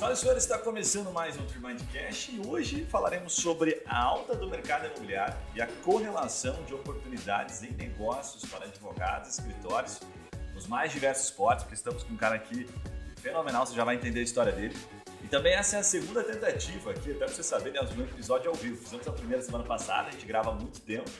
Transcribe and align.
Senhoras 0.00 0.18
e 0.18 0.22
senhores, 0.22 0.42
está 0.44 0.56
começando 0.56 1.12
mais 1.12 1.36
um 1.36 1.44
Tremindcast 1.44 2.34
e 2.34 2.40
hoje 2.46 2.86
falaremos 2.86 3.34
sobre 3.34 3.82
a 3.84 4.02
alta 4.02 4.34
do 4.34 4.48
mercado 4.48 4.86
imobiliário 4.86 5.36
e 5.54 5.60
a 5.60 5.66
correlação 5.84 6.62
de 6.64 6.72
oportunidades 6.72 7.62
em 7.62 7.72
negócios 7.72 8.50
para 8.50 8.64
advogados 8.64 9.28
escritórios 9.28 10.00
nos 10.54 10.66
mais 10.66 10.90
diversos 10.90 11.30
portos, 11.30 11.64
porque 11.64 11.74
estamos 11.74 12.02
com 12.02 12.14
um 12.14 12.16
cara 12.16 12.36
aqui 12.36 12.66
fenomenal, 13.18 13.66
você 13.66 13.74
já 13.74 13.84
vai 13.84 13.96
entender 13.96 14.20
a 14.20 14.22
história 14.22 14.52
dele. 14.52 14.74
E 15.22 15.28
também 15.28 15.52
essa 15.52 15.76
é 15.76 15.80
a 15.80 15.82
segunda 15.82 16.24
tentativa 16.24 16.92
aqui, 16.92 17.10
até 17.10 17.26
para 17.26 17.28
você 17.28 17.42
saber, 17.42 17.70
né, 17.74 17.80
um 17.82 18.00
episódio 18.00 18.50
ao 18.50 18.56
vivo. 18.56 18.82
Fizemos 18.82 19.06
a 19.06 19.12
primeira 19.12 19.42
semana 19.42 19.64
passada, 19.64 20.08
a 20.08 20.12
gente 20.12 20.24
grava 20.24 20.48
há 20.48 20.54
muito 20.54 20.80
tempo. 20.80 21.10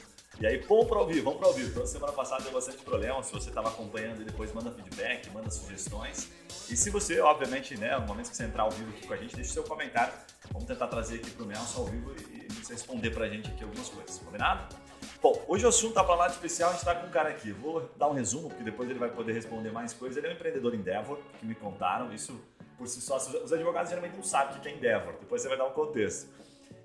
E 0.40 0.46
aí, 0.46 0.56
pô, 0.56 0.86
para 0.86 0.98
ouvir, 0.98 1.20
vamos 1.20 1.38
para 1.38 1.48
ouvir. 1.48 1.66
Então, 1.66 1.84
semana 1.84 2.14
passada 2.14 2.42
deu 2.42 2.52
bastante 2.52 2.78
problema. 2.78 3.22
Se 3.22 3.30
você 3.30 3.50
estava 3.50 3.68
acompanhando, 3.68 4.24
depois 4.24 4.50
manda 4.54 4.70
feedback, 4.70 5.28
manda 5.34 5.50
sugestões. 5.50 6.30
E 6.70 6.74
se 6.74 6.88
você, 6.88 7.20
obviamente, 7.20 7.76
né, 7.76 7.94
no 7.98 8.06
momento 8.06 8.30
que 8.30 8.36
você 8.38 8.44
entrar 8.44 8.62
ao 8.62 8.70
vivo 8.70 8.88
aqui 8.88 9.06
com 9.06 9.12
a 9.12 9.16
gente, 9.18 9.36
deixe 9.36 9.50
seu 9.50 9.64
comentário. 9.64 10.14
Vamos 10.50 10.66
tentar 10.66 10.86
trazer 10.86 11.16
aqui 11.16 11.30
para 11.32 11.44
o 11.44 11.46
Nelson 11.46 11.80
ao 11.82 11.86
vivo 11.88 12.14
e, 12.18 12.46
e 12.46 12.54
você 12.54 12.72
responder 12.72 13.10
para 13.10 13.26
a 13.26 13.28
gente 13.28 13.50
aqui 13.50 13.62
algumas 13.62 13.90
coisas, 13.90 14.18
combinado? 14.18 14.74
Bom, 15.20 15.44
hoje 15.46 15.66
o 15.66 15.68
assunto 15.68 15.92
tá 15.92 16.02
para 16.02 16.14
lá 16.14 16.26
de 16.28 16.32
especial, 16.32 16.70
a 16.70 16.72
gente 16.72 16.80
está 16.80 16.94
com 16.94 17.06
um 17.06 17.10
cara 17.10 17.28
aqui. 17.28 17.52
Vou 17.52 17.90
dar 17.98 18.08
um 18.08 18.14
resumo, 18.14 18.48
porque 18.48 18.64
depois 18.64 18.88
ele 18.88 18.98
vai 18.98 19.10
poder 19.10 19.34
responder 19.34 19.70
mais 19.70 19.92
coisas. 19.92 20.16
Ele 20.16 20.28
é 20.28 20.30
um 20.30 20.32
empreendedor 20.32 20.74
Endeavor, 20.74 21.18
que 21.38 21.44
me 21.44 21.54
contaram. 21.54 22.14
Isso 22.14 22.40
por 22.78 22.88
si 22.88 23.02
só, 23.02 23.18
os 23.18 23.52
advogados 23.52 23.90
geralmente 23.90 24.16
não 24.16 24.22
sabem 24.22 24.56
o 24.56 24.60
que 24.60 24.70
é 24.70 24.72
Endeavor. 24.72 25.12
Depois 25.20 25.42
você 25.42 25.48
vai 25.48 25.58
dar 25.58 25.66
um 25.66 25.72
contexto. 25.72 26.30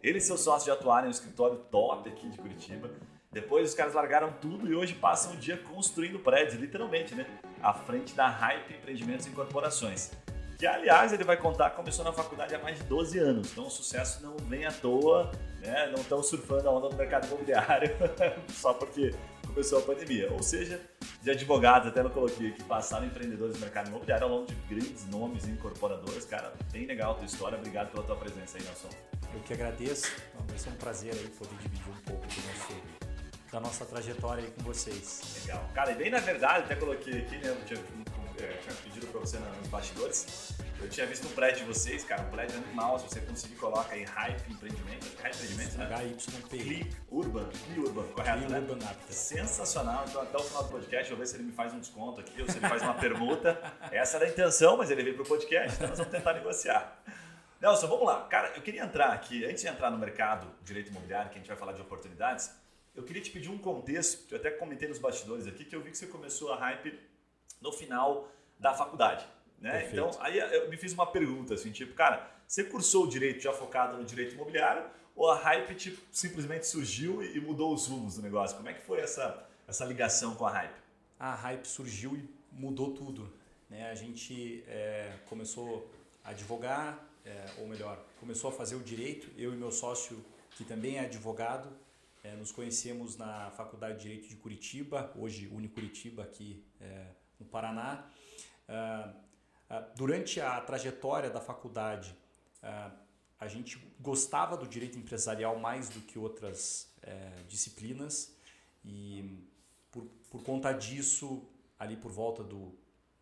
Ele 0.03 0.17
e 0.17 0.21
seu 0.21 0.37
sócio 0.37 0.67
já 0.67 0.73
atuaram 0.73 1.05
em 1.05 1.07
um 1.07 1.11
escritório 1.11 1.55
top 1.71 2.09
aqui 2.09 2.27
de 2.27 2.37
Curitiba 2.37 2.91
depois 3.35 3.67
os 3.67 3.75
caras 3.75 3.93
largaram 3.93 4.31
tudo 4.39 4.65
e 4.65 4.73
hoje 4.73 4.93
passam 4.93 5.33
o 5.33 5.35
dia 5.35 5.57
construindo 5.57 6.17
prédios, 6.17 6.53
literalmente, 6.53 7.13
né? 7.13 7.25
À 7.61 7.73
frente 7.73 8.15
da 8.15 8.29
Hype 8.29 8.75
Empreendimentos 8.75 9.25
e 9.25 9.29
Incorporações. 9.29 10.11
Que, 10.57 10.65
aliás, 10.65 11.11
ele 11.11 11.25
vai 11.25 11.35
contar, 11.35 11.71
começou 11.71 12.05
na 12.05 12.13
faculdade 12.13 12.55
há 12.55 12.59
mais 12.59 12.77
de 12.77 12.85
12 12.85 13.19
anos. 13.19 13.51
Então 13.51 13.67
o 13.67 13.69
sucesso 13.69 14.23
não 14.23 14.37
vem 14.47 14.65
à 14.65 14.71
toa, 14.71 15.29
né? 15.59 15.87
Não 15.87 15.99
estão 15.99 16.23
surfando 16.23 16.69
a 16.69 16.71
onda 16.71 16.87
do 16.87 16.95
mercado 16.95 17.27
imobiliário 17.27 17.93
só 18.53 18.73
porque 18.73 19.13
começou 19.45 19.79
a 19.79 19.81
pandemia. 19.81 20.31
Ou 20.31 20.41
seja, 20.41 20.79
de 21.21 21.29
advogados, 21.29 21.89
até 21.89 22.01
não 22.01 22.11
coloquei 22.11 22.51
aqui, 22.51 22.63
passaram 22.63 23.05
empreendedores 23.05 23.55
do 23.55 23.59
mercado 23.59 23.89
imobiliário 23.89 24.27
ao 24.27 24.31
longo 24.31 24.45
de 24.45 24.55
grandes 24.73 25.05
nomes 25.09 25.45
e 25.45 25.51
incorporadoras. 25.51 26.23
Cara, 26.23 26.53
bem 26.71 26.85
legal 26.85 27.11
a 27.11 27.15
tua 27.15 27.25
história. 27.25 27.57
Obrigado 27.57 27.91
pela 27.91 28.03
tua 28.05 28.15
presença 28.15 28.57
aí, 28.57 28.63
Nelson. 28.63 28.87
Eu 29.33 29.41
que 29.41 29.51
agradeço. 29.51 30.09
Vai 30.47 30.57
ser 30.57 30.69
um 30.69 30.75
prazer 30.75 31.13
aí 31.13 31.27
poder 31.37 31.57
dividir 31.57 31.89
um 31.89 32.01
pouco 32.05 32.25
do 32.25 32.47
nosso 32.47 32.94
da 33.55 33.61
nossa 33.61 33.85
trajetória 33.85 34.43
aí 34.43 34.51
com 34.51 34.63
vocês. 34.63 35.39
Legal. 35.41 35.69
Cara, 35.73 35.91
e 35.91 35.95
bem 35.95 36.09
na 36.09 36.19
verdade, 36.19 36.65
até 36.65 36.75
coloquei 36.75 37.19
aqui, 37.19 37.37
né? 37.37 37.49
Eu 37.49 37.65
tinha, 37.65 37.79
é, 37.79 38.57
tinha 38.57 38.75
pedido 38.83 39.07
pra 39.07 39.21
você 39.21 39.39
nos 39.39 39.67
bastidores. 39.69 40.51
Eu 40.81 40.89
tinha 40.89 41.07
visto 41.07 41.25
um 41.25 41.31
prédio 41.31 41.61
de 41.61 41.73
vocês, 41.73 42.03
cara, 42.03 42.23
um 42.23 42.29
prédio 42.29 42.57
animal. 42.57 42.99
Se 42.99 43.05
você 43.07 43.21
conseguir, 43.21 43.55
coloca 43.55 43.93
aí 43.93 44.03
Hype 44.03 44.51
Empreendimento. 44.51 45.05
Hype 45.21 45.35
Empreendimento, 45.35 45.77
né? 45.77 45.87
HYP. 46.03 46.49
Clip 46.49 46.97
Urban. 47.09 47.47
Clip 47.47 47.79
Urban, 47.79 48.03
correto, 48.07 48.37
Clip 48.39 48.51
né? 48.51 48.59
Urban 48.59 48.85
Apta. 48.85 49.13
Sensacional. 49.13 50.03
Então, 50.05 50.21
até 50.21 50.37
o 50.37 50.43
final 50.43 50.63
do 50.63 50.69
podcast, 50.69 51.09
eu 51.09 51.15
vou 51.15 51.25
ver 51.25 51.29
se 51.29 51.37
ele 51.37 51.43
me 51.43 51.53
faz 51.53 51.73
um 51.73 51.79
desconto 51.79 52.19
aqui 52.19 52.41
ou 52.41 52.49
se 52.49 52.57
ele 52.57 52.67
faz 52.67 52.81
uma 52.81 52.95
permuta. 52.95 53.57
Essa 53.89 54.17
era 54.17 54.25
a 54.25 54.29
intenção, 54.29 54.75
mas 54.75 54.91
ele 54.91 55.01
veio 55.01 55.15
pro 55.15 55.23
podcast, 55.23 55.77
então 55.77 55.87
nós 55.87 55.97
vamos 55.97 56.11
tentar 56.11 56.33
negociar. 56.33 57.01
Nelson, 57.61 57.87
vamos 57.87 58.05
lá. 58.05 58.27
Cara, 58.27 58.51
eu 58.53 58.61
queria 58.61 58.83
entrar 58.83 59.13
aqui, 59.13 59.45
antes 59.45 59.61
de 59.61 59.69
entrar 59.69 59.89
no 59.89 59.97
mercado 59.97 60.45
direito 60.61 60.89
imobiliário, 60.89 61.29
que 61.29 61.37
a 61.37 61.39
gente 61.39 61.47
vai 61.47 61.57
falar 61.57 61.71
de 61.71 61.81
oportunidades, 61.81 62.51
eu 62.95 63.03
queria 63.03 63.21
te 63.21 63.29
pedir 63.29 63.49
um 63.49 63.57
contexto, 63.57 64.31
eu 64.31 64.37
até 64.37 64.49
comentei 64.51 64.87
nos 64.87 64.99
bastidores 64.99 65.47
aqui, 65.47 65.65
que 65.65 65.75
eu 65.75 65.81
vi 65.81 65.91
que 65.91 65.97
você 65.97 66.07
começou 66.07 66.51
a 66.53 66.55
hype 66.57 66.97
no 67.61 67.71
final 67.71 68.31
da 68.59 68.73
faculdade. 68.73 69.25
Né? 69.59 69.89
Então, 69.91 70.11
aí 70.19 70.37
eu 70.37 70.69
me 70.69 70.77
fiz 70.77 70.93
uma 70.93 71.05
pergunta, 71.05 71.53
assim, 71.53 71.71
tipo, 71.71 71.93
cara, 71.93 72.29
você 72.47 72.63
cursou 72.63 73.05
o 73.05 73.07
direito 73.07 73.41
já 73.41 73.51
focado 73.51 73.97
no 73.97 74.05
direito 74.05 74.35
imobiliário 74.35 74.85
ou 75.15 75.29
a 75.29 75.35
hype 75.35 75.75
tipo, 75.75 76.01
simplesmente 76.11 76.67
surgiu 76.67 77.23
e 77.23 77.39
mudou 77.39 77.73
os 77.73 77.87
rumos 77.87 78.15
do 78.15 78.21
negócio? 78.21 78.55
Como 78.55 78.69
é 78.69 78.73
que 78.73 78.81
foi 78.81 78.99
essa, 78.99 79.47
essa 79.67 79.85
ligação 79.85 80.35
com 80.35 80.45
a 80.45 80.51
hype? 80.51 80.75
A 81.19 81.33
hype 81.33 81.65
surgiu 81.65 82.15
e 82.15 82.29
mudou 82.51 82.93
tudo. 82.93 83.31
Né? 83.69 83.89
A 83.89 83.95
gente 83.95 84.63
é, 84.67 85.13
começou 85.25 85.89
a 86.23 86.29
advogar, 86.29 86.99
é, 87.25 87.45
ou 87.59 87.67
melhor, 87.67 87.97
começou 88.19 88.49
a 88.49 88.53
fazer 88.53 88.75
o 88.75 88.79
direito, 88.81 89.27
eu 89.37 89.53
e 89.53 89.55
meu 89.55 89.71
sócio, 89.71 90.23
que 90.51 90.63
também 90.63 90.97
é 90.97 91.01
advogado, 91.01 91.69
é, 92.25 92.35
nos 92.35 92.51
conhecemos 92.51 93.17
na 93.17 93.51
Faculdade 93.51 93.97
de 93.97 94.03
Direito 94.03 94.27
de 94.27 94.35
Curitiba, 94.35 95.13
hoje 95.15 95.47
Unicuritiba, 95.47 96.23
aqui 96.23 96.63
é, 96.81 97.07
no 97.39 97.45
Paraná. 97.45 98.07
Ah, 98.67 99.13
ah, 99.69 99.79
durante 99.95 100.41
a 100.41 100.59
trajetória 100.61 101.29
da 101.29 101.39
faculdade, 101.39 102.15
ah, 102.63 102.91
a 103.39 103.47
gente 103.47 103.77
gostava 103.99 104.57
do 104.57 104.67
direito 104.67 104.97
empresarial 104.97 105.59
mais 105.59 105.87
do 105.89 106.01
que 106.01 106.17
outras 106.17 106.91
é, 107.03 107.43
disciplinas 107.47 108.35
e 108.83 109.37
por, 109.91 110.05
por 110.31 110.41
conta 110.43 110.71
disso, 110.71 111.43
ali 111.77 111.95
por 111.95 112.11
volta 112.11 112.43
do 112.43 112.73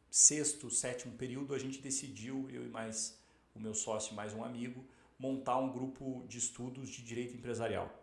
sexto, 0.09 0.69
sétimo 0.69 1.13
período, 1.17 1.53
a 1.53 1.59
gente 1.59 1.81
decidiu, 1.81 2.47
eu 2.49 2.63
e 2.63 2.69
mais 2.69 3.19
o 3.53 3.59
meu 3.59 3.73
sócio 3.73 4.15
mais 4.15 4.33
um 4.33 4.43
amigo, 4.43 4.85
montar 5.19 5.57
um 5.57 5.71
grupo 5.73 6.23
de 6.27 6.37
estudos 6.37 6.89
de 6.89 7.03
direito 7.03 7.35
empresarial 7.35 8.02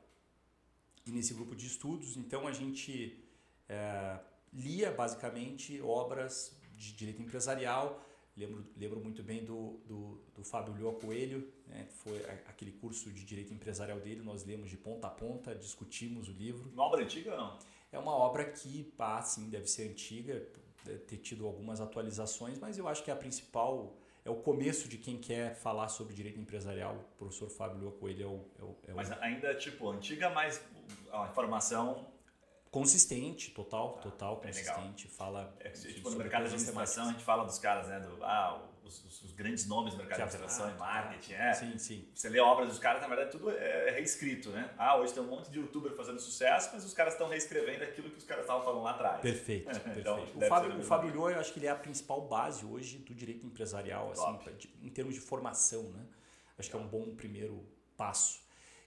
nesse 1.06 1.34
grupo 1.34 1.54
de 1.54 1.66
estudos, 1.66 2.16
então 2.16 2.46
a 2.46 2.52
gente 2.52 3.22
é, 3.68 4.18
lia 4.52 4.90
basicamente 4.90 5.80
obras 5.80 6.56
de 6.76 6.92
direito 6.92 7.22
empresarial. 7.22 8.04
Lembro, 8.36 8.64
lembro 8.76 9.00
muito 9.00 9.22
bem 9.22 9.44
do, 9.44 9.80
do, 9.86 10.20
do 10.34 10.44
Fábio 10.44 10.74
Lioa 10.74 10.94
Coelho, 10.94 11.52
né? 11.66 11.86
foi 11.90 12.24
aquele 12.46 12.72
curso 12.72 13.10
de 13.10 13.24
direito 13.24 13.52
empresarial 13.52 14.00
dele, 14.00 14.22
nós 14.22 14.44
lemos 14.44 14.70
de 14.70 14.76
ponta 14.76 15.08
a 15.08 15.10
ponta, 15.10 15.54
discutimos 15.54 16.28
o 16.28 16.32
livro. 16.32 16.70
Uma 16.72 16.84
obra 16.84 17.02
antiga 17.02 17.36
não? 17.36 17.58
É 17.92 17.98
uma 17.98 18.12
obra 18.12 18.44
que, 18.44 18.92
ah, 18.98 19.20
sim, 19.20 19.50
deve 19.50 19.66
ser 19.66 19.90
antiga, 19.90 20.46
deve 20.84 21.00
ter 21.00 21.16
tido 21.18 21.44
algumas 21.46 21.80
atualizações, 21.80 22.58
mas 22.58 22.78
eu 22.78 22.86
acho 22.86 23.02
que 23.02 23.10
a 23.10 23.16
principal 23.16 23.96
é 24.24 24.30
o 24.30 24.36
começo 24.36 24.88
de 24.88 24.98
quem 24.98 25.18
quer 25.18 25.54
falar 25.54 25.88
sobre 25.88 26.14
direito 26.14 26.38
empresarial. 26.38 26.94
O 27.14 27.16
professor 27.16 27.48
Fábio 27.48 27.78
Lua 27.78 27.92
Coelho 27.92 28.22
é 28.22 28.26
o, 28.26 28.44
é 28.58 28.62
o, 28.62 28.76
é 28.88 28.92
o... 28.92 28.96
Mas 28.96 29.10
ainda, 29.12 29.54
tipo, 29.54 29.88
antiga, 29.88 30.30
mas 30.30 30.62
a 31.12 31.28
informação... 31.28 32.08
Consistente, 32.70 33.50
total, 33.50 33.96
ah, 33.98 34.02
total 34.02 34.36
consistente. 34.36 35.08
Legal. 35.08 35.18
Fala. 35.18 35.56
É, 35.58 35.70
tipo, 35.70 36.08
no 36.08 36.16
mercado 36.16 36.42
de 36.42 36.54
administração 36.54 37.08
a 37.08 37.10
gente 37.10 37.24
fala 37.24 37.44
dos 37.44 37.58
caras, 37.58 37.88
né? 37.88 37.98
Do, 37.98 38.22
ah, 38.22 38.62
os, 38.90 39.04
os, 39.04 39.22
os 39.22 39.32
grandes 39.32 39.66
nomes 39.66 39.94
do 39.94 39.98
mercado 39.98 40.18
de 40.18 40.22
administração 40.24 40.66
ah, 40.66 40.72
e 40.72 40.78
marketing. 40.78 41.32
É. 41.34 41.52
Sim, 41.54 41.78
sim. 41.78 42.08
Você 42.12 42.28
lê 42.28 42.40
obras 42.40 42.68
dos 42.68 42.78
caras, 42.78 43.00
na 43.00 43.08
verdade, 43.08 43.30
tudo 43.30 43.50
é 43.50 43.90
reescrito, 43.90 44.50
né? 44.50 44.70
Ah, 44.76 44.96
hoje 44.98 45.14
tem 45.14 45.22
um 45.22 45.26
monte 45.26 45.50
de 45.50 45.58
youtuber 45.58 45.92
fazendo 45.92 46.20
sucesso, 46.20 46.70
mas 46.72 46.84
os 46.84 46.92
caras 46.92 47.14
estão 47.14 47.28
reescrevendo 47.28 47.84
aquilo 47.84 48.10
que 48.10 48.18
os 48.18 48.24
caras 48.24 48.42
estavam 48.42 48.62
falando 48.64 48.82
lá 48.82 48.90
atrás. 48.90 49.20
Perfeito, 49.20 49.70
então, 49.96 50.16
perfeito. 50.16 50.44
o 50.44 50.48
Fábio, 50.48 50.78
o 50.78 50.82
Fábio 50.82 51.10
Lhou, 51.14 51.30
eu 51.30 51.38
acho 51.38 51.52
que 51.52 51.60
ele 51.60 51.66
é 51.66 51.70
a 51.70 51.76
principal 51.76 52.26
base 52.26 52.64
hoje 52.64 52.98
do 52.98 53.14
direito 53.14 53.46
empresarial, 53.46 54.10
assim, 54.10 54.58
em 54.82 54.90
termos 54.90 55.14
de 55.14 55.20
formação, 55.20 55.84
né? 55.84 56.04
Acho 56.58 56.68
que 56.68 56.76
é 56.76 56.78
um 56.78 56.88
bom 56.88 57.14
primeiro 57.14 57.64
passo. 57.96 58.40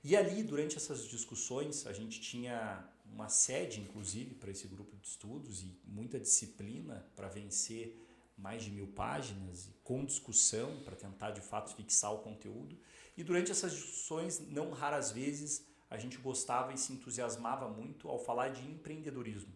E 0.04 0.18
ali, 0.18 0.44
durante 0.44 0.76
essas 0.76 1.08
discussões, 1.08 1.88
a 1.88 1.94
gente 1.94 2.20
tinha 2.20 2.86
uma 3.06 3.30
sede, 3.30 3.80
inclusive, 3.80 4.36
para 4.36 4.52
esse 4.52 4.68
grupo 4.68 4.98
de 4.98 5.08
estudos 5.08 5.64
e 5.64 5.72
muita 5.86 6.20
disciplina 6.20 7.06
para 7.16 7.30
vencer 7.30 8.03
mais 8.44 8.62
de 8.62 8.70
mil 8.70 8.88
páginas 8.88 9.72
com 9.86 10.04
discussão 10.04 10.82
para 10.84 10.98
tentar 10.98 11.32
de 11.32 11.40
fato 11.40 11.74
fixar 11.74 12.14
o 12.14 12.20
conteúdo. 12.20 12.78
E 13.16 13.24
durante 13.24 13.52
essas 13.52 13.72
discussões, 13.72 14.40
não 14.50 14.72
raras 14.72 15.12
vezes, 15.12 15.66
a 15.90 15.98
gente 15.98 16.18
gostava 16.18 16.74
e 16.74 16.78
se 16.78 16.92
entusiasmava 16.92 17.70
muito 17.70 18.10
ao 18.10 18.20
falar 18.20 18.50
de 18.50 18.62
empreendedorismo. 18.70 19.54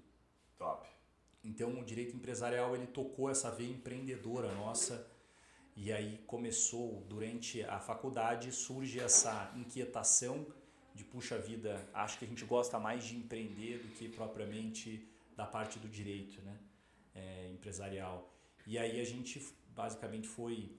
Top. 0.58 0.88
Então 1.44 1.78
o 1.80 1.84
direito 1.84 2.16
empresarial 2.16 2.76
ele 2.76 2.88
tocou 2.88 3.30
essa 3.30 3.52
veia 3.52 3.70
empreendedora 3.70 4.56
nossa 4.56 5.06
e 5.76 5.92
aí 5.92 6.18
começou 6.26 7.06
durante 7.10 7.64
a 7.64 7.80
faculdade 7.80 8.52
surge 8.54 9.00
essa 9.00 9.52
inquietação 9.56 10.48
de 10.96 11.04
puxa 11.04 11.38
vida, 11.38 11.88
acho 11.94 12.18
que 12.18 12.26
a 12.26 12.28
gente 12.28 12.44
gosta 12.46 12.80
mais 12.80 13.04
de 13.04 13.16
empreender 13.16 13.80
do 13.80 13.90
que 13.90 14.10
propriamente 14.10 15.08
da 15.36 15.46
parte 15.46 15.78
do 15.78 15.88
direito, 15.88 16.42
né, 16.42 16.58
é, 17.14 17.52
empresarial. 17.52 18.37
E 18.68 18.78
aí 18.78 19.00
a 19.00 19.06
gente 19.06 19.42
basicamente 19.70 20.28
foi 20.28 20.70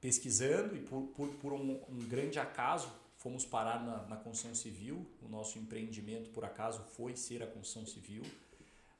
pesquisando 0.00 0.76
e 0.76 0.80
por, 0.80 1.02
por, 1.14 1.28
por 1.36 1.52
um, 1.52 1.80
um, 1.88 1.98
grande 2.08 2.38
acaso 2.38 2.92
fomos 3.16 3.46
parar 3.46 3.82
na, 3.84 4.06
na, 4.06 4.16
construção 4.16 4.54
civil. 4.56 5.06
O 5.22 5.28
nosso 5.28 5.56
empreendimento, 5.56 6.30
por 6.30 6.44
acaso, 6.44 6.82
foi 6.96 7.14
ser 7.16 7.40
a 7.42 7.46
construção 7.46 7.86
civil. 7.86 8.24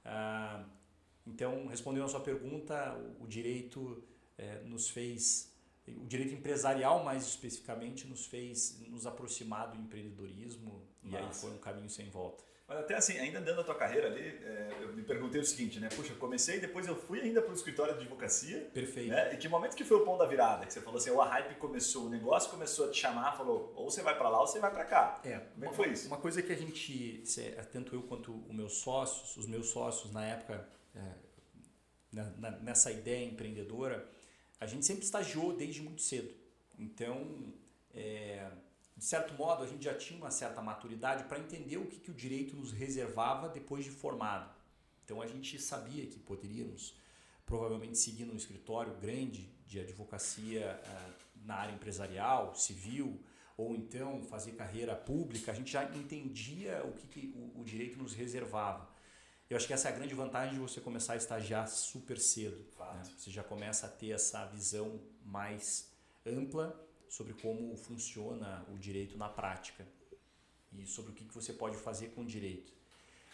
Ah, 0.04 0.64
então, 1.26 1.66
respondendo 1.66 2.04
a 2.04 2.08
sua 2.08 2.20
pergunta, 2.20 2.96
o, 3.18 3.24
o 3.24 3.26
direito 3.26 4.02
é, 4.38 4.60
nos 4.62 4.88
fez 4.88 5.52
o 5.86 6.06
direito 6.06 6.34
empresarial 6.34 7.02
mais 7.02 7.26
especificamente 7.26 8.06
nos 8.06 8.26
fez 8.26 8.78
nos 8.88 9.06
aproximar 9.06 9.70
do 9.70 9.78
empreendedorismo 9.78 10.82
Nossa. 11.02 11.16
e 11.16 11.16
aí 11.16 11.34
foi 11.34 11.50
um 11.50 11.58
caminho 11.58 11.88
sem 11.88 12.10
volta. 12.10 12.44
Mas 12.68 12.80
até 12.80 12.96
assim, 12.96 13.18
ainda 13.18 13.38
andando 13.38 13.62
a 13.62 13.64
tua 13.64 13.74
carreira 13.74 14.08
ali, 14.08 14.20
é, 14.20 14.76
eu 14.82 14.92
me 14.92 15.02
perguntei 15.02 15.40
o 15.40 15.44
seguinte, 15.44 15.80
né? 15.80 15.88
Puxa, 15.88 16.14
comecei, 16.16 16.60
depois 16.60 16.86
eu 16.86 16.94
fui 16.94 17.18
ainda 17.18 17.40
para 17.40 17.50
o 17.50 17.54
escritório 17.54 17.94
de 17.94 18.00
advocacia. 18.00 18.60
Perfeito. 18.74 19.08
Né? 19.08 19.32
E 19.32 19.38
que 19.38 19.48
momento 19.48 19.74
que 19.74 19.84
foi 19.84 19.96
o 19.96 20.04
ponto 20.04 20.18
da 20.18 20.26
virada? 20.26 20.66
Que 20.66 20.74
você 20.74 20.82
falou 20.82 20.98
assim, 20.98 21.08
o 21.08 21.18
hype 21.18 21.54
começou, 21.54 22.04
o 22.04 22.10
negócio 22.10 22.50
começou 22.50 22.86
a 22.86 22.90
te 22.90 23.00
chamar, 23.00 23.32
falou, 23.38 23.72
ou 23.74 23.90
você 23.90 24.02
vai 24.02 24.18
para 24.18 24.28
lá 24.28 24.42
ou 24.42 24.46
você 24.46 24.58
vai 24.58 24.70
para 24.70 24.84
cá. 24.84 25.18
É. 25.24 25.38
Como 25.38 25.64
é 25.64 25.68
que 25.70 25.76
foi 25.76 25.88
isso? 25.88 26.08
Uma 26.08 26.18
coisa 26.18 26.42
que 26.42 26.52
a 26.52 26.56
gente, 26.56 27.24
tanto 27.72 27.94
eu 27.94 28.02
quanto 28.02 28.34
os 28.46 28.54
meus 28.54 28.74
sócios, 28.74 29.34
os 29.38 29.46
meus 29.46 29.70
sócios 29.70 30.12
na 30.12 30.26
época, 30.26 30.68
é, 30.94 32.22
nessa 32.60 32.92
ideia 32.92 33.24
empreendedora, 33.24 34.06
a 34.60 34.66
gente 34.66 34.84
sempre 34.84 35.04
estagiou 35.04 35.56
desde 35.56 35.80
muito 35.80 36.02
cedo. 36.02 36.34
Então, 36.78 37.54
é, 37.94 38.46
de 38.98 39.04
certo 39.04 39.32
modo, 39.34 39.62
a 39.62 39.66
gente 39.66 39.84
já 39.84 39.94
tinha 39.94 40.18
uma 40.18 40.30
certa 40.30 40.60
maturidade 40.60 41.22
para 41.24 41.38
entender 41.38 41.76
o 41.76 41.86
que, 41.86 42.00
que 42.00 42.10
o 42.10 42.14
direito 42.14 42.56
nos 42.56 42.72
reservava 42.72 43.48
depois 43.48 43.84
de 43.84 43.92
formado. 43.92 44.52
Então, 45.04 45.22
a 45.22 45.26
gente 45.26 45.56
sabia 45.60 46.04
que 46.04 46.18
poderíamos 46.18 46.96
provavelmente 47.46 47.96
seguir 47.96 48.24
num 48.24 48.34
escritório 48.34 48.92
grande 48.96 49.48
de 49.64 49.78
advocacia 49.78 50.80
uh, 50.84 51.46
na 51.46 51.54
área 51.54 51.72
empresarial, 51.72 52.56
civil, 52.56 53.22
ou 53.56 53.76
então 53.76 54.20
fazer 54.24 54.52
carreira 54.52 54.96
pública. 54.96 55.52
A 55.52 55.54
gente 55.54 55.70
já 55.70 55.84
entendia 55.84 56.82
o 56.84 56.92
que, 56.92 57.06
que 57.06 57.32
o, 57.36 57.60
o 57.60 57.64
direito 57.64 57.98
nos 57.98 58.14
reservava. 58.14 58.90
Eu 59.48 59.56
acho 59.56 59.66
que 59.66 59.72
essa 59.72 59.88
é 59.88 59.92
a 59.92 59.94
grande 59.94 60.14
vantagem 60.14 60.54
de 60.54 60.60
você 60.60 60.80
começar 60.80 61.12
a 61.12 61.16
estagiar 61.16 61.68
super 61.68 62.18
cedo. 62.18 62.66
Né? 62.78 63.02
Você 63.16 63.30
já 63.30 63.44
começa 63.44 63.86
a 63.86 63.88
ter 63.88 64.10
essa 64.10 64.44
visão 64.46 65.00
mais 65.24 65.88
ampla 66.26 66.87
sobre 67.08 67.34
como 67.34 67.76
funciona 67.76 68.64
o 68.72 68.78
direito 68.78 69.16
na 69.16 69.28
prática 69.28 69.86
e 70.72 70.86
sobre 70.86 71.12
o 71.12 71.14
que 71.14 71.24
você 71.34 71.52
pode 71.52 71.76
fazer 71.76 72.08
com 72.08 72.22
o 72.22 72.26
direito. 72.26 72.72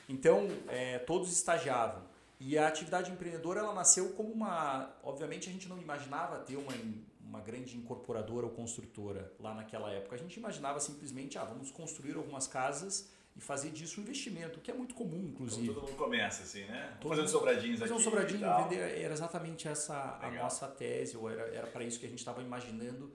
Então, 0.08 0.46
é, 0.68 0.98
todos 0.98 1.32
estagiavam. 1.32 2.02
E 2.38 2.58
a 2.58 2.68
atividade 2.68 3.10
empreendedora 3.10 3.60
ela 3.60 3.74
nasceu 3.74 4.10
como 4.10 4.32
uma. 4.32 4.94
Obviamente, 5.02 5.48
a 5.48 5.52
gente 5.52 5.68
não 5.68 5.78
imaginava 5.78 6.38
ter 6.40 6.56
uma, 6.56 6.72
uma 7.20 7.40
grande 7.40 7.76
incorporadora 7.76 8.46
ou 8.46 8.52
construtora 8.52 9.32
lá 9.38 9.54
naquela 9.54 9.90
época. 9.90 10.14
A 10.14 10.18
gente 10.18 10.36
imaginava 10.36 10.78
simplesmente, 10.80 11.38
ah, 11.38 11.44
vamos 11.44 11.70
construir 11.70 12.16
algumas 12.16 12.46
casas 12.46 13.08
e 13.36 13.40
fazer 13.40 13.70
disso 13.70 14.00
um 14.00 14.02
investimento, 14.02 14.60
que 14.60 14.70
é 14.70 14.74
muito 14.74 14.94
comum, 14.94 15.28
inclusive. 15.28 15.62
Então, 15.62 15.74
todo 15.74 15.88
mundo 15.88 15.96
começa 15.96 16.42
assim, 16.42 16.64
né? 16.66 16.96
Todo 17.00 17.10
fazendo 17.10 17.28
sobradinhos 17.28 17.80
aqui. 17.80 17.88
Fazer 17.88 18.00
um 18.00 18.04
sobradinho, 18.04 18.56
vender, 18.62 19.02
era 19.02 19.12
exatamente 19.12 19.66
essa 19.66 20.18
Legal. 20.20 20.30
a 20.30 20.42
nossa 20.44 20.68
tese, 20.68 21.16
ou 21.16 21.30
era, 21.30 21.42
era 21.54 21.66
para 21.66 21.82
isso 21.82 21.98
que 21.98 22.06
a 22.06 22.08
gente 22.08 22.18
estava 22.18 22.42
imaginando 22.42 23.10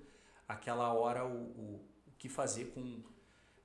aquela 0.50 0.92
hora 0.92 1.24
o, 1.24 1.30
o, 1.30 1.90
o, 2.07 2.12
que 2.18 2.28
fazer 2.28 2.72
com, 2.74 3.04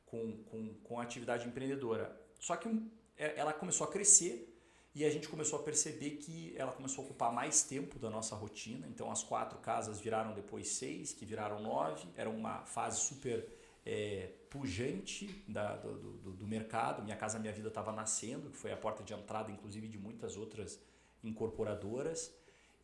com, 0.04 0.44
com, 0.44 0.74
com 0.84 1.00
a 1.00 1.02
atividade 1.02 1.48
empreendedora. 1.48 2.14
Só 2.38 2.54
que 2.56 2.68
é, 3.16 3.38
ela 3.40 3.54
começou 3.54 3.86
a 3.86 3.90
crescer 3.90 4.54
e 4.94 5.04
a 5.04 5.10
gente 5.10 5.28
começou 5.28 5.58
a 5.58 5.62
perceber 5.62 6.10
que 6.18 6.54
ela 6.56 6.70
começou 6.70 7.02
a 7.02 7.06
ocupar 7.06 7.32
mais 7.32 7.62
tempo 7.64 7.98
da 7.98 8.10
nossa 8.10 8.36
rotina. 8.36 8.86
Então, 8.86 9.10
as 9.10 9.24
quatro 9.24 9.58
casas 9.58 9.98
viraram 9.98 10.34
depois 10.34 10.68
seis, 10.68 11.12
que 11.12 11.24
viraram 11.24 11.60
nove. 11.60 12.06
Era 12.16 12.30
uma 12.30 12.64
fase 12.64 13.00
super 13.00 13.48
é, 13.84 14.30
pujante 14.50 15.42
da, 15.48 15.74
do, 15.76 15.96
do, 16.18 16.32
do, 16.34 16.46
mercado. 16.46 17.02
Minha 17.02 17.16
Casa 17.16 17.40
Minha 17.40 17.52
Vida 17.52 17.68
estava 17.68 17.90
nascendo, 17.90 18.50
que 18.50 18.56
foi 18.56 18.70
a 18.70 18.76
porta 18.76 19.02
de 19.02 19.12
entrada, 19.12 19.50
inclusive, 19.50 19.88
de 19.88 19.98
muitas 19.98 20.36
outras 20.36 20.78
incorporadoras. 21.24 22.32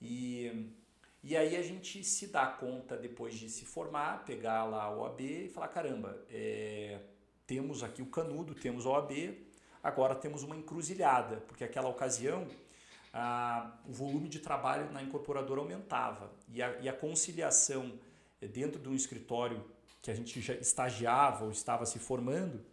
E, 0.03 0.73
e 1.23 1.37
aí 1.37 1.57
a 1.57 1.63
gente 1.63 2.03
se 2.03 2.29
dá 2.29 2.47
conta, 2.47 2.97
depois 2.97 3.35
de 3.35 3.49
se 3.51 3.65
formar, 3.65 4.25
pegar 4.25 4.65
lá 4.65 4.91
o 4.91 5.01
OAB 5.01 5.21
e 5.21 5.49
falar: 5.49 5.69
caramba, 5.69 6.19
é, 6.31 6.99
temos 7.47 7.83
aqui 7.83 8.01
o 8.01 8.07
canudo, 8.07 8.55
temos 8.55 8.87
o 8.87 8.91
OAB, 8.91 9.37
agora 9.83 10.15
temos 10.15 10.43
uma 10.43 10.57
encruzilhada, 10.57 11.39
porque 11.47 11.65
aquela 11.65 11.89
ocasião. 11.89 12.47
Ah, 13.13 13.77
o 13.89 13.93
volume 13.93 14.29
de 14.29 14.39
trabalho 14.39 14.89
na 14.93 15.03
incorporadora 15.03 15.61
aumentava 15.61 16.31
e 16.49 16.63
a, 16.63 16.79
e 16.79 16.89
a 16.89 16.93
conciliação 16.93 17.99
dentro 18.41 18.81
de 18.81 18.89
um 18.89 18.95
escritório 18.95 19.65
que 20.01 20.13
a 20.13 20.15
gente 20.15 20.41
já 20.41 20.55
estagiava 20.55 21.45
ou 21.45 21.51
estava 21.51 21.85
se 21.85 21.99
formando, 21.99 22.65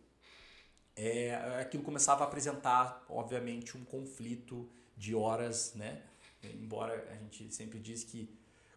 é, 0.96 1.36
aquilo 1.60 1.84
começava 1.84 2.24
a 2.24 2.28
apresentar, 2.28 3.06
obviamente, 3.10 3.78
um 3.78 3.84
conflito 3.84 4.70
de 4.96 5.14
horas, 5.14 5.74
né? 5.76 6.02
Embora 6.54 7.08
a 7.12 7.16
gente 7.16 7.54
sempre 7.54 7.80
diz 7.80 8.04
que 8.04 8.30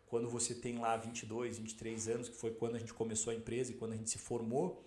quando 0.06 0.28
você 0.28 0.54
tem 0.54 0.78
lá 0.78 0.96
22, 0.96 1.58
23 1.58 2.08
anos, 2.08 2.28
que 2.28 2.36
foi 2.36 2.50
quando 2.50 2.76
a 2.76 2.78
gente 2.78 2.92
começou 2.92 3.32
a 3.32 3.36
empresa 3.36 3.70
e 3.70 3.74
quando 3.74 3.92
a 3.92 3.96
gente 3.96 4.10
se 4.10 4.18
formou, 4.18 4.84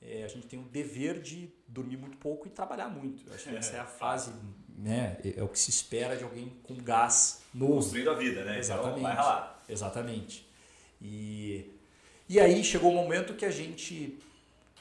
é, 0.00 0.24
a 0.24 0.28
gente 0.28 0.46
tem 0.46 0.58
o 0.58 0.62
dever 0.62 1.20
de 1.20 1.50
dormir 1.66 1.96
muito 1.96 2.18
pouco 2.18 2.46
e 2.46 2.50
trabalhar 2.50 2.88
muito. 2.88 3.26
Eu 3.26 3.34
acho 3.34 3.48
que 3.48 3.56
essa 3.56 3.76
é 3.76 3.80
a 3.80 3.86
fase, 3.86 4.30
né? 4.76 5.18
É, 5.24 5.40
é 5.40 5.42
o 5.42 5.48
que 5.48 5.58
se 5.58 5.70
espera 5.70 6.16
de 6.16 6.22
alguém 6.22 6.52
com 6.62 6.76
gás 6.76 7.42
novo. 7.52 7.74
Construindo 7.74 8.10
a 8.10 8.14
vida, 8.14 8.44
né? 8.44 8.58
Exatamente. 8.58 8.90
Então, 8.90 9.02
vai 9.02 9.14
ralar. 9.14 9.64
Exatamente. 9.68 10.48
E 11.00 11.70
e 12.28 12.38
aí 12.38 12.62
chegou 12.62 12.90
o 12.90 12.92
um 12.92 12.96
momento 12.96 13.34
que 13.34 13.44
a 13.46 13.50
gente 13.50 14.18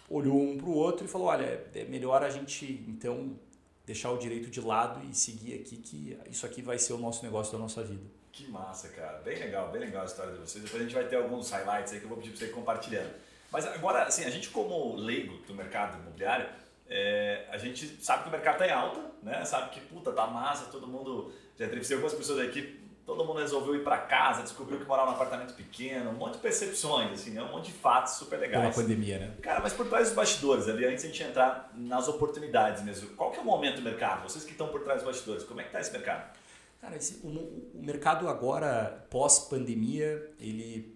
olhou 0.10 0.42
um 0.42 0.58
para 0.58 0.68
o 0.68 0.74
outro 0.74 1.06
e 1.06 1.08
falou: 1.08 1.28
olha, 1.28 1.66
é 1.74 1.86
melhor 1.86 2.22
a 2.24 2.30
gente 2.30 2.84
então 2.88 3.40
deixar 3.88 4.12
o 4.12 4.18
direito 4.18 4.50
de 4.50 4.60
lado 4.60 5.02
e 5.10 5.16
seguir 5.16 5.56
aqui, 5.56 5.78
que 5.78 6.20
isso 6.30 6.46
aqui 6.46 6.62
vai 6.62 6.78
ser 6.78 6.92
o 6.92 6.98
nosso 6.98 7.24
negócio 7.24 7.54
da 7.54 7.58
nossa 7.58 7.82
vida. 7.82 8.04
Que 8.34 8.46
massa, 8.52 8.90
cara. 8.90 9.20
Bem 9.20 9.40
legal, 9.40 9.72
bem 9.72 9.80
legal 9.80 10.02
a 10.04 10.06
história 10.06 10.34
de 10.34 10.40
vocês. 10.40 10.62
Depois 10.62 10.82
a 10.82 10.86
gente 10.86 10.94
vai 10.94 11.08
ter 11.08 11.16
alguns 11.16 11.50
highlights 11.50 11.94
aí 11.94 12.00
que 12.00 12.06
eu 12.06 12.10
vou 12.10 12.18
pedir 12.18 12.32
para 12.32 12.40
você 12.40 12.48
compartilhando. 12.50 13.12
Mas 13.50 13.66
agora, 13.66 14.04
assim, 14.04 14.26
a 14.26 14.30
gente 14.30 14.50
como 14.50 14.94
leigo 14.98 15.38
do 15.48 15.56
mercado 15.56 15.98
imobiliário, 16.02 16.50
é, 16.90 17.46
a 17.50 17.58
gente 17.58 18.04
sabe 18.04 18.24
que 18.24 18.30
o 18.30 18.32
mercado 18.32 18.56
está 18.56 18.68
em 18.68 18.72
alta, 18.72 19.00
né? 19.24 19.46
Sabe 19.46 19.70
que, 19.72 19.80
puta, 19.80 20.12
tá 20.12 20.28
massa, 20.28 20.66
todo 20.66 20.86
mundo... 20.86 21.32
Já 21.58 21.66
entrevistei 21.66 21.96
algumas 21.96 22.14
pessoas 22.14 22.40
aqui 22.48 22.87
todo 23.08 23.24
mundo 23.24 23.40
resolveu 23.40 23.74
ir 23.74 23.86
para 23.86 24.00
casa, 24.00 24.44
descobriu 24.44 24.78
que 24.78 24.84
morava 24.84 25.10
num 25.10 25.16
apartamento 25.16 25.54
pequeno, 25.54 26.10
um 26.10 26.16
monte 26.16 26.34
de 26.34 26.40
percepções, 26.40 27.14
assim, 27.14 27.32
né? 27.32 27.42
um 27.42 27.54
monte 27.54 27.68
de 27.68 27.72
fatos 27.72 28.16
super 28.16 28.38
legais. 28.38 28.76
Pela 28.76 28.86
pandemia, 28.86 29.18
né? 29.18 29.34
Cara, 29.42 29.62
mas 29.62 29.72
por 29.72 29.88
trás 29.88 30.08
dos 30.08 30.16
bastidores, 30.16 30.68
ali, 30.68 30.86
antes 30.86 31.04
de 31.04 31.08
a 31.08 31.12
gente 31.14 31.24
entrar 31.24 31.72
nas 31.74 32.10
oportunidades 32.10 32.84
mesmo, 32.84 33.08
qual 33.16 33.32
que 33.32 33.38
é 33.38 33.42
o 33.42 33.46
momento 33.46 33.78
do 33.78 33.82
mercado? 33.82 34.24
Vocês 34.24 34.44
que 34.44 34.52
estão 34.52 34.68
por 34.68 34.84
trás 34.84 35.02
dos 35.02 35.10
bastidores, 35.10 35.46
como 35.46 35.62
é 35.62 35.64
que 35.64 35.70
está 35.70 35.80
esse 35.80 35.94
mercado? 35.94 36.38
Cara, 36.82 36.98
esse, 36.98 37.26
o, 37.26 37.30
o, 37.30 37.82
mercado 37.82 38.28
agora, 38.28 39.08
pós-pandemia, 39.10 40.30
ele 40.38 40.94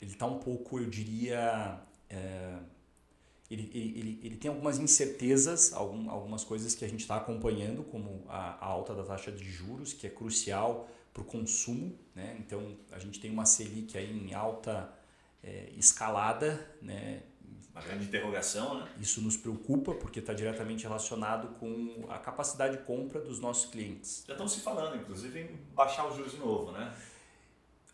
ele 0.00 0.12
está 0.12 0.24
um 0.24 0.38
pouco, 0.38 0.78
eu 0.78 0.86
diria, 0.86 1.78
é, 2.08 2.54
ele, 3.50 3.70
ele, 3.74 4.20
ele, 4.22 4.36
tem 4.36 4.48
algumas 4.48 4.78
incertezas, 4.78 5.74
algum, 5.74 6.10
algumas 6.10 6.42
coisas 6.42 6.74
que 6.74 6.84
a 6.86 6.88
gente 6.88 7.00
está 7.00 7.16
acompanhando, 7.16 7.82
como 7.82 8.24
a, 8.26 8.52
a 8.52 8.66
alta 8.66 8.94
da 8.94 9.02
taxa 9.02 9.30
de 9.30 9.44
juros, 9.44 9.92
que 9.92 10.06
é 10.06 10.10
crucial 10.10 10.88
para 11.12 11.22
o 11.22 11.24
consumo. 11.24 11.98
Né? 12.14 12.36
Então, 12.38 12.76
a 12.92 12.98
gente 12.98 13.20
tem 13.20 13.30
uma 13.30 13.44
Selic 13.44 13.96
aí 13.96 14.10
em 14.10 14.34
alta 14.34 14.92
é, 15.42 15.70
escalada. 15.76 16.66
Né? 16.80 17.22
Uma 17.72 17.82
grande 17.82 18.04
interrogação. 18.04 18.80
Né? 18.80 18.88
Isso 19.00 19.20
nos 19.20 19.36
preocupa 19.36 19.94
porque 19.94 20.20
está 20.20 20.32
diretamente 20.32 20.84
relacionado 20.84 21.58
com 21.58 22.06
a 22.08 22.18
capacidade 22.18 22.78
de 22.78 22.82
compra 22.84 23.20
dos 23.20 23.40
nossos 23.40 23.70
clientes. 23.70 24.24
Já 24.26 24.34
estão 24.34 24.48
se 24.48 24.60
falando, 24.60 24.96
inclusive, 24.96 25.40
em 25.40 25.56
baixar 25.74 26.06
os 26.06 26.16
juros 26.16 26.32
de 26.32 26.38
novo, 26.38 26.72
né? 26.72 26.94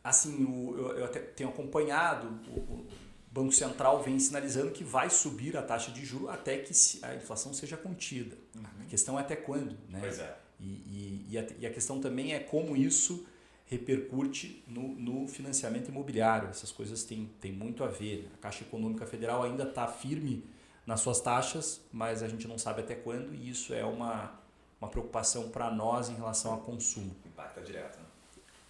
Assim, 0.02 0.44
o, 0.44 0.76
eu, 0.78 0.98
eu 0.98 1.04
até 1.04 1.18
tenho 1.18 1.50
acompanhado, 1.50 2.28
o, 2.48 2.60
o 2.60 2.86
Banco 3.28 3.52
Central 3.52 4.02
vem 4.02 4.18
sinalizando 4.18 4.70
que 4.70 4.84
vai 4.84 5.10
subir 5.10 5.56
a 5.56 5.62
taxa 5.62 5.90
de 5.90 6.04
juros 6.04 6.30
até 6.30 6.58
que 6.58 6.72
a 7.02 7.14
inflação 7.16 7.52
seja 7.52 7.76
contida. 7.76 8.36
Uhum. 8.54 8.62
A 8.82 8.84
questão 8.84 9.18
é 9.18 9.22
até 9.22 9.36
quando, 9.36 9.76
né? 9.88 9.98
Pois 10.00 10.18
é. 10.18 10.45
E, 10.58 10.64
e, 10.64 11.26
e, 11.30 11.38
a, 11.38 11.46
e 11.60 11.66
a 11.66 11.70
questão 11.70 12.00
também 12.00 12.32
é 12.34 12.38
como 12.38 12.76
isso 12.76 13.26
repercute 13.66 14.62
no, 14.66 14.88
no, 14.94 15.28
financiamento 15.28 15.88
imobiliário. 15.88 16.48
Essas 16.48 16.70
coisas 16.70 17.02
têm, 17.04 17.30
têm 17.40 17.52
muito 17.52 17.82
a 17.82 17.88
ver. 17.88 18.30
A 18.34 18.38
Caixa 18.38 18.62
Econômica 18.62 19.06
Federal 19.06 19.42
ainda 19.42 19.64
está 19.64 19.86
firme 19.88 20.44
nas 20.86 21.00
suas 21.00 21.20
taxas, 21.20 21.80
mas 21.92 22.22
a 22.22 22.28
gente 22.28 22.46
não 22.46 22.58
sabe 22.58 22.80
até 22.80 22.94
quando, 22.94 23.34
e 23.34 23.50
isso 23.50 23.74
é 23.74 23.84
uma, 23.84 24.38
uma 24.80 24.88
preocupação 24.88 25.50
para 25.50 25.68
nós 25.70 26.08
em 26.08 26.14
relação 26.14 26.52
ao 26.52 26.60
consumo. 26.60 27.10
Impacta 27.26 27.60
direto. 27.60 27.98
Né? 27.98 28.06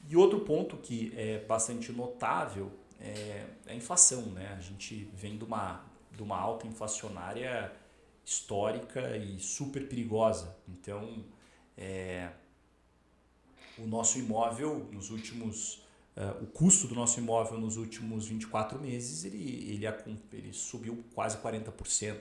E 0.08 0.16
outro 0.16 0.40
ponto 0.40 0.78
que 0.78 1.12
é 1.14 1.40
bastante 1.40 1.92
notável 1.92 2.72
é, 2.98 3.44
é 3.66 3.72
a 3.72 3.74
inflação. 3.74 4.22
Né? 4.22 4.54
A 4.56 4.60
gente 4.60 5.10
vem 5.12 5.36
de 5.36 5.44
uma, 5.44 5.84
de 6.10 6.22
uma 6.22 6.38
alta 6.38 6.66
inflacionária 6.66 7.70
histórica 8.24 9.16
e 9.16 9.38
super 9.38 9.86
perigosa. 9.88 10.56
Então, 10.68 11.24
é, 11.76 12.30
o 13.78 13.86
nosso 13.86 14.18
imóvel 14.18 14.88
nos 14.92 15.10
últimos 15.10 15.84
uh, 16.16 16.42
o 16.42 16.46
custo 16.46 16.86
do 16.86 16.94
nosso 16.94 17.18
imóvel 17.20 17.58
nos 17.58 17.76
últimos 17.76 18.26
24 18.28 18.78
meses 18.80 19.24
ele, 19.24 19.70
ele, 19.70 19.86
ele 20.32 20.52
subiu 20.52 21.04
quase 21.14 21.36
40% 21.38 22.18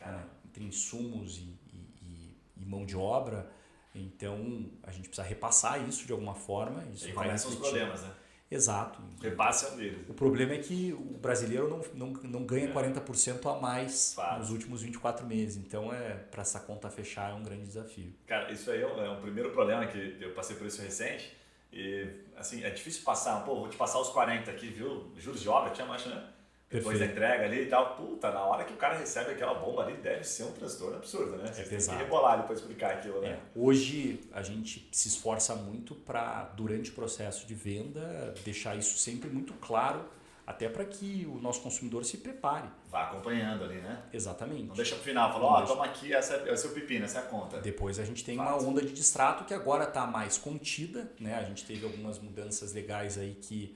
né, 0.00 0.24
entre 0.46 0.64
insumos 0.64 1.38
e, 1.38 1.54
e, 1.72 2.36
e, 2.56 2.64
mão 2.64 2.86
de 2.86 2.96
obra. 2.96 3.50
Então 3.94 4.70
a 4.82 4.92
gente 4.92 5.08
precisa 5.08 5.26
repassar 5.26 5.86
isso 5.88 6.06
de 6.06 6.12
alguma 6.12 6.34
forma 6.34 6.84
isso 6.92 7.08
e 7.08 7.12
começam 7.12 7.50
os 7.50 7.56
problemas 7.56 8.02
né 8.02 8.14
Exato. 8.50 8.98
Repasse 9.20 9.66
é 9.66 9.68
um 9.70 9.76
deles. 9.76 10.08
O 10.08 10.14
problema 10.14 10.54
é 10.54 10.58
que 10.58 10.92
o 10.92 11.18
brasileiro 11.18 11.68
não, 11.68 11.82
não, 11.94 12.12
não 12.22 12.44
ganha 12.44 12.68
é. 12.68 12.72
40% 12.72 13.46
a 13.46 13.60
mais 13.60 14.16
nos 14.38 14.50
últimos 14.50 14.82
24 14.82 15.26
meses. 15.26 15.56
Então, 15.56 15.92
é 15.92 16.14
para 16.14 16.40
essa 16.40 16.58
conta 16.60 16.88
fechar 16.88 17.30
é 17.30 17.34
um 17.34 17.42
grande 17.42 17.64
desafio. 17.64 18.12
Cara, 18.26 18.50
isso 18.50 18.70
aí 18.70 18.80
é 18.80 18.86
um, 18.86 19.00
é 19.02 19.10
um 19.10 19.20
primeiro 19.20 19.50
problema 19.50 19.86
que 19.86 20.16
eu 20.20 20.32
passei 20.32 20.56
por 20.56 20.66
isso 20.66 20.80
recente. 20.80 21.36
E, 21.70 22.08
assim, 22.36 22.64
é 22.64 22.70
difícil 22.70 23.02
passar. 23.04 23.44
Pô, 23.44 23.56
vou 23.56 23.68
te 23.68 23.76
passar 23.76 24.00
os 24.00 24.08
40 24.08 24.50
aqui, 24.50 24.68
viu? 24.68 25.12
Juros 25.18 25.42
de 25.42 25.48
obra, 25.48 25.70
tinha 25.70 25.86
mais, 25.86 26.06
né? 26.06 26.24
Depois 26.70 26.98
da 26.98 27.06
entrega 27.06 27.44
ali 27.44 27.62
e 27.62 27.66
tal. 27.66 27.96
Puta, 27.96 28.30
na 28.30 28.40
hora 28.40 28.64
que 28.64 28.74
o 28.74 28.76
cara 28.76 28.98
recebe 28.98 29.30
aquela 29.30 29.54
bomba 29.54 29.84
ali, 29.84 29.94
deve 29.94 30.22
ser 30.24 30.44
um 30.44 30.52
transtorno 30.52 30.96
absurdo, 30.96 31.36
né? 31.36 31.50
Você 31.50 31.62
é 31.62 31.64
tem 31.64 31.78
que 31.78 31.94
rebolar 31.94 32.40
depois 32.42 32.60
explicar 32.60 32.92
aquilo, 32.92 33.22
né? 33.22 33.30
É. 33.30 33.40
Hoje 33.56 34.20
a 34.32 34.42
gente 34.42 34.86
se 34.92 35.08
esforça 35.08 35.54
muito 35.54 35.94
para, 35.94 36.44
durante 36.54 36.90
o 36.90 36.94
processo 36.94 37.46
de 37.46 37.54
venda, 37.54 38.34
deixar 38.44 38.76
isso 38.76 38.98
sempre 38.98 39.30
muito 39.30 39.54
claro, 39.54 40.04
até 40.46 40.68
para 40.68 40.84
que 40.84 41.26
o 41.26 41.40
nosso 41.40 41.62
consumidor 41.62 42.04
se 42.04 42.18
prepare. 42.18 42.68
Vá 42.90 43.04
acompanhando 43.04 43.64
ali, 43.64 43.76
né? 43.76 44.02
Exatamente. 44.12 44.64
Não 44.64 44.74
deixa 44.74 44.94
pro 44.94 45.04
final, 45.04 45.32
falou, 45.32 45.48
ó, 45.48 45.62
oh, 45.62 45.66
toma 45.66 45.86
aqui, 45.86 46.12
essa, 46.12 46.36
esse 46.50 46.66
é 46.66 46.70
o 46.70 46.72
pepino, 46.74 47.06
essa 47.06 47.20
é 47.20 47.22
a 47.22 47.24
conta. 47.24 47.60
Depois 47.60 47.98
a 47.98 48.04
gente 48.04 48.22
tem 48.22 48.36
Fato. 48.36 48.46
uma 48.46 48.68
onda 48.68 48.82
de 48.82 48.92
distrato 48.92 49.44
que 49.44 49.54
agora 49.54 49.84
está 49.84 50.06
mais 50.06 50.36
contida, 50.36 51.10
né? 51.18 51.34
A 51.34 51.44
gente 51.44 51.64
teve 51.64 51.86
algumas 51.86 52.18
mudanças 52.18 52.74
legais 52.74 53.16
aí 53.16 53.34
que... 53.34 53.74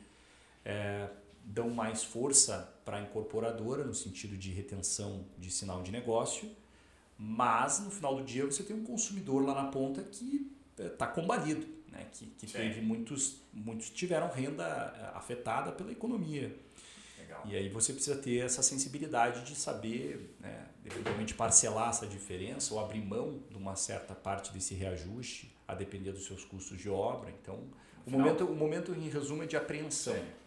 É, 0.65 1.09
dão 1.45 1.71
mais 1.71 2.05
força 2.05 2.72
para 2.85 2.99
a 2.99 3.01
incorporadora 3.01 3.85
no 3.85 3.95
sentido 3.95 4.37
de 4.37 4.51
retenção 4.51 5.25
de 5.39 5.51
sinal 5.51 5.83
de 5.83 5.91
negócio, 5.91 6.51
mas 7.19 7.81
no 7.81 7.91
final 7.91 8.17
do 8.17 8.25
dia 8.25 8.45
você 8.45 8.63
tem 8.63 8.75
um 8.75 8.85
consumidor 8.85 9.45
lá 9.45 9.55
na 9.55 9.69
ponta 9.69 10.03
que 10.03 10.51
está 10.77 11.07
eh, 11.07 11.09
combalido, 11.09 11.67
né? 11.89 12.07
que, 12.13 12.27
que 12.27 12.47
teve 12.47 12.81
muitos, 12.81 13.37
muitos 13.53 13.91
tiveram 13.91 14.29
renda 14.29 14.65
eh, 14.65 15.17
afetada 15.17 15.71
pela 15.71 15.93
economia. 15.93 16.57
Legal. 17.19 17.43
E 17.47 17.55
aí 17.55 17.69
você 17.69 17.93
precisa 17.93 18.17
ter 18.17 18.45
essa 18.45 18.63
sensibilidade 18.63 19.45
de 19.45 19.55
saber, 19.55 20.35
né, 20.41 20.67
eventualmente 20.85 21.35
parcelar 21.35 21.91
essa 21.91 22.07
diferença 22.07 22.75
ou 22.75 22.81
abrir 22.81 23.05
mão 23.05 23.41
de 23.49 23.57
uma 23.57 23.77
certa 23.77 24.15
parte 24.15 24.53
desse 24.53 24.75
reajuste, 24.75 25.55
a 25.69 25.75
depender 25.75 26.13
dos 26.13 26.27
seus 26.27 26.45
custos 26.45 26.79
de 26.79 26.91
obra. 26.91 27.31
Então, 27.31 27.61
o, 28.05 28.11
momento, 28.11 28.45
o 28.45 28.55
momento, 28.55 28.93
em 28.93 29.09
resumo, 29.09 29.45
é 29.45 29.47
de 29.47 29.57
apreensão. 29.57 30.15
Sim 30.15 30.42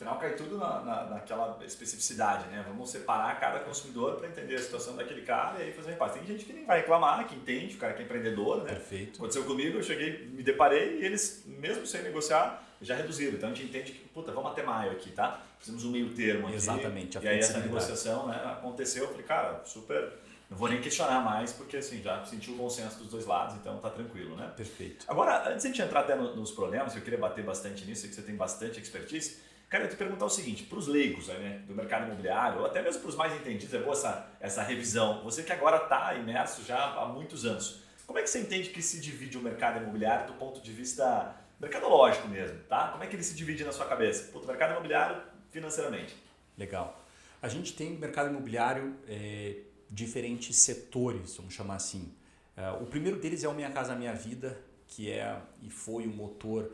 final 0.00 0.18
cai 0.18 0.34
tudo 0.34 0.56
na, 0.56 0.80
na, 0.80 1.04
naquela 1.04 1.58
especificidade, 1.64 2.48
né? 2.48 2.64
Vamos 2.66 2.90
separar 2.90 3.38
cada 3.38 3.60
consumidor 3.60 4.16
para 4.16 4.28
entender 4.28 4.56
a 4.56 4.58
situação 4.58 4.96
daquele 4.96 5.22
cara 5.22 5.58
e 5.58 5.64
aí 5.64 5.72
fazer 5.72 5.90
um 5.90 5.94
impacto. 5.94 6.14
Tem 6.14 6.26
gente 6.26 6.44
que 6.46 6.52
nem 6.52 6.64
vai 6.64 6.78
reclamar, 6.78 7.28
que 7.28 7.34
entende, 7.34 7.76
o 7.76 7.78
cara 7.78 7.92
que 7.92 8.02
é 8.02 8.04
empreendedor, 8.04 8.64
né? 8.64 8.70
Perfeito. 8.70 9.16
Aconteceu 9.16 9.44
comigo, 9.44 9.78
eu 9.78 9.82
cheguei, 9.82 10.26
me 10.26 10.42
deparei 10.42 11.00
e 11.00 11.04
eles, 11.04 11.44
mesmo 11.46 11.86
sem 11.86 12.02
negociar, 12.02 12.66
já 12.80 12.96
reduziram. 12.96 13.34
Então 13.34 13.50
a 13.50 13.54
gente 13.54 13.68
entende 13.68 13.92
que, 13.92 14.08
puta, 14.08 14.32
vamos 14.32 14.52
até 14.52 14.62
maio 14.62 14.92
aqui, 14.92 15.10
tá? 15.10 15.42
Fizemos 15.58 15.84
um 15.84 15.90
meio 15.90 16.14
termo 16.14 16.46
aqui. 16.46 16.56
Exatamente. 16.56 17.18
e 17.18 17.28
aí 17.28 17.38
essa 17.38 17.58
negociação 17.58 18.26
né, 18.26 18.36
aconteceu, 18.46 19.04
eu 19.04 19.10
falei, 19.10 19.24
cara, 19.24 19.60
super... 19.64 20.12
Não 20.48 20.58
vou 20.58 20.68
nem 20.68 20.80
questionar 20.80 21.20
mais, 21.20 21.52
porque 21.52 21.76
assim, 21.76 22.02
já 22.02 22.24
senti 22.24 22.50
o 22.50 22.56
bom 22.56 22.68
senso 22.68 22.98
dos 22.98 23.08
dois 23.08 23.24
lados, 23.24 23.54
então 23.54 23.78
tá 23.78 23.88
tranquilo, 23.88 24.34
né? 24.34 24.50
Perfeito. 24.56 25.04
Agora, 25.06 25.48
antes 25.48 25.62
de 25.62 25.68
a 25.68 25.70
gente 25.70 25.80
entrar 25.80 26.00
até 26.00 26.16
nos 26.16 26.50
problemas, 26.50 26.96
eu 26.96 27.02
queria 27.02 27.20
bater 27.20 27.44
bastante 27.44 27.84
nisso, 27.84 28.08
que 28.08 28.14
você 28.16 28.22
tem 28.22 28.34
bastante 28.34 28.80
expertise, 28.80 29.38
Cara, 29.70 29.84
eu 29.84 29.88
te 29.88 29.94
perguntar 29.94 30.24
o 30.24 30.28
seguinte, 30.28 30.64
para 30.64 30.78
os 30.78 30.88
leigos 30.88 31.28
né, 31.28 31.62
do 31.64 31.72
mercado 31.72 32.06
imobiliário, 32.06 32.58
ou 32.58 32.66
até 32.66 32.82
mesmo 32.82 33.02
para 33.02 33.08
os 33.08 33.14
mais 33.14 33.32
entendidos, 33.32 33.72
é 33.72 33.78
boa 33.78 33.92
essa, 33.92 34.28
essa 34.40 34.62
revisão. 34.64 35.22
Você 35.22 35.44
que 35.44 35.52
agora 35.52 35.84
está 35.84 36.12
imerso 36.16 36.64
já 36.64 36.76
há 36.76 37.06
muitos 37.06 37.44
anos, 37.44 37.80
como 38.04 38.18
é 38.18 38.22
que 38.22 38.28
você 38.28 38.40
entende 38.40 38.70
que 38.70 38.82
se 38.82 39.00
divide 39.00 39.38
o 39.38 39.40
mercado 39.40 39.80
imobiliário 39.80 40.26
do 40.26 40.32
ponto 40.32 40.60
de 40.60 40.72
vista 40.72 41.36
mercadológico 41.60 42.26
mesmo, 42.26 42.58
tá? 42.68 42.88
Como 42.88 43.04
é 43.04 43.06
que 43.06 43.14
ele 43.14 43.22
se 43.22 43.32
divide 43.36 43.62
na 43.62 43.70
sua 43.70 43.86
cabeça? 43.86 44.32
Puto, 44.32 44.44
mercado 44.44 44.72
imobiliário 44.72 45.22
financeiramente. 45.50 46.16
Legal. 46.58 47.06
A 47.40 47.46
gente 47.46 47.72
tem 47.72 47.90
mercado 47.90 48.28
imobiliário 48.28 48.96
é, 49.06 49.58
diferentes 49.88 50.56
setores, 50.56 51.36
vamos 51.36 51.54
chamar 51.54 51.76
assim. 51.76 52.12
É, 52.56 52.70
o 52.72 52.86
primeiro 52.86 53.20
deles 53.20 53.44
é 53.44 53.48
o 53.48 53.54
Minha 53.54 53.70
Casa 53.70 53.94
Minha 53.94 54.14
Vida, 54.14 54.58
que 54.88 55.08
é 55.08 55.40
e 55.62 55.70
foi 55.70 56.08
o 56.08 56.10
motor 56.10 56.72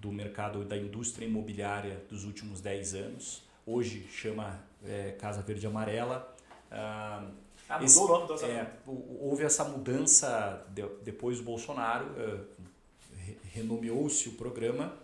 do 0.00 0.10
mercado 0.10 0.64
da 0.64 0.76
indústria 0.76 1.26
imobiliária 1.26 2.02
dos 2.08 2.24
últimos 2.24 2.60
10 2.60 2.94
anos. 2.94 3.42
Hoje 3.66 4.08
chama 4.10 4.58
é, 4.84 5.12
Casa 5.12 5.42
Verde 5.42 5.66
Amarela. 5.66 6.34
Ah, 6.70 7.28
ah 7.68 7.74
mudou 7.74 7.84
esse, 7.84 7.98
o 7.98 8.08
nome 8.08 8.28
da 8.28 8.46
é, 8.48 8.72
Houve 8.86 9.44
essa 9.44 9.62
mudança 9.64 10.66
de, 10.70 10.82
depois 11.04 11.38
do 11.38 11.44
Bolsonaro, 11.44 12.06
é, 12.16 13.34
renomeou-se 13.52 14.30
o 14.30 14.32
programa. 14.32 14.94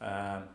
Ah, 0.00 0.46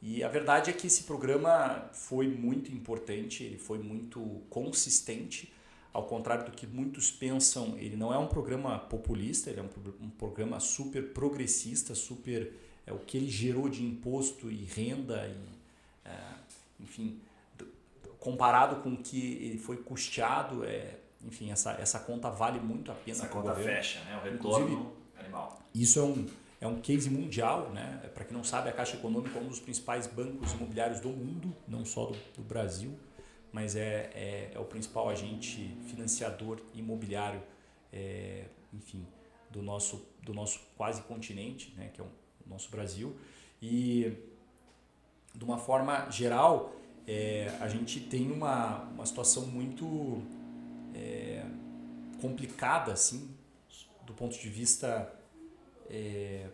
e 0.00 0.24
a 0.24 0.28
verdade 0.28 0.70
é 0.70 0.72
que 0.72 0.86
esse 0.86 1.04
programa 1.04 1.90
foi 1.92 2.26
muito 2.26 2.72
importante, 2.72 3.44
ele 3.44 3.58
foi 3.58 3.78
muito 3.78 4.42
consistente. 4.48 5.52
Ao 5.92 6.04
contrário 6.06 6.46
do 6.46 6.52
que 6.52 6.66
muitos 6.66 7.10
pensam, 7.10 7.76
ele 7.76 7.96
não 7.96 8.14
é 8.14 8.16
um 8.16 8.26
programa 8.26 8.78
populista, 8.78 9.50
ele 9.50 9.60
é 9.60 9.62
um, 9.62 10.06
um 10.06 10.10
programa 10.10 10.58
super 10.58 11.12
progressista, 11.12 11.94
super 11.94 12.50
é, 12.86 12.92
o 12.92 12.98
que 12.98 13.16
ele 13.16 13.30
gerou 13.30 13.68
de 13.68 13.84
imposto 13.84 14.50
e 14.50 14.64
renda, 14.64 15.26
e, 15.26 16.08
é, 16.08 16.18
enfim, 16.80 17.20
comparado 18.18 18.76
com 18.76 18.90
o 18.90 18.96
que 18.96 19.34
ele 19.42 19.58
foi 19.58 19.76
custeado, 19.76 20.64
é, 20.64 20.98
enfim, 21.24 21.50
essa, 21.50 21.72
essa 21.72 21.98
conta 22.00 22.30
vale 22.30 22.60
muito 22.60 22.90
a 22.90 22.94
pena. 22.94 23.18
Essa 23.18 23.28
conta 23.28 23.54
fecha, 23.54 24.00
né? 24.04 24.16
o 24.16 24.22
retorno 24.22 24.66
Inclusive, 24.66 24.88
animal. 25.18 25.60
Isso 25.74 25.98
é 25.98 26.02
um, 26.02 26.26
é 26.60 26.66
um 26.66 26.80
case 26.80 27.10
mundial, 27.10 27.70
né? 27.70 28.10
Para 28.14 28.24
quem 28.24 28.36
não 28.36 28.44
sabe, 28.44 28.68
a 28.68 28.72
Caixa 28.72 28.96
Econômica 28.96 29.38
é 29.38 29.42
um 29.42 29.48
dos 29.48 29.60
principais 29.60 30.06
bancos 30.06 30.52
imobiliários 30.52 31.00
do 31.00 31.08
mundo, 31.08 31.54
não 31.66 31.84
só 31.84 32.06
do, 32.06 32.18
do 32.36 32.42
Brasil, 32.42 32.96
mas 33.52 33.74
é, 33.74 34.10
é, 34.14 34.50
é, 34.54 34.58
o 34.58 34.64
principal 34.64 35.08
agente 35.08 35.76
financiador 35.86 36.60
imobiliário, 36.74 37.42
é, 37.92 38.44
enfim, 38.72 39.04
do 39.50 39.60
nosso, 39.60 40.06
do 40.22 40.32
nosso 40.32 40.60
quase 40.76 41.02
continente, 41.02 41.74
né? 41.76 41.90
Que 41.92 42.00
é 42.00 42.04
um 42.04 42.21
nosso 42.52 42.70
Brasil. 42.70 43.16
E, 43.60 44.12
de 45.34 45.44
uma 45.44 45.58
forma 45.58 46.10
geral, 46.10 46.74
é, 47.06 47.56
a 47.60 47.68
gente 47.68 48.00
tem 48.00 48.30
uma, 48.30 48.82
uma 48.94 49.06
situação 49.06 49.46
muito 49.46 50.22
é, 50.94 51.44
complicada, 52.20 52.92
assim, 52.92 53.34
do 54.04 54.12
ponto 54.12 54.38
de 54.38 54.48
vista 54.48 55.12
é, 55.88 56.48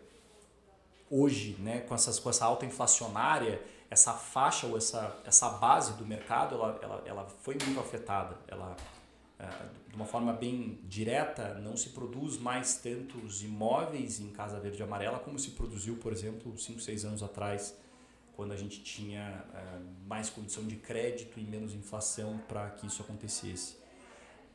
hoje, 1.11 1.57
né, 1.59 1.81
com, 1.81 1.95
essas, 1.95 2.19
com 2.19 2.31
essa 2.31 2.45
alta 2.45 2.67
inflacionária, 2.67 3.62
essa 3.90 4.12
faixa 4.12 4.67
ou 4.67 4.76
essa, 4.76 5.17
essa 5.25 5.49
base 5.49 5.95
do 5.95 6.05
mercado, 6.05 6.55
ela, 6.55 6.78
ela, 6.83 7.02
ela 7.07 7.28
foi 7.43 7.57
muito 7.64 7.81
afetada. 7.81 8.37
Ela, 8.47 8.76
de 9.88 9.95
uma 9.95 10.04
forma 10.04 10.33
bem 10.33 10.80
direta, 10.85 11.54
não 11.54 11.76
se 11.76 11.90
produz 11.90 12.37
mais 12.38 12.76
tantos 12.76 13.42
imóveis 13.42 14.18
em 14.18 14.30
Casa 14.30 14.59
Verde 14.59 14.80
e 14.80 14.83
Amarela 14.83 15.18
como 15.21 15.38
se 15.38 15.50
produziu, 15.50 15.97
por 15.97 16.12
exemplo, 16.12 16.57
5, 16.59 16.80
6 16.80 17.04
anos 17.04 17.23
atrás, 17.23 17.76
quando 18.35 18.52
a 18.52 18.57
gente 18.57 18.83
tinha 18.83 19.45
é, 19.54 19.78
mais 20.07 20.28
condição 20.28 20.64
de 20.64 20.76
crédito 20.76 21.38
e 21.38 21.45
menos 21.45 21.73
inflação 21.73 22.38
para 22.49 22.71
que 22.71 22.87
isso 22.87 23.02
acontecesse. 23.02 23.76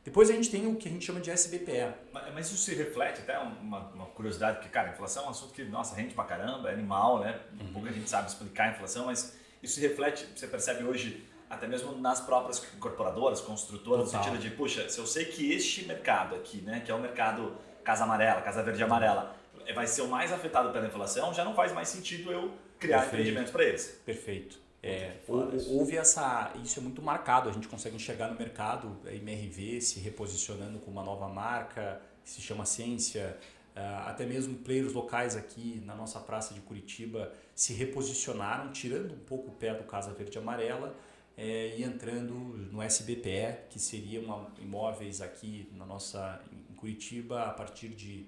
Depois 0.04 0.30
a 0.30 0.34
gente 0.34 0.50
tem 0.52 0.68
o 0.68 0.75
que 0.75 0.90
a 0.90 0.92
gente 0.92 1.06
chama 1.06 1.22
de 1.22 1.32
SBPE. 1.32 1.94
Mas 2.34 2.48
isso 2.48 2.58
se 2.58 2.75
reflete, 2.75 3.22
até 3.22 3.40
uma, 3.40 3.80
uma 3.90 4.06
curiosidade, 4.08 4.58
porque, 4.58 4.70
cara, 4.70 4.92
inflação 4.92 5.24
é 5.24 5.28
um 5.28 5.30
assunto 5.30 5.54
que, 5.54 5.63
nossa, 5.63 5.96
rende 5.96 6.13
pra 6.13 6.25
caramba, 6.25 6.70
é 6.70 6.74
animal, 6.74 7.22
né? 7.22 7.40
Uhum. 7.60 7.74
Pouca 7.74 7.92
gente 7.92 8.10
sabe 8.10 8.28
explicar 8.28 8.70
a 8.70 8.72
inflação, 8.74 9.06
mas 9.06 9.38
isso 9.62 9.75
se 9.75 9.82
reflete, 9.82 10.28
você 10.36 10.46
percebe 10.46 10.84
hoje 10.84 11.25
até 11.53 11.67
mesmo 11.67 11.95
nas 12.00 12.19
próprias 12.22 12.63
incorporadoras, 12.75 13.41
construtoras, 13.41 14.05
Total. 14.05 14.19
no 14.19 14.25
sentido 14.25 14.41
de, 14.41 14.55
puxa, 14.55 14.89
se 14.89 15.00
eu 15.00 15.05
sei 15.05 15.25
que 15.25 15.51
este 15.53 15.86
mercado 15.86 16.36
aqui, 16.36 16.57
né, 16.62 16.81
que 16.86 16.91
é 16.91 16.95
o 16.95 17.00
mercado 17.00 17.55
Casa 17.83 18.03
Amarela, 18.03 18.41
Casa 18.41 18.63
Verde 18.63 18.83
Amarela, 18.83 19.36
vai 19.74 19.88
ser 19.88 20.01
o 20.01 20.07
mais 20.07 20.31
afetado 20.31 20.72
pela 20.72 20.86
inflação, 20.86 21.33
já 21.33 21.43
não 21.43 21.53
faz 21.53 21.72
mais 21.72 21.88
sentido 21.88 22.31
eu 22.31 22.51
criar 22.79 23.00
Perfeito. 23.00 23.15
empreendimentos 23.15 23.51
para 23.51 23.63
eles. 23.63 24.01
Perfeito. 24.05 24.63
É, 24.86 25.13
houve 25.29 25.95
essa, 25.95 26.51
isso 26.62 26.77
é 26.77 26.83
muito 26.83 27.01
marcado, 27.01 27.48
a 27.48 27.53
gente 27.53 27.69
consegue 27.69 27.95
enxergar 27.95 28.27
no 28.27 28.38
mercado 28.38 28.98
a 29.05 29.13
MRV 29.13 29.79
se 29.79 30.01
reposicionando 30.01 30.77
com 30.79 30.91
uma 30.91 31.01
nova 31.03 31.29
marca 31.29 32.01
que 32.22 32.29
se 32.29 32.41
chama 32.41 32.65
Ciência, 32.65 33.38
ah, 33.75 34.10
até 34.10 34.25
mesmo 34.25 34.55
players 34.57 34.93
locais 34.93 35.38
aqui 35.38 35.81
na 35.86 35.95
nossa 35.95 36.19
praça 36.19 36.53
de 36.53 36.60
Curitiba 36.60 37.31
se 37.55 37.74
reposicionaram, 37.74 38.72
tirando 38.72 39.13
um 39.13 39.19
pouco 39.19 39.50
o 39.50 39.53
pé 39.53 39.74
do 39.74 39.83
Casa 39.83 40.12
Verde 40.12 40.38
Amarela, 40.38 40.93
é, 41.36 41.75
e 41.78 41.84
entrando 41.84 42.34
no 42.72 42.82
SBPE, 42.82 43.70
que 43.70 43.80
seriam 43.80 44.52
imóveis 44.60 45.22
aqui 45.22 45.68
na 45.74 45.86
nossa, 45.86 46.42
em 46.52 46.75
Curitiba 46.75 47.44
a 47.44 47.52
partir 47.52 47.90
de 47.90 48.28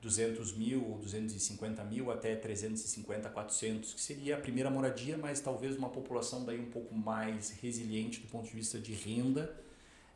200 0.00 0.52
mil 0.56 0.84
ou 0.88 0.98
250 0.98 1.84
mil 1.84 2.10
até 2.10 2.34
350, 2.34 3.28
400, 3.28 3.94
que 3.94 4.00
seria 4.00 4.36
a 4.36 4.40
primeira 4.40 4.70
moradia, 4.70 5.18
mas 5.18 5.40
talvez 5.40 5.76
uma 5.76 5.88
população 5.88 6.44
daí 6.44 6.60
um 6.60 6.70
pouco 6.70 6.94
mais 6.94 7.50
resiliente 7.50 8.20
do 8.20 8.28
ponto 8.28 8.48
de 8.48 8.54
vista 8.54 8.78
de 8.78 8.92
renda. 8.92 9.54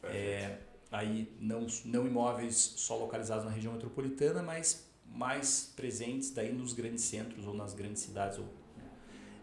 É, 0.05 0.59
aí 0.91 1.31
não, 1.41 1.67
não 1.85 2.07
imóveis 2.07 2.57
só 2.57 2.97
localizados 2.97 3.45
na 3.45 3.51
região 3.51 3.73
metropolitana, 3.73 4.43
mas 4.43 4.89
mais 5.05 5.73
presentes 5.77 6.31
daí 6.31 6.53
nos 6.53 6.73
grandes 6.73 7.05
centros 7.05 7.47
ou 7.47 7.53
nas 7.53 7.75
grandes 7.75 8.03
cidades 8.03 8.39
ou 8.39 8.47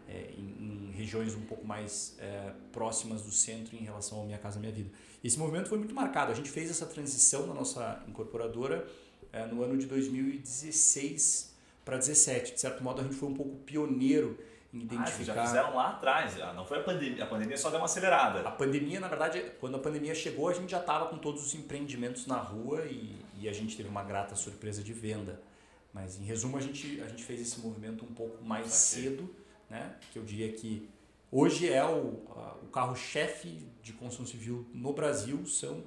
é, 0.08 0.30
em, 0.36 0.88
em, 0.88 0.92
regiões 0.96 1.34
um 1.34 1.42
pouco 1.42 1.66
mais 1.66 2.16
é, 2.18 2.52
próximas 2.72 3.22
do 3.22 3.30
centro 3.30 3.76
em 3.76 3.84
relação 3.84 4.18
ao 4.18 4.24
Minha 4.24 4.38
Casa 4.38 4.58
Minha 4.58 4.72
Vida. 4.72 4.90
Esse 5.22 5.38
movimento 5.38 5.68
foi 5.68 5.78
muito 5.78 5.94
marcado. 5.94 6.32
A 6.32 6.34
gente 6.34 6.50
fez 6.50 6.70
essa 6.70 6.86
transição 6.86 7.46
na 7.46 7.54
nossa 7.54 8.02
incorporadora 8.08 8.88
é, 9.32 9.46
no 9.46 9.62
ano 9.62 9.76
de 9.76 9.86
2016 9.86 11.54
para 11.84 11.96
2017. 11.96 12.54
De 12.54 12.60
certo 12.60 12.82
modo, 12.82 13.00
a 13.00 13.04
gente 13.04 13.16
foi 13.16 13.28
um 13.28 13.34
pouco 13.34 13.56
pioneiro 13.58 14.38
em 14.72 14.80
identificar. 14.80 15.32
Ah, 15.32 15.36
já 15.36 15.46
fizeram 15.46 15.74
lá 15.74 15.90
atrás, 15.90 16.36
não 16.54 16.64
foi 16.64 16.78
a 16.78 16.82
pandemia. 16.82 17.24
A 17.24 17.26
pandemia 17.26 17.56
só 17.56 17.70
deu 17.70 17.78
uma 17.78 17.86
acelerada. 17.86 18.40
A 18.46 18.50
pandemia, 18.50 19.00
na 19.00 19.08
verdade, 19.08 19.52
quando 19.60 19.76
a 19.76 19.78
pandemia 19.78 20.14
chegou, 20.14 20.48
a 20.48 20.54
gente 20.54 20.70
já 20.70 20.80
estava 20.80 21.06
com 21.06 21.18
todos 21.18 21.44
os 21.44 21.54
empreendimentos 21.54 22.26
na 22.26 22.36
rua 22.36 22.84
e, 22.84 23.16
e, 23.40 23.48
a 23.48 23.52
gente 23.52 23.76
teve 23.76 23.88
uma 23.88 24.02
grata 24.02 24.34
surpresa 24.34 24.82
de 24.82 24.92
venda. 24.92 25.40
Mas, 25.92 26.18
em 26.18 26.24
resumo, 26.24 26.58
a 26.58 26.60
gente, 26.60 27.00
a 27.00 27.08
gente 27.08 27.24
fez 27.24 27.40
esse 27.40 27.60
movimento 27.60 28.04
um 28.04 28.12
pouco 28.14 28.44
mais 28.44 28.68
cedo, 28.68 29.34
né? 29.68 29.96
que 30.12 30.18
eu 30.18 30.24
diria 30.24 30.52
que 30.52 30.88
hoje 31.30 31.70
é 31.72 31.84
o, 31.84 32.24
o 32.62 32.68
carro-chefe 32.72 33.66
de 33.82 33.92
construção 33.92 34.26
civil 34.26 34.66
no 34.72 34.92
Brasil, 34.92 35.46
são 35.46 35.82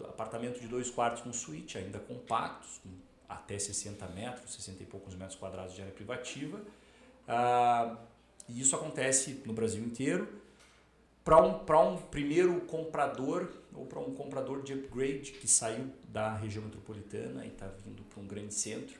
apartamentos 0.00 0.60
de 0.60 0.68
dois 0.68 0.90
quartos 0.90 1.22
com 1.22 1.32
suíte, 1.32 1.78
ainda 1.78 1.98
compactos, 1.98 2.78
com 2.78 2.90
até 3.28 3.58
60 3.58 4.06
metros, 4.08 4.54
60 4.54 4.82
e 4.82 4.86
poucos 4.86 5.14
metros 5.14 5.38
quadrados 5.38 5.74
de 5.74 5.80
área 5.80 5.92
privativa. 5.92 6.60
Ah, 7.26 7.96
e 8.48 8.60
isso 8.60 8.74
acontece 8.76 9.42
no 9.46 9.52
Brasil 9.52 9.82
inteiro. 9.82 10.28
Para 11.24 11.42
um, 11.42 11.94
um 11.94 11.96
primeiro 11.96 12.60
comprador 12.62 13.50
ou 13.72 13.86
para 13.86 13.98
um 13.98 14.14
comprador 14.14 14.62
de 14.62 14.74
upgrade 14.74 15.32
que 15.32 15.48
saiu 15.48 15.90
da 16.08 16.34
região 16.34 16.64
metropolitana 16.64 17.44
e 17.44 17.48
está 17.48 17.66
vindo 17.66 18.02
para 18.04 18.20
um 18.20 18.26
grande 18.26 18.52
centro, 18.52 18.98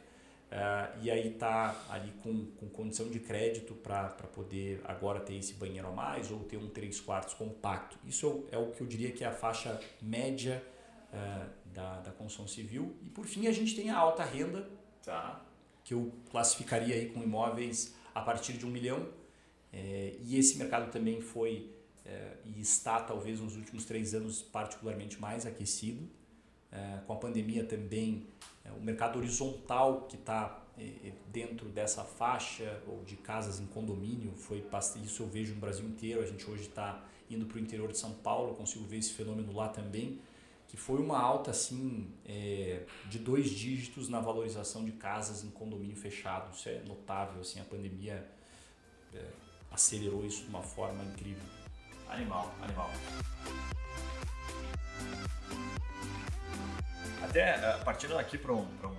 uh, 0.54 0.98
e 1.02 1.10
aí 1.10 1.32
está 1.32 1.84
ali 1.90 2.12
com, 2.22 2.46
com 2.52 2.68
condição 2.68 3.08
de 3.08 3.18
crédito 3.20 3.74
para 3.74 4.08
poder 4.32 4.80
agora 4.84 5.20
ter 5.20 5.34
esse 5.34 5.54
banheiro 5.54 5.88
a 5.88 5.90
mais 5.90 6.30
ou 6.30 6.40
ter 6.40 6.56
um 6.56 6.68
3 6.68 7.00
quartos 7.00 7.34
compacto. 7.34 7.98
Isso 8.06 8.46
é 8.50 8.56
o 8.56 8.70
que 8.70 8.80
eu 8.80 8.86
diria 8.86 9.10
que 9.10 9.24
é 9.24 9.26
a 9.26 9.32
faixa 9.32 9.80
média 10.00 10.62
uh, 11.12 11.50
da, 11.74 12.00
da 12.00 12.10
construção 12.12 12.46
civil. 12.46 12.96
E 13.02 13.10
por 13.10 13.26
fim 13.26 13.46
a 13.46 13.52
gente 13.52 13.74
tem 13.74 13.90
a 13.90 13.98
alta 13.98 14.24
renda, 14.24 14.68
tá. 15.04 15.44
que 15.84 15.92
eu 15.92 16.12
classificaria 16.30 16.94
aí 16.94 17.10
com 17.10 17.22
imóveis 17.22 17.94
a 18.14 18.20
partir 18.20 18.52
de 18.52 18.64
um 18.64 18.70
milhão 18.70 19.08
é, 19.74 20.14
e 20.22 20.38
esse 20.38 20.56
mercado 20.56 20.92
também 20.92 21.20
foi 21.20 21.68
é, 22.06 22.36
e 22.44 22.60
está 22.60 23.00
talvez 23.00 23.40
nos 23.40 23.56
últimos 23.56 23.84
três 23.84 24.14
anos 24.14 24.40
particularmente 24.40 25.20
mais 25.20 25.44
aquecido. 25.44 26.08
É, 26.70 27.00
com 27.06 27.12
a 27.12 27.16
pandemia 27.16 27.64
também, 27.64 28.26
é, 28.64 28.70
o 28.72 28.80
mercado 28.80 29.18
horizontal 29.18 30.02
que 30.02 30.16
está 30.16 30.62
é, 30.78 30.82
é, 30.82 31.12
dentro 31.32 31.68
dessa 31.68 32.04
faixa 32.04 32.82
ou 32.86 33.04
de 33.04 33.16
casas 33.16 33.60
em 33.60 33.66
condomínio, 33.66 34.32
foi 34.36 34.64
isso 35.02 35.22
eu 35.22 35.26
vejo 35.28 35.54
no 35.54 35.60
Brasil 35.60 35.84
inteiro. 35.86 36.22
A 36.22 36.26
gente 36.26 36.48
hoje 36.50 36.62
está 36.62 37.04
indo 37.30 37.46
para 37.46 37.56
o 37.56 37.60
interior 37.60 37.90
de 37.90 37.98
São 37.98 38.12
Paulo, 38.12 38.54
consigo 38.54 38.84
ver 38.84 38.98
esse 38.98 39.12
fenômeno 39.12 39.52
lá 39.52 39.68
também, 39.68 40.20
que 40.68 40.76
foi 40.76 41.00
uma 41.00 41.18
alta 41.18 41.50
assim 41.50 42.08
de 43.08 43.18
dois 43.18 43.50
dígitos 43.50 44.08
na 44.08 44.20
valorização 44.20 44.84
de 44.84 44.92
casas 44.92 45.44
em 45.44 45.50
condomínio 45.50 45.96
fechado. 45.96 46.54
Isso 46.54 46.68
é 46.68 46.82
notável, 46.82 47.40
assim, 47.40 47.60
a 47.60 47.64
pandemia 47.64 48.26
acelerou 49.70 50.24
isso 50.24 50.42
de 50.42 50.48
uma 50.48 50.62
forma 50.62 51.02
incrível. 51.04 51.44
Animal, 52.08 52.54
animal. 52.62 52.90
Até 57.34 57.56
eh, 57.56 57.80
partindo 57.84 58.16
aqui 58.16 58.38
para 58.38 58.52
um, 58.52 58.60
um, 58.60 58.96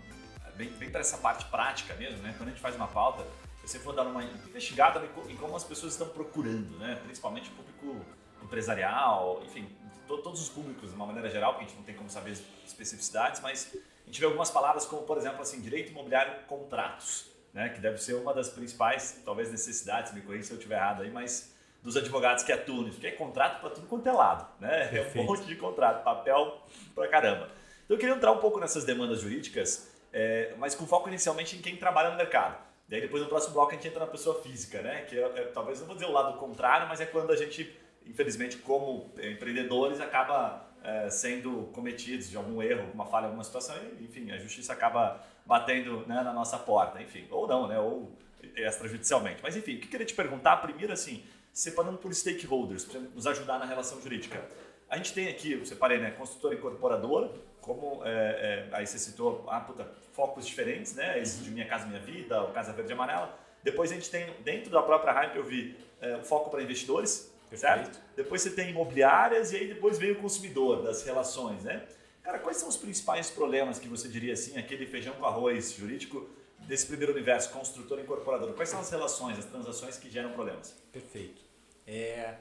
bem, 0.57 0.69
bem 0.71 0.89
para 0.89 0.99
essa 0.99 1.17
parte 1.17 1.45
prática 1.45 1.93
mesmo, 1.93 2.17
né? 2.17 2.35
Quando 2.37 2.49
a 2.49 2.51
gente 2.51 2.61
faz 2.61 2.75
uma 2.75 2.85
pauta, 2.85 3.25
eu 3.63 3.67
sempre 3.69 3.85
vou 3.85 3.95
dar 3.95 4.03
uma 4.03 4.21
investigada 4.25 5.01
em 5.29 5.37
como 5.37 5.55
as 5.55 5.63
pessoas 5.63 5.93
estão 5.93 6.09
procurando, 6.09 6.77
né? 6.77 6.99
Principalmente 7.05 7.49
o 7.49 7.53
público 7.53 8.05
empresarial, 8.43 9.41
enfim, 9.45 9.69
to, 10.05 10.17
todos 10.17 10.41
os 10.41 10.49
públicos 10.49 10.89
de 10.89 10.95
uma 10.97 11.05
maneira 11.05 11.29
geral, 11.29 11.53
porque 11.53 11.63
a 11.63 11.67
gente 11.69 11.77
não 11.77 11.85
tem 11.85 11.95
como 11.95 12.09
saber 12.09 12.31
as 12.31 12.41
especificidades, 12.67 13.39
mas 13.39 13.73
a 13.73 14.05
gente 14.05 14.19
vê 14.19 14.25
algumas 14.25 14.51
palavras 14.51 14.85
como, 14.85 15.03
por 15.03 15.17
exemplo, 15.17 15.41
assim, 15.41 15.61
direito 15.61 15.91
imobiliário 15.91 16.43
contratos 16.45 17.31
né, 17.53 17.69
que 17.69 17.79
deve 17.79 17.99
ser 17.99 18.15
uma 18.15 18.33
das 18.33 18.49
principais, 18.49 19.21
talvez, 19.23 19.49
necessidades, 19.49 20.13
me 20.13 20.19
corrija 20.19 20.43
se 20.43 20.51
eu 20.51 20.57
estiver 20.57 20.75
errado 20.75 21.03
aí, 21.03 21.09
mas 21.09 21.55
dos 21.81 21.95
advogados 21.95 22.43
que 22.43 22.51
atuam 22.51 22.81
nisso, 22.81 22.95
porque 22.95 23.07
é 23.07 23.11
contrato 23.11 23.61
para 23.61 23.69
tudo 23.69 23.87
quanto 23.87 24.09
é 24.09 24.11
lado, 24.11 24.45
né? 24.59 24.93
É 24.93 25.21
um 25.21 25.23
monte 25.23 25.45
de 25.45 25.55
contrato, 25.55 26.03
papel 26.03 26.61
pra 26.93 27.07
caramba. 27.07 27.49
Então 27.85 27.95
eu 27.95 27.99
queria 27.99 28.15
entrar 28.15 28.31
um 28.31 28.39
pouco 28.39 28.59
nessas 28.59 28.83
demandas 28.83 29.21
jurídicas, 29.21 29.89
é, 30.11 30.53
mas 30.57 30.73
com 30.73 30.85
foco 30.85 31.07
inicialmente 31.07 31.55
em 31.55 31.61
quem 31.61 31.77
trabalha 31.77 32.09
no 32.09 32.17
mercado. 32.17 32.57
Daí 32.87 33.01
depois 33.01 33.21
no 33.21 33.29
próximo 33.29 33.53
bloco 33.53 33.71
a 33.71 33.75
gente 33.75 33.87
entra 33.87 33.99
na 33.99 34.07
pessoa 34.07 34.41
física, 34.41 34.81
né? 34.81 35.01
Que 35.01 35.17
é, 35.17 35.23
é, 35.23 35.41
talvez 35.53 35.79
não 35.79 35.87
vou 35.87 35.95
dizer 35.95 36.07
o 36.07 36.11
lado 36.11 36.37
contrário, 36.37 36.87
mas 36.87 36.99
é 36.99 37.05
quando 37.05 37.31
a 37.31 37.35
gente, 37.35 37.75
infelizmente, 38.05 38.57
como 38.57 39.11
empreendedores, 39.17 40.01
acaba 40.01 40.65
é, 40.83 41.09
sendo 41.09 41.69
cometidos 41.73 42.29
de 42.29 42.37
algum 42.37 42.61
erro, 42.61 42.81
alguma 42.81 43.05
falha, 43.05 43.25
alguma 43.25 43.43
situação, 43.43 43.75
e, 43.99 44.03
enfim, 44.03 44.31
a 44.31 44.37
justiça 44.37 44.73
acaba 44.73 45.23
batendo 45.45 46.05
né, 46.07 46.21
na 46.23 46.33
nossa 46.33 46.57
porta, 46.57 47.01
enfim, 47.01 47.27
ou 47.29 47.47
não, 47.47 47.67
né, 47.67 47.79
ou 47.79 48.11
extrajudicialmente. 48.55 49.41
Mas 49.41 49.55
enfim, 49.55 49.75
o 49.75 49.79
que 49.79 49.85
eu 49.85 49.89
queria 49.89 50.05
te 50.05 50.13
perguntar, 50.13 50.57
primeiro 50.57 50.93
assim, 50.93 51.23
separando 51.51 51.97
por 51.97 52.13
stakeholders, 52.13 52.85
para 52.85 52.99
nos 52.99 53.25
ajudar 53.25 53.57
na 53.57 53.65
relação 53.65 54.01
jurídica. 54.01 54.43
A 54.89 54.97
gente 54.97 55.13
tem 55.13 55.27
aqui, 55.27 55.53
eu 55.53 55.65
separei, 55.65 55.99
né, 55.99 56.11
construtora 56.11 56.55
incorporadora, 56.55 57.31
como 57.59 58.01
é, 58.05 58.09
é, 58.09 58.69
aí 58.71 58.85
você 58.85 58.99
citou, 58.99 59.43
ah, 59.47 59.59
puta, 59.59 59.89
focos 60.13 60.45
diferentes, 60.45 60.93
né, 60.93 61.19
esse 61.19 61.43
de 61.43 61.49
Minha 61.49 61.67
Casa 61.67 61.87
Minha 61.87 61.99
Vida, 61.99 62.43
o 62.43 62.51
Casa 62.51 62.71
Verde 62.71 62.91
e 62.91 62.93
Amarela. 62.93 63.37
Depois 63.63 63.91
a 63.91 63.95
gente 63.95 64.09
tem, 64.11 64.31
dentro 64.43 64.69
da 64.69 64.83
própria 64.83 65.11
Hype, 65.11 65.35
eu 65.35 65.43
vi 65.43 65.75
é, 65.99 66.17
o 66.17 66.23
foco 66.23 66.51
para 66.51 66.61
investidores, 66.61 67.33
Perfeito. 67.49 67.59
certo? 67.59 68.01
Depois 68.15 68.41
você 68.41 68.51
tem 68.51 68.69
imobiliárias 68.69 69.51
e 69.51 69.57
aí 69.57 69.67
depois 69.67 69.97
vem 69.97 70.11
o 70.11 70.15
consumidor, 70.15 70.83
das 70.83 71.03
relações, 71.03 71.63
né? 71.63 71.83
Cara, 72.21 72.39
quais 72.39 72.57
são 72.57 72.67
os 72.67 72.77
principais 72.77 73.29
problemas 73.29 73.77
que 73.79 73.87
você 73.87 74.07
diria 74.07 74.33
assim, 74.33 74.57
aquele 74.57 74.85
feijão 74.85 75.13
com 75.13 75.25
arroz 75.25 75.73
jurídico 75.73 76.27
desse 76.59 76.87
primeiro 76.87 77.13
universo, 77.13 77.51
construtor 77.51 77.99
e 77.99 78.01
incorporador? 78.01 78.53
Quais 78.53 78.69
são 78.69 78.79
as 78.79 78.89
relações, 78.89 79.37
as 79.37 79.45
transações 79.45 79.97
que 79.97 80.09
geram 80.09 80.31
problemas? 80.31 80.75
Perfeito. 80.91 81.41
É, 81.85 82.35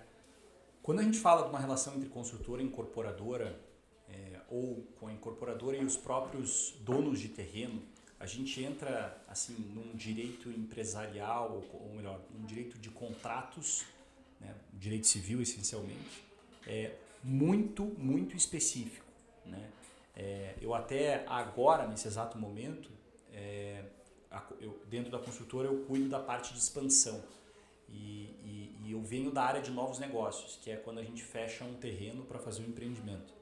quando 0.85 1.01
a 1.01 1.03
gente 1.03 1.19
fala 1.19 1.45
de 1.45 1.49
uma 1.49 1.59
relação 1.59 1.95
entre 1.95 2.11
construtora 2.11 2.61
e 2.61 2.67
incorporadora, 2.67 3.59
é, 4.07 4.39
ou 4.51 4.87
com 5.01 5.09
a 5.09 5.13
incorporadora 5.15 5.79
e 5.79 5.83
os 5.83 5.97
próprios 5.97 6.75
donos 6.81 7.19
de 7.21 7.29
terreno, 7.31 7.83
a 8.21 8.27
gente 8.27 8.63
entra 8.63 9.19
assim 9.27 9.55
num 9.75 9.97
direito 9.97 10.51
empresarial, 10.51 11.65
ou 11.73 11.95
melhor, 11.95 12.21
num 12.31 12.45
direito 12.45 12.79
de 12.79 12.91
contratos, 12.91 13.87
né, 14.39 14.55
direito 14.75 15.07
civil 15.07 15.41
essencialmente, 15.41 16.23
é 16.67 16.95
muito, 17.23 17.85
muito 17.97 18.37
específico. 18.37 19.07
Né? 19.47 19.71
É, 20.15 20.55
eu 20.61 20.75
até 20.75 21.25
agora, 21.27 21.89
nesse 21.89 22.07
exato 22.09 22.37
momento, 22.37 22.91
é, 23.33 23.87
eu, 24.61 24.79
dentro 24.91 25.11
da 25.11 25.19
construtora 25.19 25.67
eu 25.67 25.87
cuido 25.87 26.11
da 26.11 26.21
parte 26.21 26.53
de 26.53 26.59
expansão. 26.59 27.25
E, 27.89 28.37
e, 28.85 28.93
eu 28.93 29.03
venho 29.03 29.31
da 29.31 29.43
área 29.43 29.61
de 29.61 29.71
novos 29.71 29.99
negócios, 29.99 30.59
que 30.63 30.71
é 30.71 30.77
quando 30.77 30.99
a 30.99 31.03
gente 31.03 31.23
fecha 31.23 31.65
um 31.65 31.75
terreno 31.75 32.25
para 32.25 32.39
fazer 32.39 32.63
um 32.63 32.67
empreendimento. 32.67 33.33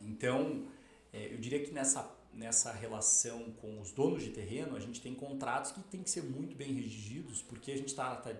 Então, 0.00 0.66
é, 1.12 1.32
eu 1.32 1.38
diria 1.38 1.64
que 1.64 1.72
nessa, 1.72 2.14
nessa 2.32 2.72
relação 2.72 3.50
com 3.52 3.80
os 3.80 3.92
donos 3.92 4.22
de 4.22 4.30
terreno, 4.30 4.76
a 4.76 4.80
gente 4.80 5.00
tem 5.00 5.14
contratos 5.14 5.72
que 5.72 5.80
tem 5.80 6.02
que 6.02 6.10
ser 6.10 6.22
muito 6.22 6.54
bem 6.54 6.72
redigidos, 6.72 7.42
porque 7.42 7.72
a 7.72 7.76
gente 7.76 7.88
está, 7.88 8.14
tá, 8.16 8.34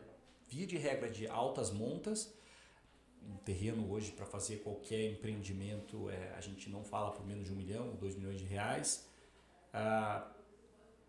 via 0.49 0.67
de 0.67 0.77
regra, 0.77 1.11
de 1.11 1.27
altas 1.27 1.71
montas, 1.71 2.33
um 3.23 3.37
terreno 3.39 3.91
hoje 3.91 4.13
para 4.13 4.25
fazer 4.25 4.59
qualquer 4.59 5.11
empreendimento, 5.11 6.09
é, 6.11 6.33
a 6.37 6.41
gente 6.41 6.71
não 6.71 6.85
fala 6.85 7.11
por 7.11 7.27
menos 7.27 7.47
de 7.47 7.53
um 7.53 7.57
milhão, 7.57 7.97
dois 7.97 8.15
milhões 8.15 8.39
de 8.39 8.45
reais. 8.45 9.09
Ah, 9.73 10.31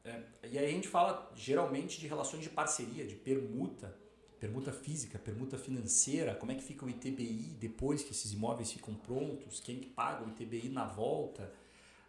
é, 0.04 0.24
e 0.52 0.58
aí 0.58 0.66
a 0.66 0.72
gente 0.72 0.88
fala 0.88 1.32
geralmente 1.36 2.00
de 2.00 2.08
relações 2.08 2.44
de 2.44 2.50
parceria, 2.50 3.06
de 3.06 3.16
permuta, 3.16 3.96
permuta 4.40 4.72
física, 4.72 5.18
permuta 5.18 5.58
financeira, 5.58 6.36
como 6.36 6.52
é 6.52 6.56
que 6.56 6.64
fica 6.64 6.86
o 6.86 6.90
ITBI 6.90 7.56
depois 7.60 8.04
que 8.04 8.12
esses 8.12 8.34
imóveis 8.34 8.72
ficam 8.72 8.94
prontos, 8.94 9.60
quem 9.60 9.80
que 9.80 9.90
paga 9.90 10.24
o 10.26 10.30
ITBI 10.30 10.70
na 10.70 10.86
volta. 10.86 11.52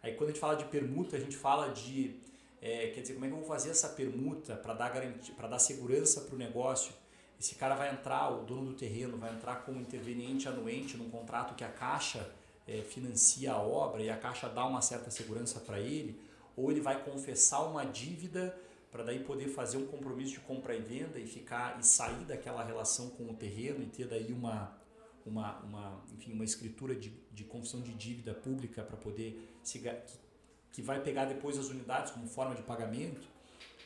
Aí 0.01 0.13
quando 0.13 0.29
a 0.29 0.31
gente 0.33 0.39
fala 0.39 0.55
de 0.55 0.65
permuta, 0.65 1.17
a 1.17 1.19
gente 1.19 1.35
fala 1.35 1.69
de, 1.69 2.15
é, 2.61 2.87
quer 2.89 3.01
dizer, 3.01 3.13
como 3.13 3.25
é 3.25 3.27
que 3.27 3.33
eu 3.33 3.39
vou 3.39 3.47
fazer 3.47 3.71
essa 3.71 3.89
permuta 3.89 4.55
para 4.55 4.73
dar, 4.73 4.89
garantia, 4.89 5.33
dar 5.35 5.59
segurança 5.59 6.21
para 6.21 6.35
o 6.35 6.37
negócio? 6.37 6.93
Esse 7.39 7.55
cara 7.55 7.73
vai 7.75 7.91
entrar, 7.91 8.29
o 8.29 8.43
dono 8.43 8.67
do 8.67 8.73
terreno, 8.73 9.17
vai 9.17 9.33
entrar 9.33 9.63
como 9.63 9.79
interveniente 9.79 10.47
anuente 10.47 10.97
num 10.97 11.09
contrato 11.09 11.55
que 11.55 11.63
a 11.63 11.69
Caixa 11.69 12.29
é, 12.67 12.81
financia 12.81 13.53
a 13.53 13.61
obra 13.61 14.03
e 14.03 14.09
a 14.09 14.17
Caixa 14.17 14.47
dá 14.47 14.65
uma 14.65 14.81
certa 14.81 15.09
segurança 15.09 15.59
para 15.59 15.79
ele, 15.79 16.19
ou 16.55 16.69
ele 16.69 16.81
vai 16.81 17.03
confessar 17.03 17.61
uma 17.61 17.85
dívida 17.85 18.55
para 18.91 19.03
daí 19.03 19.19
poder 19.19 19.47
fazer 19.47 19.77
um 19.77 19.85
compromisso 19.85 20.33
de 20.33 20.39
compra 20.39 20.75
e 20.75 20.81
venda 20.81 21.19
e 21.19 21.27
ficar 21.27 21.79
e 21.79 21.85
sair 21.85 22.25
daquela 22.25 22.63
relação 22.63 23.09
com 23.11 23.29
o 23.29 23.35
terreno 23.35 23.83
e 23.83 23.87
ter 23.87 24.07
daí 24.07 24.31
uma 24.33 24.77
uma, 25.25 25.59
uma 25.59 26.03
enfim 26.13 26.33
uma 26.33 26.43
escritura 26.43 26.95
de, 26.95 27.09
de 27.31 27.43
confissão 27.43 27.81
de 27.81 27.93
dívida 27.93 28.33
pública 28.33 28.81
para 28.83 28.97
poder 28.97 29.39
se, 29.61 29.79
que, 29.79 29.91
que 30.71 30.81
vai 30.81 31.01
pegar 31.01 31.25
depois 31.25 31.57
as 31.57 31.67
unidades 31.69 32.11
como 32.11 32.25
forma 32.27 32.55
de 32.55 32.63
pagamento 32.63 33.27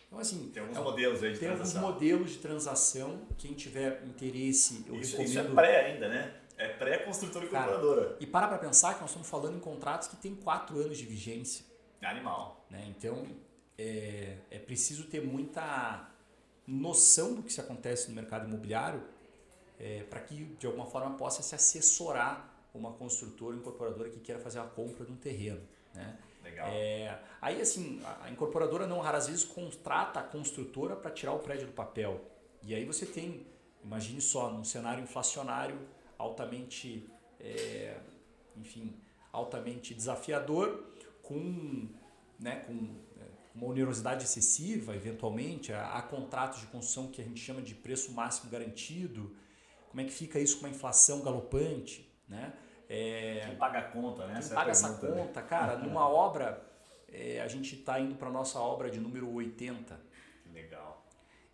Então, 0.07 0.19
assim, 0.19 0.49
tem 0.51 0.61
alguns 0.61 0.77
é, 0.77 0.81
modelos 0.81 1.23
aí 1.23 1.33
de 1.33 1.39
tem 1.39 1.49
transação. 1.49 1.81
alguns 1.81 1.93
modelos 1.95 2.31
de 2.31 2.37
transação. 2.37 3.27
Quem 3.37 3.53
tiver 3.53 4.03
interesse, 4.05 4.85
eu 4.87 4.95
isso, 4.95 5.17
recomendo. 5.17 5.29
Isso 5.29 5.39
é 5.39 5.55
pré 5.55 5.85
ainda, 5.87 6.07
né? 6.07 6.35
É 6.55 6.67
pré-construtora 6.69 7.45
incorporadora. 7.45 8.15
E 8.19 8.27
para 8.27 8.47
para 8.47 8.59
pensar 8.59 8.93
que 8.93 9.01
nós 9.01 9.09
estamos 9.09 9.27
falando 9.27 9.57
em 9.57 9.59
contratos 9.59 10.07
que 10.07 10.15
têm 10.15 10.35
quatro 10.35 10.79
anos 10.79 10.97
de 10.99 11.05
vigência. 11.05 11.65
Animal. 12.01 12.63
Né? 12.69 12.93
Então, 12.95 13.25
é, 13.77 14.37
é 14.51 14.59
preciso 14.59 15.05
ter 15.07 15.21
muita 15.21 16.09
noção 16.67 17.35
do 17.35 17.43
que 17.43 17.51
se 17.51 17.59
acontece 17.59 18.09
no 18.09 18.15
mercado 18.15 18.47
imobiliário 18.47 19.03
é, 19.79 20.03
para 20.03 20.19
que, 20.21 20.45
de 20.59 20.65
alguma 20.65 20.85
forma, 20.85 21.17
possa 21.17 21.41
se 21.41 21.53
assessorar 21.55 22.49
uma 22.73 22.93
construtora 22.93 23.55
incorporadora 23.55 24.09
que 24.09 24.19
queira 24.19 24.39
fazer 24.39 24.59
a 24.59 24.63
compra 24.63 25.05
de 25.05 25.11
um 25.11 25.15
terreno. 25.15 25.61
Né? 25.93 26.17
Legal. 26.43 26.67
É, 26.71 27.19
aí, 27.41 27.61
assim, 27.61 28.01
a 28.21 28.29
incorporadora 28.29 28.87
não 28.87 28.99
raras 28.99 29.27
vezes 29.27 29.43
contrata 29.43 30.19
a 30.19 30.23
construtora 30.23 30.95
para 30.95 31.11
tirar 31.11 31.33
o 31.33 31.39
prédio 31.39 31.67
do 31.67 31.73
papel. 31.73 32.21
E 32.61 32.73
aí 32.73 32.85
você 32.85 33.05
tem, 33.05 33.45
imagine 33.83 34.21
só, 34.21 34.49
num 34.51 34.63
cenário 34.63 35.03
inflacionário 35.03 35.77
altamente, 36.17 37.09
é, 37.39 37.97
enfim, 38.55 38.95
altamente 39.31 39.93
desafiador, 39.93 40.83
com, 41.21 41.89
né, 42.39 42.63
com 42.67 42.95
uma 43.55 43.67
onerosidade 43.67 44.23
excessiva, 44.23 44.95
eventualmente, 44.95 45.71
há, 45.71 46.01
contratos 46.01 46.59
de 46.59 46.67
construção 46.67 47.07
que 47.07 47.21
a 47.21 47.23
gente 47.23 47.39
chama 47.39 47.61
de 47.61 47.75
preço 47.75 48.11
máximo 48.11 48.49
garantido. 48.49 49.35
Como 49.89 50.01
é 50.01 50.03
que 50.05 50.11
fica 50.11 50.39
isso 50.39 50.57
com 50.57 50.65
uma 50.65 50.71
inflação 50.71 51.21
galopante, 51.21 52.11
né? 52.27 52.53
É, 52.89 53.45
quem 53.47 53.55
paga 53.55 53.79
a 53.79 53.83
conta, 53.83 54.25
né? 54.25 54.33
Quem 54.33 54.39
essa 54.39 54.55
paga 54.55 54.71
essa 54.71 54.89
né? 54.89 54.97
conta, 54.99 55.41
cara, 55.41 55.77
numa 55.83 56.07
obra, 56.07 56.65
é, 57.07 57.41
a 57.41 57.47
gente 57.47 57.75
está 57.75 57.99
indo 57.99 58.15
para 58.15 58.29
a 58.29 58.31
nossa 58.31 58.59
obra 58.59 58.89
de 58.89 58.99
número 58.99 59.31
80. 59.31 59.99
Legal. 60.51 61.05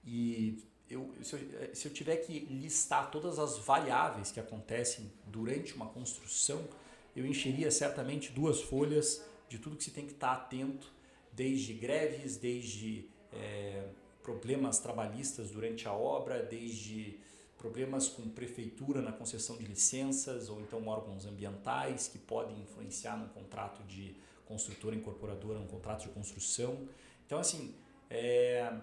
E 0.05 0.63
eu, 0.89 1.13
se, 1.21 1.35
eu, 1.35 1.75
se 1.75 1.88
eu 1.88 1.93
tiver 1.93 2.15
que 2.17 2.39
listar 2.45 3.12
todas 3.12 3.38
as 3.38 3.57
variáveis 3.57 4.31
que 4.31 4.39
acontecem 4.39 5.12
durante 5.25 5.75
uma 5.75 5.88
construção, 5.88 6.67
eu 7.15 7.25
encheria 7.25 7.69
certamente 7.69 8.31
duas 8.31 8.62
folhas 8.62 9.23
de 9.49 9.59
tudo 9.59 9.75
que 9.75 9.83
se 9.83 9.91
tem 9.91 10.05
que 10.05 10.13
estar 10.13 10.35
tá 10.35 10.41
atento, 10.41 10.91
desde 11.39 11.73
greves, 11.73 12.36
desde 12.36 13.06
é, 13.32 13.86
problemas 14.21 14.78
trabalhistas 14.80 15.52
durante 15.52 15.88
a 15.88 15.93
obra, 15.93 16.43
desde 16.43 17.17
problemas 17.58 18.10
com 18.10 18.28
prefeitura 18.28 19.02
na 19.02 19.13
concessão 19.13 19.56
de 19.56 19.63
licenças 19.63 20.49
ou 20.49 20.60
então 20.60 20.86
órgãos 20.86 21.25
ambientais 21.25 22.10
que 22.10 22.17
podem 22.17 22.60
influenciar 22.60 23.15
no 23.15 23.30
contrato 23.30 23.82
de 23.84 24.17
construtora 24.45 24.97
incorporadora, 24.97 25.60
no 25.60 25.67
contrato 25.67 26.02
de 26.04 26.10
construção. 26.10 26.86
Então, 27.25 27.39
assim, 27.39 27.73
é, 28.10 28.73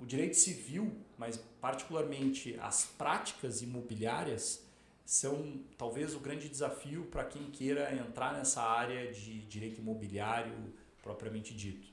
o 0.00 0.04
direito 0.04 0.34
civil, 0.34 0.92
mas 1.16 1.36
particularmente 1.60 2.58
as 2.60 2.84
práticas 2.98 3.62
imobiliárias, 3.62 4.66
são 5.04 5.60
talvez 5.78 6.16
o 6.16 6.18
grande 6.18 6.48
desafio 6.48 7.04
para 7.04 7.24
quem 7.24 7.48
queira 7.48 7.94
entrar 7.94 8.32
nessa 8.32 8.60
área 8.60 9.12
de 9.12 9.42
direito 9.42 9.80
imobiliário 9.80 10.74
propriamente 11.06 11.54
dito. 11.54 11.86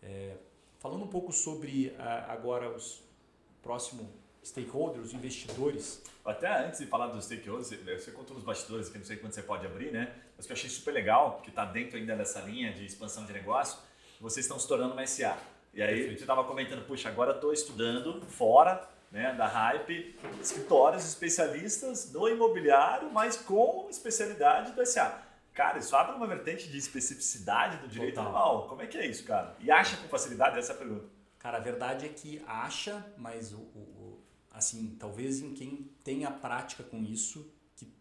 É, 0.00 0.36
falando 0.78 1.02
um 1.04 1.08
pouco 1.08 1.32
sobre 1.32 1.94
agora 2.28 2.70
os 2.70 3.02
próximo 3.60 4.08
stakeholders, 4.42 5.06
os 5.06 5.14
investidores. 5.14 6.02
Até 6.24 6.66
antes 6.66 6.80
de 6.80 6.86
falar 6.86 7.08
dos 7.08 7.24
stakeholders, 7.24 7.70
você 7.70 8.10
contou 8.12 8.34
nos 8.34 8.44
bastidores, 8.44 8.88
que 8.88 8.98
não 8.98 9.04
sei 9.04 9.16
quando 9.16 9.32
você 9.32 9.42
pode 9.42 9.66
abrir, 9.66 9.92
né? 9.92 10.14
Mas 10.36 10.46
que 10.46 10.52
eu 10.52 10.56
achei 10.56 10.70
super 10.70 10.92
legal, 10.92 11.40
que 11.42 11.50
está 11.50 11.64
dentro 11.64 11.96
ainda 11.96 12.16
dessa 12.16 12.40
linha 12.40 12.72
de 12.72 12.84
expansão 12.84 13.24
de 13.24 13.32
negócio, 13.32 13.78
vocês 14.20 14.44
estão 14.44 14.58
se 14.58 14.66
tornando 14.66 14.92
uma 14.94 15.06
SA. 15.06 15.36
E 15.74 15.82
aí 15.82 15.88
Perfeito. 15.88 16.18
você 16.18 16.24
estava 16.24 16.44
comentando, 16.44 16.84
puxa, 16.86 17.08
agora 17.08 17.32
estou 17.32 17.52
estudando 17.52 18.20
fora 18.26 18.88
né, 19.10 19.32
da 19.34 19.46
Hype, 19.46 20.16
escritórios 20.40 21.04
especialistas 21.04 22.12
no 22.12 22.28
imobiliário, 22.28 23.10
mas 23.12 23.36
com 23.36 23.86
especialidade 23.90 24.72
do 24.72 24.84
SA. 24.86 25.22
Cara, 25.54 25.78
isso 25.78 25.94
abre 25.94 26.16
uma 26.16 26.26
vertente 26.26 26.70
de 26.70 26.78
especificidade 26.78 27.76
do 27.78 27.88
direito 27.88 28.14
Total. 28.14 28.26
animal. 28.26 28.68
Como 28.68 28.80
é 28.82 28.86
que 28.86 28.96
é 28.96 29.06
isso, 29.06 29.24
cara? 29.24 29.54
E 29.60 29.70
acha 29.70 29.96
com 29.98 30.08
facilidade 30.08 30.58
essa 30.58 30.74
pergunta? 30.74 31.04
Cara, 31.38 31.58
a 31.58 31.60
verdade 31.60 32.06
é 32.06 32.08
que 32.08 32.42
acha, 32.46 33.04
mas 33.18 33.52
o, 33.52 33.58
o, 33.58 34.20
assim, 34.50 34.96
talvez 34.98 35.40
em 35.40 35.52
quem 35.52 35.90
tem 36.02 36.24
a 36.24 36.30
prática 36.30 36.82
com 36.82 37.02
isso, 37.02 37.52
que 37.76 37.92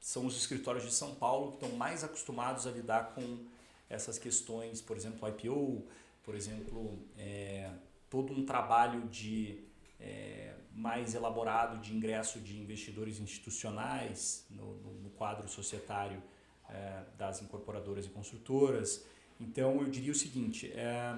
são 0.00 0.26
os 0.26 0.36
escritórios 0.36 0.84
de 0.84 0.92
São 0.92 1.14
Paulo 1.14 1.52
que 1.52 1.64
estão 1.64 1.76
mais 1.76 2.04
acostumados 2.04 2.66
a 2.66 2.70
lidar 2.70 3.14
com 3.14 3.44
essas 3.88 4.18
questões, 4.18 4.80
por 4.80 4.96
exemplo, 4.96 5.28
IPO, 5.28 5.86
por 6.22 6.34
exemplo, 6.34 6.98
é, 7.18 7.70
todo 8.08 8.32
um 8.32 8.44
trabalho 8.44 9.08
de 9.08 9.64
é, 9.98 10.54
mais 10.72 11.14
elaborado 11.14 11.78
de 11.80 11.94
ingresso 11.94 12.38
de 12.38 12.60
investidores 12.60 13.18
institucionais 13.18 14.46
no, 14.50 14.76
no, 14.76 14.94
no 15.00 15.10
quadro 15.10 15.48
societário 15.48 16.22
é, 16.68 17.02
das 17.16 17.42
incorporadoras 17.42 18.06
e 18.06 18.08
construtoras. 18.08 19.04
Então, 19.40 19.80
eu 19.80 19.88
diria 19.88 20.12
o 20.12 20.14
seguinte: 20.14 20.72
é, 20.72 21.16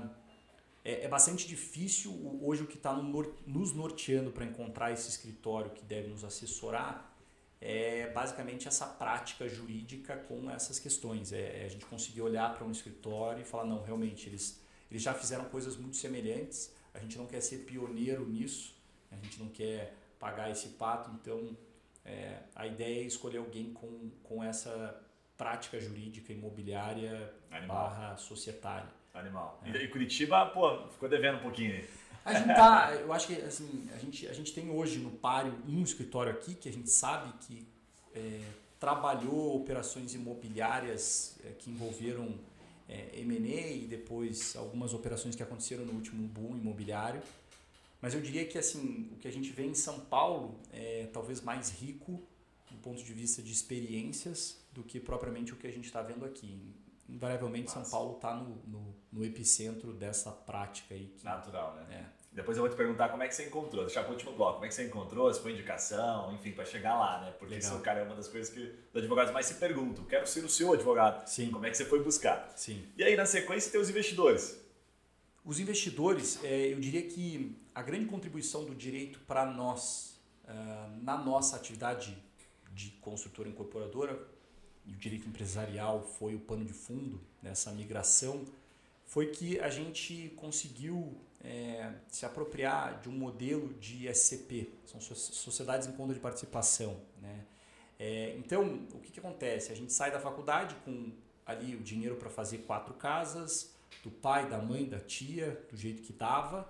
é, 0.85 1.04
é 1.04 1.09
bastante 1.09 1.46
difícil 1.46 2.12
hoje 2.42 2.62
o 2.62 2.66
que 2.66 2.76
está 2.76 2.92
no, 2.92 3.35
nos 3.46 3.72
norteando 3.72 4.30
para 4.30 4.44
encontrar 4.44 4.92
esse 4.92 5.09
escritório 5.09 5.70
que 5.70 5.85
deve 5.85 6.09
nos 6.09 6.24
assessorar 6.24 7.12
é 7.59 8.11
basicamente 8.11 8.68
essa 8.68 8.87
prática 8.87 9.48
jurídica 9.48 10.16
com 10.16 10.50
essas 10.50 10.78
questões. 10.78 11.32
É, 11.32 11.62
é 11.62 11.64
a 11.64 11.68
gente 11.68 11.87
conseguir 11.87 12.22
olhar 12.22 12.54
para 12.54 12.64
um 12.66 12.70
escritório 12.70 13.42
e 13.42 13.44
falar, 13.44 13.64
não, 13.64 13.82
realmente, 13.82 14.28
eles 14.28 14.61
eles 14.90 15.02
já 15.02 15.12
fizeram 15.14 15.46
coisas 15.46 15.76
muito 15.76 15.96
semelhantes. 15.96 16.72
A 16.94 16.98
gente 16.98 17.18
não 17.18 17.26
quer 17.26 17.40
ser 17.40 17.59
pioneiro 17.59 18.26
nisso, 18.26 18.74
a 19.11 19.16
gente 19.16 19.38
não 19.38 19.48
quer 19.48 19.94
pagar 20.18 20.50
esse 20.50 20.70
pato, 20.70 21.11
então 21.11 21.56
é, 22.04 22.42
a 22.54 22.66
ideia 22.66 23.02
é 23.02 23.06
escolher 23.06 23.38
alguém 23.38 23.72
com, 23.72 24.11
com 24.22 24.42
essa 24.42 24.98
prática 25.37 25.81
jurídica 25.81 26.33
imobiliária 26.33 27.33
Animal. 27.51 27.77
barra 27.77 28.16
societária. 28.16 28.88
Animal. 29.14 29.61
É. 29.64 29.83
E 29.83 29.88
Curitiba, 29.88 30.46
pô, 30.46 30.88
ficou 30.88 31.09
devendo 31.09 31.38
um 31.38 31.42
pouquinho 31.42 31.75
aí. 31.75 31.88
A 32.25 32.35
gente 32.35 32.46
tá, 32.49 32.92
eu 32.92 33.12
acho 33.12 33.29
que 33.29 33.35
assim, 33.35 33.88
a 33.94 33.99
gente, 33.99 34.27
a 34.27 34.33
gente 34.33 34.53
tem 34.53 34.68
hoje 34.68 34.99
no 34.99 35.11
Páreo 35.11 35.55
um 35.66 35.83
escritório 35.83 36.33
aqui 36.33 36.55
que 36.55 36.68
a 36.68 36.72
gente 36.72 36.90
sabe 36.90 37.33
que 37.40 37.66
é, 38.14 38.40
trabalhou 38.81 39.57
operações 39.57 40.12
imobiliárias 40.14 41.38
é, 41.44 41.51
que 41.51 41.70
envolveram 41.70 42.35
é, 42.88 43.20
M&A 43.20 43.70
e 43.70 43.87
depois 43.88 44.57
algumas 44.57 44.92
operações 44.92 45.37
que 45.37 45.42
aconteceram 45.42 45.85
no 45.85 45.92
último 45.92 46.27
boom 46.27 46.57
imobiliário. 46.57 47.22
Mas 48.03 48.12
eu 48.12 48.20
diria 48.20 48.44
que 48.44 48.59
assim 48.59 49.09
o 49.12 49.16
que 49.16 49.29
a 49.29 49.33
gente 49.33 49.51
vê 49.51 49.64
em 49.64 49.75
São 49.75 50.01
Paulo 50.01 50.59
é 50.72 51.09
talvez 51.12 51.40
mais 51.40 51.70
rico 51.70 52.20
do 52.70 52.77
ponto 52.79 53.03
de 53.03 53.12
vista 53.12 53.40
de 53.40 53.53
experiências 53.53 54.65
do 54.76 54.84
que 54.84 55.00
propriamente 55.00 55.54
o 55.54 55.56
que 55.56 55.66
a 55.66 55.72
gente 55.72 55.86
está 55.86 56.02
vendo 56.02 56.24
aqui. 56.24 56.74
Invariavelmente 57.08 57.74
Nossa. 57.74 57.84
São 57.84 57.90
Paulo 57.90 58.16
está 58.16 58.34
no, 58.34 58.56
no, 58.66 58.94
no, 59.10 59.24
epicentro 59.24 59.92
dessa 59.92 60.30
prática 60.30 60.94
aí. 60.94 61.06
Que, 61.16 61.24
Natural, 61.24 61.74
né? 61.76 62.12
É. 62.12 62.16
Depois 62.32 62.58
eu 62.58 62.62
vou 62.62 62.70
te 62.70 62.76
perguntar 62.76 63.08
como 63.08 63.22
é 63.22 63.28
que 63.28 63.34
você 63.34 63.46
encontrou, 63.46 63.86
deixar 63.86 64.02
para 64.02 64.10
o 64.10 64.12
último 64.12 64.32
bloco, 64.32 64.54
como 64.54 64.66
é 64.66 64.68
que 64.68 64.74
você 64.74 64.84
encontrou, 64.86 65.32
se 65.32 65.40
foi 65.40 65.52
indicação, 65.52 66.34
enfim, 66.34 66.52
para 66.52 66.66
chegar 66.66 66.98
lá, 66.98 67.22
né? 67.22 67.30
Porque 67.38 67.54
Legal. 67.54 67.72
isso, 67.72 67.82
cara, 67.82 68.00
é 68.00 68.02
uma 68.02 68.14
das 68.14 68.28
coisas 68.28 68.52
que 68.52 68.60
os 68.92 68.96
advogados 68.96 69.32
mais 69.32 69.46
se 69.46 69.54
perguntam. 69.54 70.04
Quero 70.04 70.26
ser 70.26 70.44
o 70.44 70.48
seu 70.48 70.74
advogado. 70.74 71.26
Sim. 71.26 71.50
Como 71.50 71.64
é 71.64 71.70
que 71.70 71.76
você 71.76 71.86
foi 71.86 72.02
buscar? 72.02 72.52
Sim. 72.54 72.86
E 72.94 73.02
aí, 73.02 73.16
na 73.16 73.24
sequência, 73.24 73.72
tem 73.72 73.80
os 73.80 73.88
investidores. 73.88 74.60
Os 75.42 75.58
investidores, 75.60 76.42
é, 76.44 76.72
eu 76.72 76.80
diria 76.80 77.02
que 77.02 77.56
a 77.74 77.80
grande 77.80 78.04
contribuição 78.04 78.66
do 78.66 78.74
direito 78.74 79.18
para 79.20 79.46
nós, 79.46 80.20
uh, 80.44 81.02
na 81.02 81.16
nossa 81.16 81.56
atividade 81.56 82.22
de 82.72 82.90
construtora 83.00 83.48
incorporadora, 83.48 84.36
e 84.87 84.92
o 84.92 84.96
direito 84.96 85.29
empresarial 85.29 86.03
foi 86.03 86.35
o 86.35 86.40
pano 86.40 86.64
de 86.64 86.72
fundo 86.72 87.20
nessa 87.42 87.72
migração, 87.72 88.44
foi 89.05 89.27
que 89.27 89.59
a 89.61 89.70
gente 89.70 90.33
conseguiu 90.37 91.16
é, 91.42 91.92
se 92.09 92.27
apropriar 92.27 93.01
de 93.01 93.09
um 93.09 93.12
modelo 93.12 93.72
de 93.75 94.09
SCP, 94.09 94.68
são 94.85 95.01
sociedades 95.01 95.87
em 95.87 95.92
conta 95.92 96.12
de 96.12 96.20
participação. 96.20 97.01
Né? 97.20 97.44
É, 97.99 98.35
então, 98.37 98.87
o 98.92 98.99
que, 98.99 99.12
que 99.12 99.20
acontece? 99.20 99.72
A 99.72 99.75
gente 99.75 99.92
sai 99.92 100.11
da 100.11 100.20
faculdade 100.20 100.75
com 100.85 101.12
ali 101.46 101.77
o 101.77 101.81
dinheiro 101.81 102.16
para 102.16 102.29
fazer 102.29 102.59
quatro 102.59 102.94
casas, 102.94 103.72
do 104.03 104.11
pai, 104.11 104.49
da 104.49 104.59
mãe, 104.59 104.85
da 104.85 104.99
tia, 104.99 105.64
do 105.70 105.77
jeito 105.77 106.03
que 106.03 106.12
dava, 106.12 106.68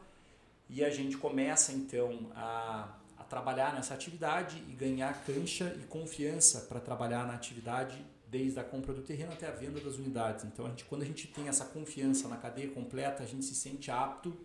e 0.68 0.85
a 0.85 0.90
gente 0.90 1.16
começa 1.16 1.72
então 1.72 2.31
a, 2.35 2.95
trabalhar 3.28 3.74
nessa 3.74 3.94
atividade 3.94 4.62
e 4.68 4.72
ganhar 4.72 5.24
cancha 5.24 5.76
e 5.80 5.84
confiança 5.84 6.62
para 6.62 6.80
trabalhar 6.80 7.26
na 7.26 7.34
atividade 7.34 7.96
desde 8.28 8.58
a 8.58 8.64
compra 8.64 8.92
do 8.92 9.02
terreno 9.02 9.32
até 9.32 9.46
a 9.46 9.52
venda 9.52 9.80
das 9.80 9.96
unidades. 9.96 10.44
Então, 10.44 10.66
a 10.66 10.68
gente, 10.70 10.84
quando 10.84 11.02
a 11.02 11.04
gente 11.04 11.28
tem 11.28 11.48
essa 11.48 11.64
confiança 11.64 12.28
na 12.28 12.36
cadeia 12.36 12.70
completa, 12.70 13.22
a 13.22 13.26
gente 13.26 13.44
se 13.44 13.54
sente 13.54 13.90
apto 13.90 14.36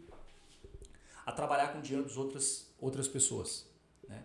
a 1.26 1.32
trabalhar 1.32 1.70
com 1.70 1.80
o 1.80 1.82
dinheiro 1.82 2.08
das 2.08 2.18
outras, 2.18 2.68
outras 2.80 3.08
pessoas. 3.08 3.66
Né? 4.08 4.24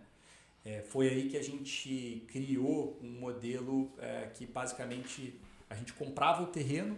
É, 0.63 0.81
foi 0.81 1.09
aí 1.09 1.29
que 1.29 1.37
a 1.37 1.43
gente 1.43 2.25
criou 2.27 2.99
um 3.01 3.19
modelo 3.19 3.91
é, 3.99 4.29
que 4.33 4.45
basicamente 4.45 5.39
a 5.69 5.75
gente 5.75 5.93
comprava 5.93 6.43
o 6.43 6.47
terreno 6.47 6.97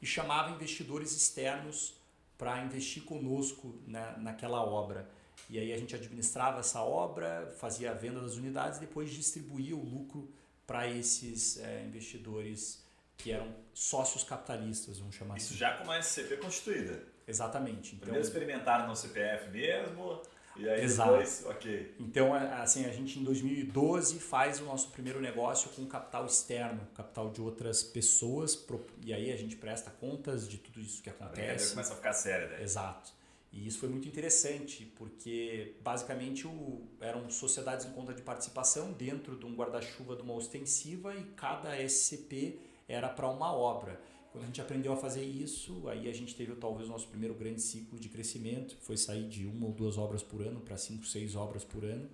e 0.00 0.06
chamava 0.06 0.50
investidores 0.50 1.12
externos 1.12 1.94
para 2.36 2.64
investir 2.64 3.04
conosco 3.04 3.74
na, 3.86 4.16
naquela 4.18 4.64
obra. 4.64 5.08
E 5.52 5.58
aí 5.58 5.70
a 5.70 5.76
gente 5.76 5.94
administrava 5.94 6.60
essa 6.60 6.80
obra, 6.80 7.54
fazia 7.58 7.90
a 7.90 7.94
venda 7.94 8.22
das 8.22 8.36
unidades, 8.36 8.78
depois 8.78 9.10
distribuía 9.10 9.76
o 9.76 9.84
lucro 9.84 10.32
para 10.66 10.88
esses 10.88 11.58
é, 11.58 11.84
investidores 11.84 12.82
que 13.18 13.30
eram 13.32 13.54
sócios 13.74 14.24
capitalistas, 14.24 14.98
vamos 14.98 15.14
chamar 15.14 15.36
Isso 15.36 15.48
assim. 15.50 15.56
já 15.58 15.76
com 15.76 15.84
uma 15.84 15.98
SCP 15.98 16.38
constituída. 16.38 17.02
Exatamente. 17.28 17.88
Então, 17.88 18.00
Primeiro 18.00 18.26
experimentaram 18.26 18.88
no 18.88 18.96
CPF 18.96 19.50
mesmo, 19.50 20.22
e 20.56 20.66
aí 20.66 20.82
Exato. 20.84 21.10
depois, 21.10 21.44
ok. 21.44 21.96
Então, 22.00 22.32
assim, 22.32 22.86
a 22.86 22.90
gente 22.90 23.18
em 23.18 23.22
2012 23.22 24.20
faz 24.20 24.58
o 24.58 24.64
nosso 24.64 24.88
primeiro 24.88 25.20
negócio 25.20 25.68
com 25.72 25.84
capital 25.86 26.24
externo, 26.24 26.80
capital 26.94 27.28
de 27.30 27.42
outras 27.42 27.82
pessoas, 27.82 28.58
e 29.04 29.12
aí 29.12 29.30
a 29.30 29.36
gente 29.36 29.56
presta 29.56 29.90
contas 29.90 30.48
de 30.48 30.56
tudo 30.56 30.80
isso 30.80 31.02
que 31.02 31.10
A 31.10 31.12
brincadeira 31.12 31.50
acontece. 31.50 31.70
começa 31.72 31.92
a 31.92 31.96
ficar 31.96 32.12
séria 32.14 32.48
daí. 32.48 32.62
Exato. 32.62 33.12
E 33.52 33.66
isso 33.66 33.78
foi 33.78 33.88
muito 33.90 34.08
interessante, 34.08 34.90
porque 34.96 35.74
basicamente 35.82 36.46
o, 36.46 36.82
eram 37.00 37.28
sociedades 37.28 37.84
em 37.84 37.90
conta 37.92 38.14
de 38.14 38.22
participação 38.22 38.92
dentro 38.92 39.36
de 39.36 39.44
um 39.44 39.54
guarda-chuva 39.54 40.16
de 40.16 40.22
uma 40.22 40.32
ostensiva 40.32 41.14
e 41.14 41.22
cada 41.36 41.76
SCP 41.76 42.58
era 42.88 43.08
para 43.08 43.28
uma 43.28 43.52
obra. 43.52 44.00
Quando 44.32 44.44
a 44.44 44.46
gente 44.46 44.60
aprendeu 44.62 44.94
a 44.94 44.96
fazer 44.96 45.22
isso, 45.22 45.86
aí 45.86 46.08
a 46.08 46.14
gente 46.14 46.34
teve 46.34 46.54
talvez 46.54 46.88
o 46.88 46.92
nosso 46.92 47.06
primeiro 47.08 47.34
grande 47.34 47.60
ciclo 47.60 47.98
de 47.98 48.08
crescimento, 48.08 48.76
que 48.76 48.82
foi 48.82 48.96
sair 48.96 49.28
de 49.28 49.46
uma 49.46 49.66
ou 49.66 49.72
duas 49.72 49.98
obras 49.98 50.22
por 50.22 50.40
ano 50.40 50.60
para 50.60 50.78
cinco, 50.78 51.04
seis 51.04 51.36
obras 51.36 51.62
por 51.62 51.84
ano. 51.84 52.08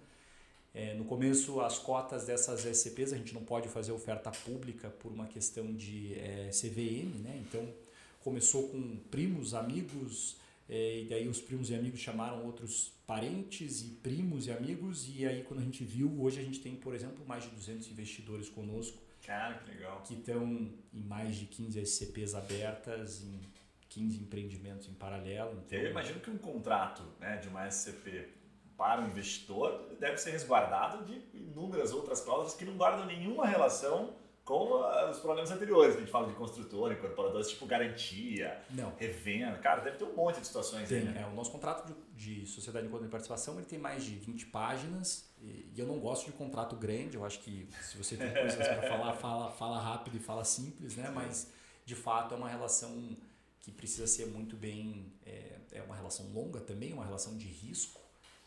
É, 0.75 0.95
no 0.95 1.05
começo, 1.05 1.61
as 1.61 1.79
cotas 1.79 2.27
dessas 2.27 2.65
SCPs, 2.65 3.13
a 3.13 3.17
gente 3.17 3.33
não 3.33 3.45
pode 3.45 3.69
fazer 3.69 3.93
oferta 3.93 4.33
pública 4.33 4.91
por 4.91 5.13
uma 5.13 5.27
questão 5.27 5.73
de 5.73 6.15
é, 6.15 6.51
CVM, 6.51 7.23
né? 7.23 7.41
Então, 7.47 7.73
começou 8.21 8.69
com 8.69 8.97
primos, 9.11 9.55
amigos, 9.55 10.37
e 10.69 11.07
daí 11.09 11.27
os 11.29 11.41
primos 11.41 11.71
e 11.71 11.75
amigos 11.75 12.01
chamaram 12.01 12.45
outros 12.45 12.93
parentes 13.07 13.81
e 13.83 13.89
primos 14.03 14.47
e 14.47 14.53
amigos, 14.53 15.09
e 15.09 15.27
aí 15.27 15.43
quando 15.45 15.61
a 15.61 15.65
gente 15.65 15.83
viu, 15.85 16.21
hoje 16.21 16.41
a 16.41 16.43
gente 16.45 16.61
tem, 16.61 16.77
por 16.77 16.95
exemplo, 16.95 17.25
mais 17.27 17.45
de 17.45 17.51
200 17.51 17.89
investidores 17.91 18.49
conosco, 18.51 19.03
Cara, 19.25 19.55
que 19.55 19.71
legal. 19.71 20.03
que 20.03 20.15
estão 20.15 20.45
em 20.93 21.03
mais 21.03 21.37
de 21.37 21.47
15 21.47 21.81
SCPs 21.81 22.35
abertas, 22.35 23.23
em 23.23 23.41
15 23.89 24.19
empreendimentos 24.21 24.89
em 24.89 24.93
paralelo. 24.95 25.63
Então, 25.67 25.79
Eu 25.79 25.91
imagino 25.91 26.21
que 26.21 26.31
um 26.31 26.37
contrato 26.39 27.03
né, 27.19 27.39
de 27.39 27.49
uma 27.49 27.67
SCP 27.71 28.29
para 28.77 29.03
o 29.03 29.09
investidor 29.09 29.97
deve 29.99 30.19
ser 30.19 30.31
resguardado 30.31 31.05
de 31.05 31.21
inúmeras 31.37 31.93
outras 31.93 32.21
cláusulas 32.21 32.55
que 32.55 32.65
não 32.65 32.77
guardam 32.77 33.07
nenhuma 33.07 33.47
relação 33.47 34.15
com 34.49 34.81
os 35.11 35.19
problemas 35.19 35.51
anteriores, 35.51 35.93
que 35.93 35.99
a 35.99 36.01
gente 36.01 36.11
fala 36.11 36.27
de 36.27 36.33
construtor, 36.33 36.91
incorporadores, 36.91 37.51
tipo 37.51 37.67
garantia, 37.67 38.59
Não. 38.71 38.95
revenda. 38.97 39.59
Cara, 39.59 39.83
deve 39.83 39.99
ter 39.99 40.05
um 40.05 40.17
monte 40.17 40.41
de 40.41 40.47
situações 40.47 40.91
aí, 40.91 41.03
Tem, 41.03 41.13
né? 41.13 41.21
é, 41.23 41.27
o 41.27 41.35
nosso 41.35 41.53
contrato 41.53 41.95
de, 42.17 42.41
de 42.41 42.47
sociedade 42.47 42.87
de 42.87 42.91
conta 42.91 43.05
de 43.05 43.11
participação 43.11 43.57
ele 43.57 43.67
tem 43.67 43.79
mais 43.79 44.03
de 44.03 44.15
20 44.15 44.47
páginas 44.47 45.29
e, 45.43 45.71
e 45.71 45.75
eu 45.77 45.87
não 45.87 45.99
gosto 45.99 46.25
de 46.25 46.33
contrato 46.33 46.77
grande, 46.77 47.15
eu 47.19 47.27
acho 47.27 47.41
que 47.41 47.69
se 47.83 47.99
você 47.99 48.17
tem 48.17 48.33
coisas 48.33 48.57
para 48.57 48.89
falar, 48.89 49.13
fala, 49.21 49.53
fala 49.53 49.79
rápido 49.79 50.17
e 50.17 50.21
fala 50.21 50.43
simples, 50.47 50.97
né? 50.97 51.11
mas 51.15 51.53
de 51.85 51.95
fato 51.95 52.35
é 52.35 52.39
uma 52.39 52.49
relação 52.49 53.15
que 53.61 53.71
precisa 53.71 54.07
ser 54.07 54.29
muito 54.29 54.57
bem, 54.57 55.13
é, 55.27 55.59
é 55.73 55.83
uma 55.83 55.95
relação 55.95 56.27
longa 56.33 56.59
também, 56.59 56.95
uma 56.95 57.05
relação 57.05 57.37
de 57.37 57.47
risco. 57.47 58.01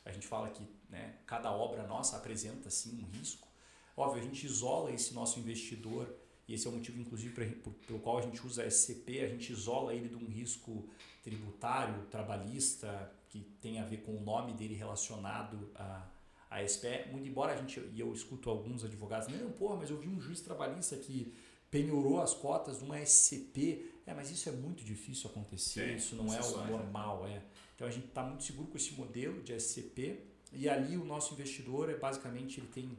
A 0.03 0.11
gente 0.11 0.25
fala 0.25 0.49
que 0.49 0.67
né, 0.89 1.13
cada 1.27 1.51
obra 1.51 1.85
nossa 1.85 2.17
apresenta 2.17 2.71
sim 2.71 3.03
um 3.03 3.15
risco. 3.15 3.47
Óbvio, 3.95 4.21
a 4.21 4.23
gente 4.25 4.45
isola 4.45 4.91
esse 4.91 5.13
nosso 5.13 5.39
investidor 5.39 6.13
e 6.47 6.53
esse 6.53 6.65
é 6.67 6.69
o 6.69 6.73
motivo, 6.73 6.99
inclusive, 6.99 7.33
pra, 7.33 7.45
por- 7.63 7.73
pelo 7.87 7.99
qual 7.99 8.17
a 8.17 8.21
gente 8.21 8.45
usa 8.45 8.65
SCP, 8.65 9.21
a 9.21 9.27
gente 9.27 9.51
isola 9.51 9.93
ele 9.93 10.09
de 10.09 10.15
um 10.15 10.25
risco 10.27 10.87
tributário, 11.23 12.03
trabalhista, 12.09 13.11
que 13.29 13.39
tem 13.61 13.79
a 13.79 13.85
ver 13.85 13.97
com 14.01 14.17
o 14.17 14.21
nome 14.21 14.53
dele 14.53 14.73
relacionado 14.73 15.69
a, 15.75 16.05
a 16.49 16.67
SPE. 16.67 17.09
Muito 17.11 17.27
embora 17.27 17.53
a 17.53 17.55
gente, 17.57 17.79
e 17.93 17.99
eu 17.99 18.11
escuto 18.13 18.49
alguns 18.49 18.83
advogados, 18.83 19.27
não, 19.29 19.51
pô, 19.51 19.75
mas 19.75 19.89
eu 19.89 19.97
vi 19.97 20.07
um 20.07 20.19
juiz 20.19 20.41
trabalhista 20.41 20.97
que 20.97 21.33
penhorou 21.69 22.19
as 22.21 22.33
cotas 22.33 22.79
de 22.79 22.83
uma 22.83 22.99
SCP. 22.99 23.89
É, 24.05 24.13
mas 24.13 24.29
isso 24.31 24.49
é 24.49 24.51
muito 24.51 24.83
difícil 24.83 25.29
acontecer, 25.29 25.89
Sim, 25.91 25.95
isso 25.95 26.15
não 26.15 26.33
é 26.33 26.41
o 26.41 26.57
né? 26.57 26.71
normal, 26.71 27.27
é. 27.27 27.41
Então 27.75 27.87
a 27.87 27.91
gente 27.91 28.07
está 28.07 28.23
muito 28.23 28.43
seguro 28.43 28.67
com 28.67 28.77
esse 28.77 28.93
modelo 28.93 29.41
de 29.41 29.53
SCP 29.53 30.19
e 30.51 30.67
ali 30.67 30.97
o 30.97 31.05
nosso 31.05 31.33
investidor 31.33 31.89
é 31.89 31.95
basicamente 31.95 32.59
ele 32.59 32.67
tem 32.67 32.89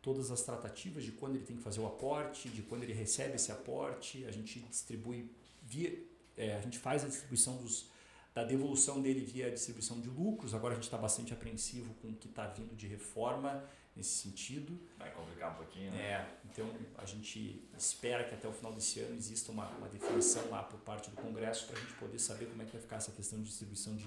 todas 0.00 0.30
as 0.30 0.42
tratativas 0.42 1.04
de 1.04 1.12
quando 1.12 1.36
ele 1.36 1.44
tem 1.44 1.56
que 1.56 1.62
fazer 1.62 1.80
o 1.80 1.86
aporte, 1.86 2.48
de 2.48 2.62
quando 2.62 2.82
ele 2.82 2.92
recebe 2.92 3.36
esse 3.36 3.50
aporte, 3.50 4.24
a 4.24 4.30
gente 4.30 4.60
distribui 4.60 5.30
via, 5.62 5.98
é, 6.36 6.56
a 6.56 6.60
gente 6.60 6.78
faz 6.78 7.04
a 7.04 7.08
distribuição 7.08 7.56
dos, 7.56 7.86
da 8.34 8.44
devolução 8.44 9.02
dele 9.02 9.20
via 9.20 9.50
distribuição 9.50 10.00
de 10.00 10.08
lucros. 10.08 10.54
Agora 10.54 10.72
a 10.72 10.76
gente 10.76 10.84
está 10.84 10.96
bastante 10.96 11.32
apreensivo 11.32 11.92
com 11.94 12.08
o 12.08 12.14
que 12.14 12.28
está 12.28 12.46
vindo 12.46 12.74
de 12.76 12.86
reforma 12.86 13.64
nesse 13.96 14.10
sentido. 14.10 14.78
Vai 14.96 15.10
complicar 15.10 15.52
um 15.52 15.56
pouquinho, 15.56 15.90
né? 15.90 16.00
É, 16.00 16.26
então 16.44 16.70
a 16.96 17.04
gente 17.04 17.68
espera 17.76 18.22
que 18.22 18.34
até 18.34 18.46
o 18.46 18.52
final 18.52 18.72
desse 18.72 19.00
ano 19.00 19.16
exista 19.16 19.50
uma, 19.50 19.68
uma 19.70 19.88
definição 19.88 20.48
lá 20.48 20.62
por 20.62 20.78
parte 20.80 21.10
do 21.10 21.16
Congresso 21.16 21.66
para 21.66 21.76
a 21.76 21.80
gente 21.80 21.94
poder 21.94 22.18
saber 22.20 22.46
como 22.46 22.62
é 22.62 22.64
que 22.64 22.72
vai 22.72 22.80
ficar 22.80 22.96
essa 22.96 23.10
questão 23.10 23.40
de 23.40 23.46
distribuição 23.46 23.96
de, 23.96 24.06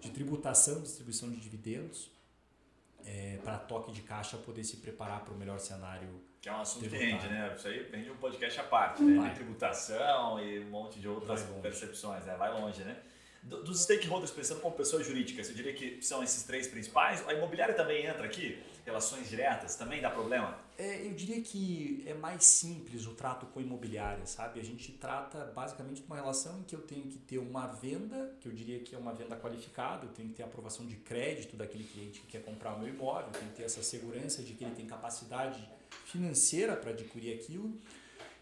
de 0.00 0.10
tributação, 0.10 0.80
distribuição 0.80 1.28
de 1.28 1.40
dividendos, 1.40 2.08
é, 3.06 3.38
para 3.44 3.56
toque 3.58 3.92
de 3.92 4.02
caixa 4.02 4.36
poder 4.36 4.64
se 4.64 4.78
preparar 4.78 5.20
para 5.24 5.32
o 5.32 5.36
melhor 5.36 5.58
cenário. 5.60 6.08
Que 6.40 6.48
é 6.48 6.52
um 6.52 6.60
assunto 6.60 6.82
que 6.84 6.88
Tributário. 6.90 7.20
rende, 7.22 7.32
né? 7.34 7.54
Isso 7.56 7.68
aí 7.68 7.88
rende 7.90 8.10
um 8.10 8.16
podcast 8.16 8.60
à 8.60 8.64
parte, 8.64 9.02
né? 9.02 9.16
Vai. 9.18 9.26
Tem 9.28 9.34
tributação 9.36 10.40
e 10.44 10.60
um 10.60 10.70
monte 10.70 10.98
de 11.00 11.08
outras 11.08 11.42
percepções, 11.62 12.24
né? 12.24 12.34
Vai 12.36 12.52
longe, 12.52 12.82
né? 12.84 12.96
Do- 13.42 13.62
Dos 13.62 13.82
stakeholders, 13.82 14.30
pensando 14.32 14.60
como 14.60 14.74
pessoa 14.76 15.02
jurídica, 15.02 15.42
você 15.42 15.52
diria 15.54 15.72
que 15.72 16.02
são 16.02 16.22
esses 16.22 16.42
três 16.44 16.66
principais? 16.68 17.26
A 17.28 17.32
imobiliária 17.34 17.74
também 17.74 18.04
entra 18.06 18.24
aqui? 18.26 18.60
Relações 18.84 19.28
diretas 19.28 19.76
também 19.76 20.00
dá 20.00 20.10
problema? 20.10 20.58
É, 20.78 21.06
eu 21.06 21.14
diria 21.14 21.40
que 21.40 22.04
é 22.06 22.12
mais 22.12 22.44
simples 22.44 23.06
o 23.06 23.14
trato 23.14 23.46
com 23.46 23.60
imobiliária, 23.60 24.26
sabe? 24.26 24.60
A 24.60 24.62
gente 24.62 24.92
trata 24.92 25.50
basicamente 25.54 26.02
de 26.02 26.06
uma 26.06 26.16
relação 26.16 26.58
em 26.58 26.64
que 26.64 26.74
eu 26.76 26.82
tenho 26.82 27.04
que 27.04 27.18
ter 27.18 27.38
uma 27.38 27.66
venda, 27.66 28.36
que 28.40 28.48
eu 28.48 28.52
diria 28.52 28.80
que 28.80 28.94
é 28.94 28.98
uma 28.98 29.14
venda 29.14 29.36
qualificada, 29.36 30.04
eu 30.04 30.10
tenho 30.10 30.28
que 30.28 30.34
ter 30.34 30.42
aprovação 30.42 30.86
de 30.86 30.96
crédito 30.96 31.56
daquele 31.56 31.84
cliente 31.84 32.20
que 32.20 32.26
quer 32.26 32.42
comprar 32.42 32.74
o 32.74 32.78
meu 32.78 32.88
imóvel, 32.88 33.28
eu 33.28 33.32
tenho 33.32 33.50
que 33.52 33.56
ter 33.56 33.62
essa 33.62 33.82
segurança 33.82 34.42
de 34.42 34.52
que 34.52 34.64
ele 34.64 34.74
tem 34.74 34.86
capacidade 34.86 35.66
financeira 36.04 36.76
para 36.76 36.90
adquirir 36.90 37.32
aquilo. 37.34 37.72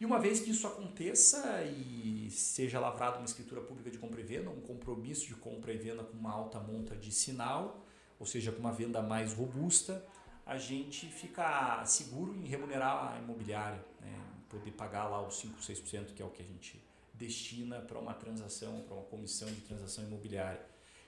E 0.01 0.05
uma 0.05 0.19
vez 0.19 0.41
que 0.41 0.51
isso 0.51 0.67
aconteça 0.67 1.63
e 1.63 2.29
seja 2.33 2.81
lavrada 2.81 3.19
uma 3.19 3.27
escritura 3.27 3.61
pública 3.61 3.91
de 3.93 3.99
compra 3.99 4.21
e 4.21 4.25
venda, 4.25 4.51
um 4.51 4.61
compromisso 4.61 5.29
de 5.29 5.37
compra 5.37 5.73
e 5.73 5.79
venda 5.79 6.03
com 6.03 6.17
uma 6.17 6.33
alta 6.33 6.59
monta 6.59 6.97
de 6.97 7.13
sinal, 7.13 7.81
ou 8.19 8.27
seja, 8.27 8.51
com 8.51 8.59
uma 8.59 8.73
venda 8.73 9.01
mais 9.01 9.33
robusta, 9.33 10.05
a 10.47 10.57
gente 10.59 11.07
fica 11.07 11.85
seguro 11.85 12.35
em 12.35 12.47
remunerar 12.47 13.15
a 13.15 13.19
imobiliária, 13.19 13.83
né? 14.01 14.21
poder 14.49 14.73
pagar 14.73 15.09
lá 15.09 15.27
os 15.27 15.39
5, 15.39 15.59
6%, 15.61 16.15
que 16.15 16.23
é 16.23 16.25
o 16.25 16.31
que 16.31 16.43
a 16.43 16.45
gente 16.45 16.81
destina 17.15 17.81
para 17.81 17.99
uma 17.99 18.15
transação, 18.15 18.83
para 18.83 18.95
uma 18.95 19.05
comissão 19.05 19.49
de 19.49 19.61
transação 19.63 20.05
imobiliária. 20.05 20.61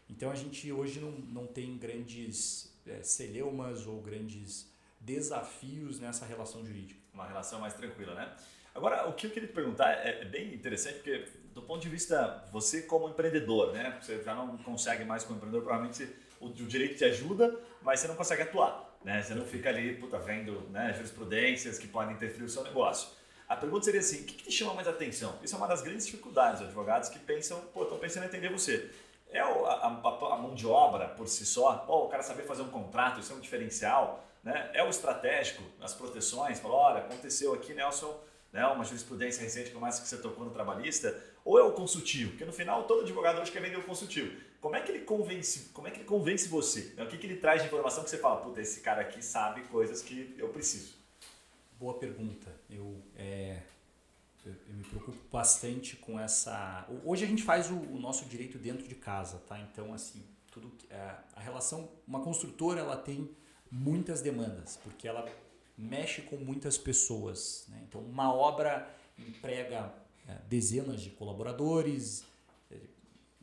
Então 0.08 0.30
a 0.30 0.34
gente 0.34 0.70
hoje 0.72 1.00
não, 1.00 1.10
não 1.10 1.46
tem 1.46 1.76
grandes 1.76 2.72
é, 2.86 3.02
celeumas 3.02 3.86
ou 3.86 4.00
grandes 4.00 4.72
desafios 5.00 6.00
nessa 6.00 6.24
relação 6.24 6.64
jurídica. 6.64 7.00
Uma 7.12 7.26
relação 7.26 7.60
mais 7.60 7.74
tranquila, 7.74 8.14
né? 8.14 8.36
Agora, 8.74 9.08
o 9.08 9.14
que 9.14 9.26
eu 9.26 9.30
queria 9.30 9.48
te 9.48 9.54
perguntar 9.54 9.90
é, 9.90 10.20
é 10.20 10.24
bem 10.24 10.54
interessante, 10.54 10.96
porque 10.96 11.28
do 11.54 11.62
ponto 11.62 11.80
de 11.80 11.88
vista, 11.88 12.46
você 12.52 12.82
como 12.82 13.08
empreendedor, 13.08 13.72
né? 13.72 13.98
Você 14.00 14.22
já 14.22 14.34
não 14.34 14.56
consegue 14.58 15.04
mais 15.04 15.24
como 15.24 15.36
empreendedor, 15.36 15.64
provavelmente 15.64 16.08
o, 16.40 16.46
o 16.46 16.52
direito 16.52 16.98
te 16.98 17.04
ajuda, 17.04 17.58
mas 17.82 18.00
você 18.00 18.08
não 18.08 18.16
consegue 18.16 18.42
atuar, 18.42 18.85
né? 19.04 19.22
Você 19.22 19.34
não 19.34 19.44
fica 19.44 19.68
ali, 19.68 19.94
puta, 19.96 20.18
vendo 20.18 20.60
né, 20.70 20.92
jurisprudências 20.94 21.78
que 21.78 21.86
podem 21.88 22.14
interferir 22.14 22.42
no 22.44 22.48
seu 22.48 22.62
negócio. 22.64 23.08
A 23.48 23.54
pergunta 23.56 23.84
seria 23.84 24.00
assim, 24.00 24.22
o 24.22 24.24
que, 24.24 24.34
que 24.34 24.44
te 24.44 24.52
chama 24.52 24.74
mais 24.74 24.88
atenção? 24.88 25.38
Isso 25.42 25.54
é 25.54 25.58
uma 25.58 25.68
das 25.68 25.80
grandes 25.82 26.04
dificuldades 26.06 26.58
dos 26.60 26.68
advogados 26.68 27.08
que 27.08 27.18
pensam, 27.18 27.60
pô, 27.72 27.84
estão 27.84 27.98
pensando 27.98 28.24
em 28.24 28.26
atender 28.26 28.50
você. 28.50 28.90
É 29.30 29.40
a, 29.40 29.46
a- 29.46 29.86
a 30.32 30.38
mão 30.38 30.54
de 30.54 30.66
obra 30.66 31.08
por 31.08 31.28
si 31.28 31.46
só? 31.46 31.74
Pô, 31.78 32.04
o 32.04 32.08
cara 32.08 32.22
saber 32.22 32.42
fazer 32.44 32.62
um 32.62 32.68
contrato, 32.70 33.20
isso 33.20 33.32
é 33.32 33.36
um 33.36 33.40
diferencial, 33.40 34.24
né? 34.42 34.70
É 34.74 34.82
o 34.82 34.88
estratégico, 34.88 35.62
as 35.80 35.94
proteções, 35.94 36.58
fala, 36.58 36.74
olha, 36.74 36.98
aconteceu 36.98 37.54
aqui, 37.54 37.72
Nelson, 37.74 38.18
né, 38.52 38.64
uma 38.66 38.84
jurisprudência 38.84 39.42
recente, 39.42 39.70
por 39.70 39.80
mais 39.80 39.98
que 39.98 40.06
você 40.08 40.16
tocou 40.18 40.44
no 40.44 40.50
trabalhista, 40.50 41.14
ou 41.46 41.60
é 41.60 41.62
o 41.62 41.72
consultivo? 41.72 42.30
Porque 42.30 42.44
no 42.44 42.52
final 42.52 42.84
todo 42.88 43.02
advogado 43.02 43.40
hoje 43.40 43.52
quer 43.52 43.62
vender 43.62 43.76
o 43.76 43.84
consultivo. 43.84 44.36
Como 44.60 44.74
é 44.74 44.80
que 44.80 44.90
ele 44.90 45.04
convence, 45.04 45.68
como 45.72 45.86
é 45.86 45.92
que 45.92 45.98
ele 45.98 46.04
convence 46.04 46.48
você? 46.48 46.92
Né? 46.96 47.04
O 47.04 47.06
que, 47.06 47.16
que 47.16 47.24
ele 47.24 47.36
traz 47.36 47.62
de 47.62 47.68
informação 47.68 48.02
que 48.02 48.10
você 48.10 48.18
fala, 48.18 48.40
puta, 48.40 48.60
esse 48.60 48.80
cara 48.80 49.02
aqui 49.02 49.22
sabe 49.24 49.60
coisas 49.68 50.02
que 50.02 50.34
eu 50.36 50.48
preciso. 50.48 50.96
Boa 51.78 51.94
pergunta. 51.94 52.52
Eu, 52.68 53.00
é, 53.16 53.62
eu, 54.44 54.52
eu 54.68 54.74
me 54.74 54.82
preocupo 54.82 55.16
bastante 55.30 55.94
com 55.94 56.18
essa. 56.18 56.84
Hoje 57.04 57.24
a 57.24 57.28
gente 57.28 57.44
faz 57.44 57.70
o, 57.70 57.76
o 57.76 57.98
nosso 58.00 58.24
direito 58.24 58.58
dentro 58.58 58.88
de 58.88 58.96
casa, 58.96 59.40
tá? 59.46 59.56
Então 59.60 59.94
assim, 59.94 60.24
tudo 60.50 60.72
é, 60.90 61.14
a 61.36 61.40
relação, 61.40 61.88
uma 62.08 62.24
construtora 62.24 62.80
ela 62.80 62.96
tem 62.96 63.30
muitas 63.70 64.20
demandas 64.20 64.80
porque 64.82 65.06
ela 65.06 65.24
mexe 65.78 66.22
com 66.22 66.38
muitas 66.38 66.76
pessoas. 66.76 67.66
Né? 67.68 67.84
Então 67.86 68.00
uma 68.00 68.34
obra 68.34 68.90
emprega 69.16 69.76
é, 69.76 70.05
dezenas 70.48 71.00
de 71.00 71.10
colaboradores, 71.10 72.24
é, 72.70 72.76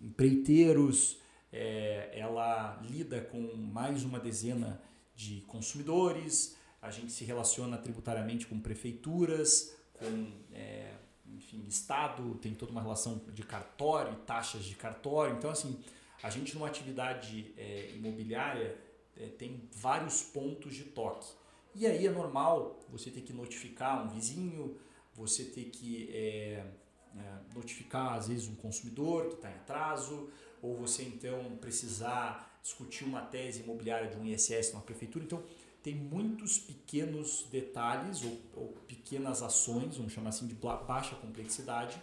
empreiteiros, 0.02 1.18
é, 1.52 2.12
ela 2.14 2.82
lida 2.90 3.22
com 3.22 3.56
mais 3.56 4.04
uma 4.04 4.20
dezena 4.20 4.82
de 5.16 5.42
consumidores, 5.42 6.56
a 6.82 6.92
gente 6.92 7.12
se 7.12 7.24
relaciona 7.24 7.78
tributariamente 7.78 8.48
com 8.48 8.60
prefeituras, 8.60 9.74
com 9.94 10.32
é, 10.52 10.94
enfim, 11.28 11.66
Estado, 11.68 12.36
tem 12.36 12.54
toda 12.54 12.72
uma 12.72 12.82
relação 12.82 13.22
de 13.34 13.44
cartório, 13.44 14.16
taxas 14.26 14.64
de 14.66 14.76
cartório. 14.76 15.36
Então, 15.36 15.50
assim, 15.50 15.80
a 16.22 16.30
gente 16.30 16.54
numa 16.56 16.68
atividade 16.68 17.54
é, 17.58 17.92
imobiliária 17.96 18.78
é, 19.18 19.28
tem 19.28 19.68
vários 19.72 20.22
pontos 20.22 20.76
de 20.76 20.84
toque. 20.84 21.28
E 21.76 21.88
aí 21.88 22.06
é 22.06 22.12
normal 22.12 22.80
você 22.90 23.10
ter 23.10 23.22
que 23.22 23.34
notificar 23.34 24.06
um 24.06 24.10
vizinho, 24.10 24.78
você 25.16 25.44
ter 25.44 25.66
que 25.66 26.10
é, 26.12 26.66
é, 27.16 27.56
notificar 27.56 28.14
às 28.14 28.28
vezes 28.28 28.48
um 28.48 28.56
consumidor 28.56 29.30
que 29.30 29.36
está 29.36 29.50
em 29.50 29.56
atraso, 29.56 30.30
ou 30.62 30.76
você 30.76 31.04
então 31.04 31.58
precisar 31.60 32.60
discutir 32.62 33.04
uma 33.04 33.22
tese 33.22 33.62
imobiliária 33.62 34.10
de 34.10 34.18
um 34.18 34.26
ISS 34.26 34.72
numa 34.72 34.82
prefeitura. 34.82 35.26
Então 35.26 35.44
tem 35.84 35.94
muitos 35.94 36.58
pequenos 36.58 37.46
detalhes 37.52 38.24
ou, 38.24 38.40
ou 38.56 38.68
pequenas 38.88 39.44
ações, 39.44 39.98
vamos 39.98 40.14
chamar 40.14 40.30
assim 40.30 40.48
de 40.48 40.56
baixa 40.56 41.16
complexidade, 41.16 42.02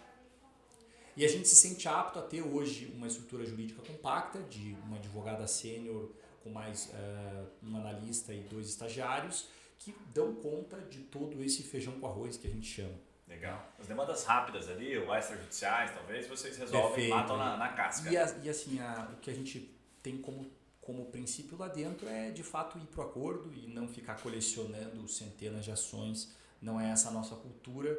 e 1.16 1.24
a 1.24 1.28
gente 1.28 1.48
se 1.48 1.56
sente 1.56 1.88
apto 1.88 2.18
a 2.18 2.22
ter 2.22 2.42
hoje 2.42 2.92
uma 2.94 3.06
estrutura 3.06 3.44
jurídica 3.44 3.82
compacta, 3.82 4.40
de 4.42 4.76
uma 4.84 4.96
advogada 4.96 5.46
sênior 5.46 6.10
com 6.42 6.50
mais 6.50 6.86
uh, 6.86 7.46
um 7.66 7.76
analista 7.76 8.32
e 8.32 8.40
dois 8.40 8.68
estagiários, 8.68 9.48
que 9.80 9.94
dão 10.14 10.34
conta 10.34 10.78
de 10.82 11.00
todo 11.00 11.42
esse 11.42 11.62
feijão 11.62 11.98
com 11.98 12.06
arroz 12.06 12.36
que 12.36 12.46
a 12.46 12.50
gente 12.50 12.66
chama. 12.66 12.94
Legal. 13.26 13.72
As 13.78 13.86
demandas 13.86 14.24
rápidas 14.24 14.68
ali, 14.68 14.96
ou 14.98 15.14
extrajudiciais, 15.14 15.92
talvez, 15.92 16.26
vocês 16.26 16.56
resolvem 16.58 16.90
Perfeito. 16.90 17.16
matam 17.16 17.36
na, 17.36 17.56
na 17.56 17.68
casca. 17.68 18.10
E, 18.10 18.16
a, 18.16 18.38
e 18.42 18.48
assim, 18.48 18.78
a, 18.78 19.08
o 19.12 19.16
que 19.20 19.30
a 19.30 19.34
gente 19.34 19.74
tem 20.02 20.18
como, 20.18 20.50
como 20.80 21.06
princípio 21.06 21.56
lá 21.56 21.68
dentro 21.68 22.06
é, 22.08 22.30
de 22.30 22.42
fato, 22.42 22.78
ir 22.78 22.86
para 22.86 23.00
o 23.00 23.08
acordo 23.08 23.52
e 23.54 23.68
não 23.68 23.88
ficar 23.88 24.20
colecionando 24.20 25.08
centenas 25.08 25.64
de 25.64 25.70
ações. 25.70 26.36
Não 26.60 26.78
é 26.78 26.90
essa 26.90 27.08
a 27.08 27.12
nossa 27.12 27.34
cultura. 27.36 27.98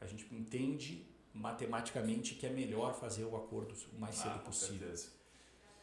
A 0.00 0.06
gente 0.06 0.26
entende 0.34 1.06
matematicamente 1.32 2.34
que 2.34 2.44
é 2.44 2.50
melhor 2.50 2.94
fazer 2.94 3.24
o 3.24 3.34
acordo 3.36 3.74
o 3.96 3.98
mais 3.98 4.20
ah, 4.20 4.24
cedo 4.24 4.38
possível. 4.40 4.78
Certeza. 4.80 5.21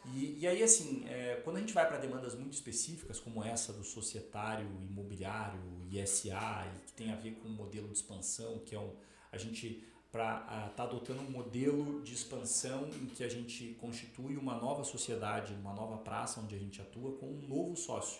E, 0.06 0.40
e 0.40 0.48
aí, 0.48 0.64
assim, 0.64 1.06
é, 1.08 1.42
quando 1.44 1.58
a 1.58 1.60
gente 1.60 1.74
vai 1.74 1.88
para 1.88 1.98
demandas 1.98 2.34
muito 2.34 2.54
específicas, 2.54 3.20
como 3.20 3.44
essa 3.44 3.74
do 3.74 3.84
societário, 3.84 4.66
imobiliário, 4.90 5.60
ISA, 5.92 6.66
e 6.76 6.86
que 6.86 6.94
tem 6.94 7.12
a 7.12 7.16
ver 7.16 7.34
com 7.36 7.48
o 7.48 7.52
modelo 7.52 7.88
de 7.88 7.94
expansão, 7.94 8.60
que 8.60 8.76
é 8.76 8.80
um. 8.80 8.96
A 9.32 9.38
gente 9.38 9.86
para 10.12 10.72
tá 10.76 10.84
adotando 10.84 11.22
um 11.22 11.30
modelo 11.30 12.02
de 12.02 12.14
expansão 12.14 12.88
em 12.88 13.06
que 13.06 13.24
a 13.24 13.30
gente 13.30 13.76
constitui 13.80 14.38
uma 14.38 14.56
nova 14.56 14.84
sociedade, 14.84 15.54
uma 15.54 15.74
nova 15.74 15.98
praça 15.98 16.40
onde 16.40 16.56
a 16.56 16.58
gente 16.58 16.82
atua 16.82 17.12
com 17.18 17.28
um 17.28 17.48
novo 17.48 17.76
sócio. 17.76 18.20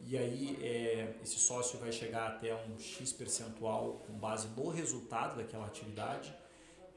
E 0.00 0.16
aí 0.16 0.56
é, 0.62 1.16
esse 1.20 1.40
sócio 1.40 1.76
vai 1.80 1.90
chegar 1.90 2.28
até 2.28 2.54
um 2.54 2.78
X 2.78 3.12
percentual 3.12 4.00
com 4.06 4.12
base 4.12 4.46
no 4.56 4.68
resultado 4.68 5.36
daquela 5.36 5.66
atividade 5.66 6.32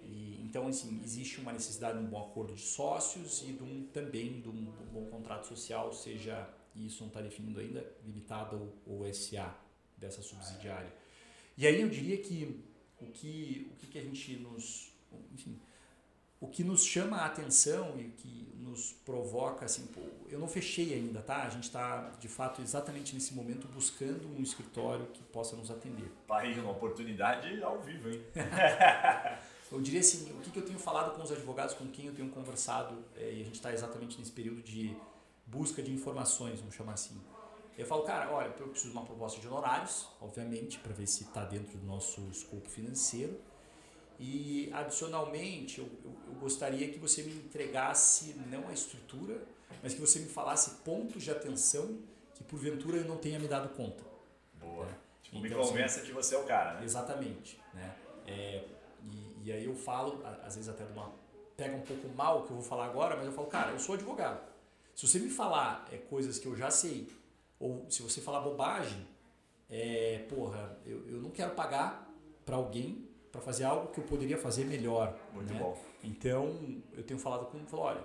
e, 0.03 0.41
então, 0.43 0.67
assim, 0.67 1.01
existe 1.03 1.39
uma 1.39 1.51
necessidade 1.51 1.97
de 1.97 2.03
um 2.03 2.07
bom 2.07 2.21
acordo 2.21 2.53
de 2.53 2.61
sócios 2.61 3.41
e 3.43 3.53
de 3.53 3.63
um, 3.63 3.87
também 3.93 4.41
de 4.41 4.49
um, 4.49 4.53
de 4.53 4.83
um 4.83 4.85
bom 4.91 5.05
contrato 5.05 5.47
social, 5.47 5.93
seja, 5.93 6.49
isso 6.75 7.01
não 7.01 7.07
está 7.07 7.21
definido 7.21 7.59
ainda, 7.59 7.85
limitado 8.05 8.71
ou, 8.85 9.13
SA 9.13 9.55
dessa 9.97 10.21
subsidiária. 10.21 10.91
E 11.57 11.67
aí 11.67 11.79
eu 11.79 11.89
diria 11.89 12.17
que 12.17 12.63
o 12.99 13.07
que, 13.07 13.71
o 13.71 13.75
que, 13.77 13.87
que 13.87 13.99
a 13.99 14.01
gente 14.01 14.35
nos. 14.37 14.91
Enfim, 15.33 15.59
o 16.39 16.47
que 16.47 16.63
nos 16.63 16.83
chama 16.83 17.17
a 17.17 17.25
atenção 17.27 17.99
e 17.99 18.05
que 18.05 18.51
nos 18.57 18.93
provoca, 19.05 19.65
assim, 19.65 19.85
pô, 19.87 20.01
eu 20.27 20.39
não 20.39 20.47
fechei 20.47 20.93
ainda, 20.93 21.21
tá? 21.21 21.43
A 21.43 21.49
gente 21.49 21.65
está, 21.65 22.09
de 22.19 22.27
fato, 22.27 22.61
exatamente 22.61 23.13
nesse 23.13 23.33
momento 23.33 23.67
buscando 23.67 24.27
um 24.27 24.41
escritório 24.41 25.05
que 25.07 25.21
possa 25.23 25.55
nos 25.55 25.69
atender. 25.69 26.11
Pai, 26.27 26.59
uma 26.59 26.71
oportunidade 26.71 27.61
ao 27.61 27.79
vivo, 27.81 28.09
hein? 28.09 28.23
Eu 29.71 29.81
diria 29.81 30.01
assim, 30.01 30.31
o 30.31 30.41
que, 30.41 30.51
que 30.51 30.59
eu 30.59 30.65
tenho 30.65 30.77
falado 30.77 31.15
com 31.15 31.23
os 31.23 31.31
advogados 31.31 31.73
com 31.75 31.87
quem 31.87 32.07
eu 32.07 32.13
tenho 32.13 32.29
conversado, 32.29 32.97
é, 33.15 33.31
e 33.31 33.41
a 33.41 33.45
gente 33.45 33.55
está 33.55 33.71
exatamente 33.71 34.19
nesse 34.19 34.31
período 34.31 34.61
de 34.61 34.95
busca 35.45 35.81
de 35.81 35.91
informações, 35.91 36.59
vamos 36.59 36.75
chamar 36.75 36.93
assim. 36.93 37.19
Eu 37.77 37.85
falo, 37.85 38.03
cara, 38.03 38.31
olha, 38.31 38.53
eu 38.59 38.67
preciso 38.67 38.91
de 38.91 38.97
uma 38.97 39.05
proposta 39.05 39.39
de 39.39 39.47
honorários, 39.47 40.07
obviamente, 40.19 40.77
para 40.79 40.93
ver 40.93 41.07
se 41.07 41.23
está 41.23 41.45
dentro 41.45 41.77
do 41.77 41.85
nosso 41.85 42.21
escopo 42.29 42.69
financeiro. 42.69 43.39
E, 44.19 44.69
adicionalmente, 44.73 45.79
eu, 45.79 45.89
eu, 46.03 46.15
eu, 46.27 46.33
gostaria 46.35 46.91
que 46.91 46.99
você 46.99 47.23
me 47.23 47.33
entregasse 47.33 48.35
não 48.51 48.67
a 48.67 48.73
estrutura, 48.73 49.41
mas 49.81 49.93
que 49.95 50.01
você 50.01 50.19
me 50.19 50.27
falasse 50.27 50.81
pontos 50.83 51.23
de 51.23 51.31
atenção 51.31 51.97
que, 52.35 52.43
porventura, 52.43 52.97
eu 52.97 53.05
não 53.05 53.17
tenha 53.17 53.39
me 53.39 53.47
dado 53.47 53.69
conta. 53.69 54.03
Boa. 54.59 54.85
Né? 54.85 54.97
Tipo, 55.23 55.37
então, 55.37 55.59
me 55.59 55.65
convença 55.65 55.99
assim, 55.99 56.07
que 56.07 56.13
você 56.13 56.35
é 56.35 56.37
o 56.37 56.43
cara, 56.43 56.75
né? 56.75 56.85
Exatamente. 56.85 57.59
Né? 57.73 57.95
É, 58.27 58.63
e, 59.43 59.51
aí 59.51 59.65
eu 59.65 59.75
falo, 59.75 60.21
às 60.43 60.55
vezes 60.55 60.69
até 60.69 60.83
de 60.85 60.91
uma. 60.93 61.11
pega 61.55 61.75
um 61.75 61.81
pouco 61.81 62.07
mal 62.09 62.39
o 62.39 62.43
que 62.43 62.51
eu 62.51 62.55
vou 62.57 62.65
falar 62.65 62.85
agora, 62.85 63.15
mas 63.15 63.25
eu 63.25 63.31
falo, 63.31 63.47
cara, 63.47 63.71
eu 63.71 63.79
sou 63.79 63.95
advogado. 63.95 64.41
Se 64.95 65.07
você 65.07 65.19
me 65.19 65.29
falar 65.29 65.87
é, 65.91 65.97
coisas 65.97 66.37
que 66.37 66.47
eu 66.47 66.55
já 66.55 66.69
sei, 66.69 67.07
ou 67.59 67.85
se 67.89 68.01
você 68.01 68.21
falar 68.21 68.41
bobagem, 68.41 69.07
é, 69.69 70.25
porra, 70.29 70.77
eu, 70.85 71.07
eu 71.07 71.21
não 71.21 71.29
quero 71.29 71.51
pagar 71.53 72.09
para 72.45 72.55
alguém 72.55 73.07
para 73.31 73.39
fazer 73.39 73.63
algo 73.63 73.87
que 73.93 73.99
eu 73.99 74.03
poderia 74.03 74.37
fazer 74.37 74.65
melhor. 74.65 75.17
Muito 75.33 75.53
né? 75.53 75.59
bom. 75.59 75.77
Então, 76.03 76.81
eu 76.93 77.03
tenho 77.03 77.19
falado 77.19 77.45
com 77.45 77.57
ele, 77.57 77.65
falou, 77.67 77.85
olha, 77.85 78.03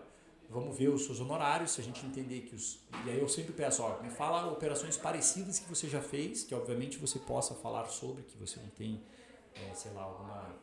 vamos 0.48 0.76
ver 0.76 0.88
os 0.88 1.04
seus 1.04 1.20
honorários, 1.20 1.72
se 1.72 1.80
a 1.80 1.84
gente 1.84 2.04
entender 2.06 2.42
que 2.42 2.54
os... 2.54 2.78
E 3.04 3.10
aí 3.10 3.18
eu 3.18 3.28
sempre 3.28 3.52
peço, 3.52 3.82
ó, 3.82 4.00
me 4.00 4.10
fala 4.10 4.50
operações 4.50 4.96
parecidas 4.96 5.58
que 5.58 5.68
você 5.68 5.88
já 5.88 6.00
fez, 6.00 6.44
que 6.44 6.54
obviamente 6.54 6.98
você 6.98 7.18
possa 7.18 7.54
falar 7.54 7.86
sobre, 7.86 8.22
que 8.22 8.36
você 8.36 8.60
não 8.60 8.68
tem, 8.68 9.02
é, 9.54 9.74
sei 9.74 9.92
lá, 9.92 10.02
alguma 10.02 10.54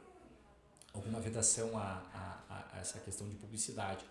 alguma 0.94 1.20
vedação 1.20 1.78
a, 1.78 2.02
a, 2.14 2.78
a 2.78 2.80
essa 2.80 3.00
questão 3.00 3.28
de 3.28 3.36
publicidade. 3.36 4.06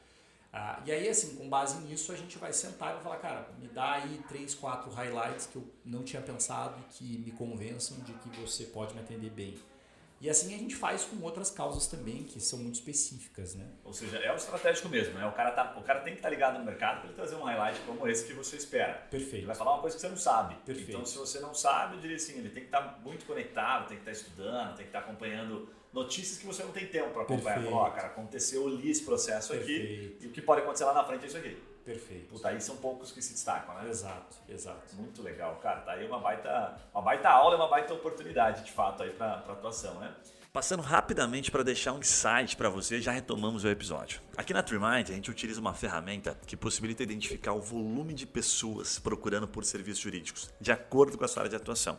Ah, 0.52 0.82
e 0.84 0.92
aí, 0.92 1.08
assim, 1.08 1.36
com 1.36 1.48
base 1.48 1.78
nisso, 1.78 2.12
a 2.12 2.16
gente 2.16 2.36
vai 2.36 2.52
sentar 2.52 2.90
e 2.90 2.94
vai 2.94 3.02
falar, 3.02 3.16
cara, 3.16 3.48
me 3.58 3.68
dá 3.68 3.92
aí 3.92 4.22
três, 4.28 4.54
quatro 4.54 4.90
highlights 4.90 5.46
que 5.46 5.56
eu 5.56 5.64
não 5.84 6.02
tinha 6.02 6.20
pensado 6.20 6.78
e 6.78 6.92
que 6.92 7.18
me 7.18 7.32
convençam 7.32 7.98
de 8.00 8.12
que 8.12 8.28
você 8.38 8.64
pode 8.64 8.92
me 8.92 9.00
atender 9.00 9.30
bem. 9.30 9.56
E 10.20 10.30
assim 10.30 10.54
a 10.54 10.58
gente 10.58 10.76
faz 10.76 11.04
com 11.04 11.20
outras 11.20 11.50
causas 11.50 11.88
também, 11.88 12.22
que 12.22 12.38
são 12.38 12.58
muito 12.60 12.76
específicas, 12.76 13.56
né? 13.56 13.66
Ou 13.82 13.92
seja, 13.92 14.18
é 14.18 14.32
o 14.32 14.36
estratégico 14.36 14.88
mesmo, 14.88 15.14
né? 15.14 15.26
O 15.26 15.32
cara, 15.32 15.50
tá, 15.50 15.74
o 15.76 15.82
cara 15.82 15.98
tem 15.98 16.12
que 16.12 16.20
estar 16.20 16.28
tá 16.28 16.34
ligado 16.34 16.58
no 16.60 16.64
mercado 16.64 17.00
para 17.00 17.06
ele 17.06 17.16
trazer 17.16 17.34
um 17.34 17.42
highlight 17.42 17.80
como 17.80 18.06
esse 18.06 18.26
que 18.26 18.32
você 18.32 18.56
espera. 18.56 18.92
Perfeito. 19.10 19.38
Ele 19.38 19.46
vai 19.46 19.56
falar 19.56 19.72
uma 19.72 19.80
coisa 19.80 19.96
que 19.96 20.00
você 20.00 20.08
não 20.08 20.16
sabe. 20.16 20.54
Perfeito. 20.64 20.90
Então, 20.90 21.04
se 21.04 21.18
você 21.18 21.40
não 21.40 21.52
sabe, 21.52 21.96
eu 21.96 22.00
diria 22.00 22.14
assim, 22.14 22.38
ele 22.38 22.50
tem 22.50 22.62
que 22.62 22.68
estar 22.68 22.82
tá 22.82 22.98
muito 23.02 23.26
conectado, 23.26 23.88
tem 23.88 23.96
que 23.96 24.08
estar 24.08 24.12
tá 24.12 24.16
estudando, 24.16 24.76
tem 24.76 24.84
que 24.84 24.90
estar 24.90 25.00
acompanhando 25.00 25.68
notícias 25.92 26.38
que 26.38 26.46
você 26.46 26.62
não 26.62 26.72
tem 26.72 26.86
tempo 26.86 27.10
para 27.10 27.22
acompanhar. 27.22 27.62
Falar, 27.62 27.76
ó, 27.76 27.88
oh, 27.88 27.90
cara, 27.90 28.08
aconteceu, 28.08 28.62
eu 28.62 28.76
li 28.76 28.90
esse 28.90 29.04
processo 29.04 29.52
Perfeito. 29.52 30.14
aqui 30.14 30.24
e 30.24 30.26
o 30.26 30.30
que 30.30 30.40
pode 30.40 30.62
acontecer 30.62 30.84
lá 30.84 30.94
na 30.94 31.04
frente 31.04 31.24
é 31.24 31.28
isso 31.28 31.36
aqui. 31.36 31.56
Perfeito. 31.84 32.28
Puta, 32.28 32.48
aí 32.48 32.60
são 32.60 32.76
poucos 32.76 33.10
que 33.10 33.20
se 33.20 33.32
destacam, 33.32 33.74
né? 33.74 33.90
Exato, 33.90 34.36
exato. 34.48 34.94
Muito 34.94 35.20
legal, 35.20 35.56
cara. 35.56 35.80
Tá 35.80 35.92
aí 35.92 36.06
uma 36.06 36.18
baita, 36.18 36.80
uma 36.94 37.02
baita 37.02 37.28
aula 37.28 37.54
e 37.54 37.58
uma 37.58 37.68
baita 37.68 37.92
oportunidade, 37.92 38.64
de 38.64 38.70
fato, 38.70 39.02
aí 39.02 39.10
para 39.10 39.34
atuação, 39.34 39.98
né? 39.98 40.14
Passando 40.52 40.82
rapidamente 40.82 41.50
para 41.50 41.62
deixar 41.62 41.94
um 41.94 41.98
insight 41.98 42.56
para 42.56 42.68
você, 42.68 43.00
já 43.00 43.10
retomamos 43.10 43.64
o 43.64 43.68
episódio. 43.68 44.20
Aqui 44.36 44.52
na 44.52 44.62
TreeMind 44.62 45.08
a 45.08 45.14
gente 45.14 45.30
utiliza 45.30 45.58
uma 45.58 45.72
ferramenta 45.72 46.38
que 46.46 46.56
possibilita 46.56 47.02
identificar 47.02 47.54
o 47.54 47.60
volume 47.60 48.12
de 48.12 48.26
pessoas 48.26 48.98
procurando 48.98 49.48
por 49.48 49.64
serviços 49.64 50.02
jurídicos, 50.02 50.50
de 50.60 50.70
acordo 50.70 51.16
com 51.16 51.24
a 51.24 51.28
sua 51.28 51.40
área 51.40 51.50
de 51.50 51.56
atuação. 51.56 51.98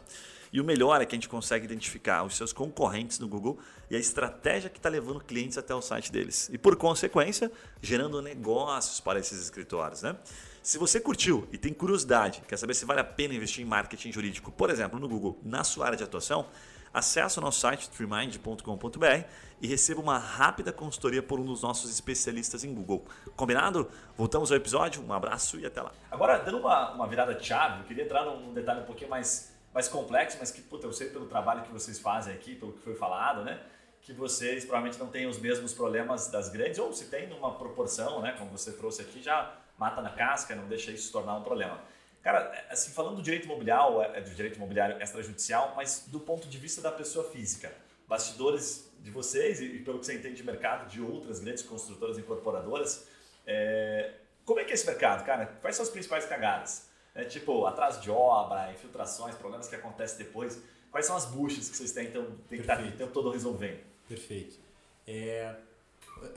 E 0.54 0.62
o 0.62 0.64
melhor 0.64 1.02
é 1.02 1.06
que 1.06 1.16
a 1.16 1.18
gente 1.18 1.28
consegue 1.28 1.66
identificar 1.66 2.24
os 2.24 2.38
seus 2.38 2.54
concorrentes 2.54 3.18
no 3.18 3.28
Google 3.28 3.58
e 3.90 3.96
a 3.96 4.00
estratégia 4.00 4.70
que 4.70 4.78
está 4.78 4.88
levando 4.88 5.20
clientes 5.20 5.58
até 5.58 5.74
o 5.74 5.82
site 5.82 6.12
deles. 6.12 6.48
E 6.54 6.60
por 6.60 6.76
consequência, 6.76 7.52
gerando 7.82 8.22
negócios 8.22 9.00
para 9.00 9.18
esses 9.18 9.42
escritórios. 9.42 10.04
Né? 10.04 10.16
Se 10.62 10.78
você 10.78 11.00
curtiu 11.00 11.48
e 11.52 11.58
tem 11.58 11.74
curiosidade, 11.74 12.44
quer 12.48 12.58
saber 12.58 12.76
se 12.76 12.86
vale 12.86 13.02
a 13.02 13.04
pena 13.04 13.34
investir 13.34 13.66
em 13.66 13.68
marketing 13.68 14.12
jurídico, 14.12 14.52
por 14.52 14.70
exemplo, 14.70 15.00
no 15.00 15.10
Google, 15.10 15.40
na 15.44 15.64
sua 15.64 15.88
área 15.88 15.98
de 15.98 16.04
atuação, 16.04 16.46
acesse 16.94 17.40
o 17.40 17.42
nosso 17.42 17.60
site 17.60 17.90
freemind.com.br 17.92 19.26
e 19.60 19.68
receba 19.68 20.00
uma 20.00 20.18
rápida 20.18 20.72
consultoria 20.72 21.24
por 21.24 21.40
um 21.40 21.46
dos 21.46 21.64
nossos 21.64 21.90
especialistas 21.90 22.64
em 22.64 22.74
Google. 22.74 23.04
Combinado? 23.36 23.90
Voltamos 24.16 24.52
ao 24.52 24.58
episódio, 24.58 25.04
um 25.04 25.12
abraço 25.12 25.60
e 25.60 25.66
até 25.66 25.82
lá. 25.82 25.92
Agora, 26.12 26.38
dando 26.38 26.60
uma, 26.60 26.92
uma 26.92 27.08
virada 27.08 27.34
de 27.34 27.46
chave, 27.46 27.80
eu 27.80 27.86
queria 27.86 28.04
entrar 28.04 28.26
num 28.26 28.54
detalhe 28.54 28.82
um 28.82 28.86
pouquinho 28.86 29.10
mais, 29.10 29.53
mais 29.74 29.88
complexo, 29.88 30.38
mas 30.40 30.52
que 30.52 30.62
puta, 30.62 30.86
eu 30.86 30.94
sei 30.94 31.10
pelo 31.10 31.26
trabalho 31.26 31.64
que 31.64 31.72
vocês 31.72 32.00
fazem 32.00 32.34
aqui, 32.34 32.56
pelo 32.56 32.74
que 32.74 32.80
foi 32.80 32.96
falado, 32.96 33.44
né? 33.44 33.60
Que 34.02 34.14
vocês 34.14 34.64
provavelmente 34.66 35.00
não 35.00 35.08
têm 35.08 35.26
os 35.28 35.40
mesmos 35.40 35.74
problemas 35.74 36.28
das 36.28 36.50
grandes, 36.50 36.78
ou 36.78 36.94
se 36.94 37.06
tem 37.06 37.28
numa 37.28 37.56
proporção, 37.56 38.22
né? 38.22 38.36
Como 38.38 38.52
você 38.52 38.72
trouxe 38.74 39.02
aqui, 39.02 39.22
já 39.22 39.56
mata 39.78 40.02
na 40.02 40.12
casca, 40.12 40.56
não 40.56 40.68
deixa 40.68 40.92
isso 40.92 41.08
se 41.08 41.12
tornar 41.12 41.36
um 41.36 41.44
problema. 41.44 41.82
Cara, 42.22 42.66
assim, 42.70 42.92
falando 42.92 43.18
do 43.18 43.22
direito 43.22 43.46
imobiliário, 43.46 44.02
é, 44.02 44.22
do 44.22 44.30
direito 44.30 44.56
imobiliário 44.56 45.02
extrajudicial, 45.02 45.74
mas 45.76 46.06
do 46.08 46.20
ponto 46.20 46.48
de 46.48 46.58
vista 46.58 46.82
da 46.82 46.92
pessoa 46.92 47.30
física. 47.30 47.72
bastidores 48.08 48.92
de 49.00 49.10
vocês 49.12 49.60
e, 49.60 49.80
pelo 49.80 50.00
que 50.00 50.06
você 50.06 50.14
entende 50.14 50.36
de 50.36 50.44
mercado 50.44 50.88
de 50.88 51.02
outras 51.02 51.40
grandes 51.40 51.64
construtoras 51.64 52.18
e 52.18 52.22
incorporadoras, 52.22 53.08
é, 53.46 54.14
como 54.46 54.60
é 54.60 54.64
que 54.64 54.72
é 54.72 54.74
esse 54.74 54.86
mercado, 54.86 55.26
cara? 55.26 55.46
Quais 55.62 55.76
são 55.76 55.84
as 55.84 55.90
principais 55.90 56.26
cagadas? 56.26 56.90
É, 57.16 57.26
tipo, 57.26 57.66
atraso 57.66 58.02
de 58.02 58.10
obra, 58.10 58.72
infiltrações, 58.72 59.36
problemas 59.36 59.68
que 59.68 59.76
acontecem 59.76 60.18
depois. 60.18 60.62
Quais 60.90 61.06
são 61.06 61.16
as 61.16 61.26
buchas 61.26 61.70
que 61.70 61.78
vocês 61.78 61.92
têm, 61.92 62.08
então, 62.08 62.26
tem 62.48 62.60
que 62.60 62.62
estar 62.62 62.84
o 62.84 62.92
tempo 62.92 63.12
todo 63.12 63.32
resolvendo? 63.32 63.84
Perfeito. 64.08 64.60
É, 65.08 65.56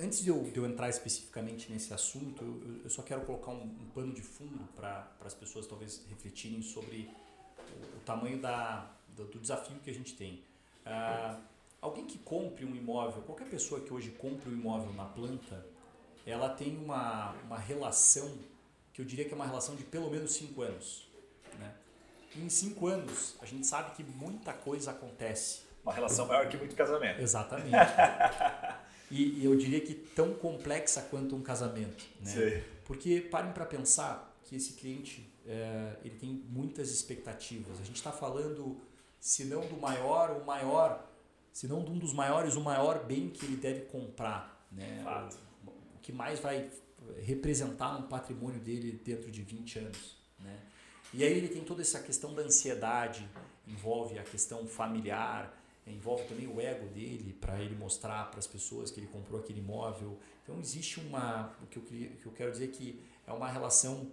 antes 0.00 0.22
de 0.22 0.28
eu, 0.28 0.42
de 0.42 0.56
eu, 0.56 0.66
entrar 0.66 0.88
especificamente 0.88 1.70
nesse 1.70 1.92
assunto, 1.92 2.42
eu, 2.42 2.80
eu 2.84 2.90
só 2.90 3.02
quero 3.02 3.22
colocar 3.22 3.50
um, 3.50 3.62
um 3.62 3.90
pano 3.94 4.12
de 4.12 4.22
fundo 4.22 4.66
para 4.74 5.06
as 5.24 5.34
pessoas 5.34 5.66
talvez 5.66 6.04
refletirem 6.08 6.62
sobre 6.62 7.10
o, 7.58 7.96
o 7.96 8.00
tamanho 8.04 8.38
da, 8.40 8.90
do, 9.08 9.24
do, 9.24 9.38
desafio 9.38 9.76
que 9.80 9.90
a 9.90 9.94
gente 9.94 10.14
tem. 10.14 10.42
Ah, 10.84 11.38
alguém 11.80 12.06
que 12.06 12.18
compre 12.18 12.64
um 12.64 12.74
imóvel, 12.74 13.22
qualquer 13.22 13.48
pessoa 13.48 13.80
que 13.80 13.92
hoje 13.92 14.10
compre 14.10 14.50
um 14.50 14.52
imóvel 14.52 14.92
na 14.92 15.04
planta, 15.04 15.66
ela 16.24 16.48
tem 16.48 16.76
uma, 16.76 17.32
uma 17.44 17.58
relação 17.58 18.36
que 18.97 19.03
eu 19.03 19.05
diria 19.05 19.26
que 19.26 19.32
é 19.32 19.34
uma 19.34 19.44
relação 19.44 19.76
de 19.76 19.84
pelo 19.84 20.11
menos 20.11 20.32
cinco 20.32 20.62
anos. 20.62 21.07
Né? 21.59 21.70
em 22.34 22.49
cinco 22.49 22.86
anos, 22.86 23.36
a 23.42 23.44
gente 23.44 23.66
sabe 23.66 23.94
que 23.94 24.03
muita 24.03 24.55
coisa 24.55 24.90
acontece. 24.90 25.61
Uma 25.82 25.92
relação 25.92 26.26
maior 26.26 26.49
que 26.49 26.57
muito 26.57 26.74
casamento. 26.74 27.20
Exatamente. 27.20 27.76
e, 29.11 29.40
e, 29.40 29.44
eu 29.44 29.55
diria 29.55 29.82
que 29.82 29.92
tão 29.94 30.32
complexa 30.32 31.03
quanto 31.11 31.36
um 31.36 31.42
casamento. 31.42 32.07
Né? 32.22 32.30
Sim. 32.30 32.64
Porque 32.86 33.20
parem 33.20 33.53
para 33.53 33.66
pensar 33.66 34.34
que 34.44 34.57
esse 34.57 34.72
cliente 34.72 35.30
é, 35.47 35.97
ele 36.03 36.16
tem 36.16 36.30
muitas 36.49 36.90
expectativas. 36.90 37.78
A 37.78 37.84
gente 37.84 37.97
está 37.97 38.11
falando, 38.11 38.80
se 39.20 39.44
não 39.44 39.61
do 39.66 39.76
maior, 39.76 40.30
o 40.30 40.44
maior, 40.44 41.07
se 41.53 41.68
não 41.68 41.84
de 41.84 41.90
um 41.90 41.99
dos 41.99 42.14
maiores, 42.14 42.57
o 42.57 42.62
maior 42.62 43.05
bem 43.05 43.28
que 43.28 43.44
ele 43.44 43.57
deve 43.57 43.82
comprar. 43.82 44.66
Né? 44.72 45.03
Fato 45.05 45.36
que 46.07 46.12
mais 46.12 46.38
vai 46.38 46.70
representar 47.22 47.96
um 47.98 48.02
patrimônio 48.02 48.61
dele 48.61 49.00
dentro 49.04 49.30
de 49.30 49.42
20 49.42 49.78
anos. 49.78 50.16
Né? 50.38 50.59
E 51.14 51.24
aí 51.24 51.32
ele 51.32 51.48
tem 51.48 51.64
toda 51.64 51.82
essa 51.82 52.00
questão 52.00 52.34
da 52.34 52.42
ansiedade, 52.42 53.28
envolve 53.66 54.18
a 54.18 54.22
questão 54.22 54.66
familiar, 54.66 55.57
envolve 55.86 56.24
também 56.24 56.46
o 56.46 56.61
ego 56.61 56.86
dele 56.88 57.32
para 57.40 57.61
ele 57.61 57.74
mostrar 57.76 58.30
para 58.30 58.38
as 58.38 58.46
pessoas 58.46 58.90
que 58.90 59.00
ele 59.00 59.07
comprou 59.07 59.40
aquele 59.40 59.61
imóvel. 59.61 60.18
Então 60.42 60.59
existe 60.59 61.00
uma, 61.00 61.54
o 61.62 61.66
que 61.66 61.78
eu, 61.78 61.82
que 61.82 62.26
eu 62.26 62.32
quero 62.32 62.50
dizer 62.50 62.68
que 62.68 63.00
é 63.26 63.32
uma 63.32 63.48
relação 63.48 64.11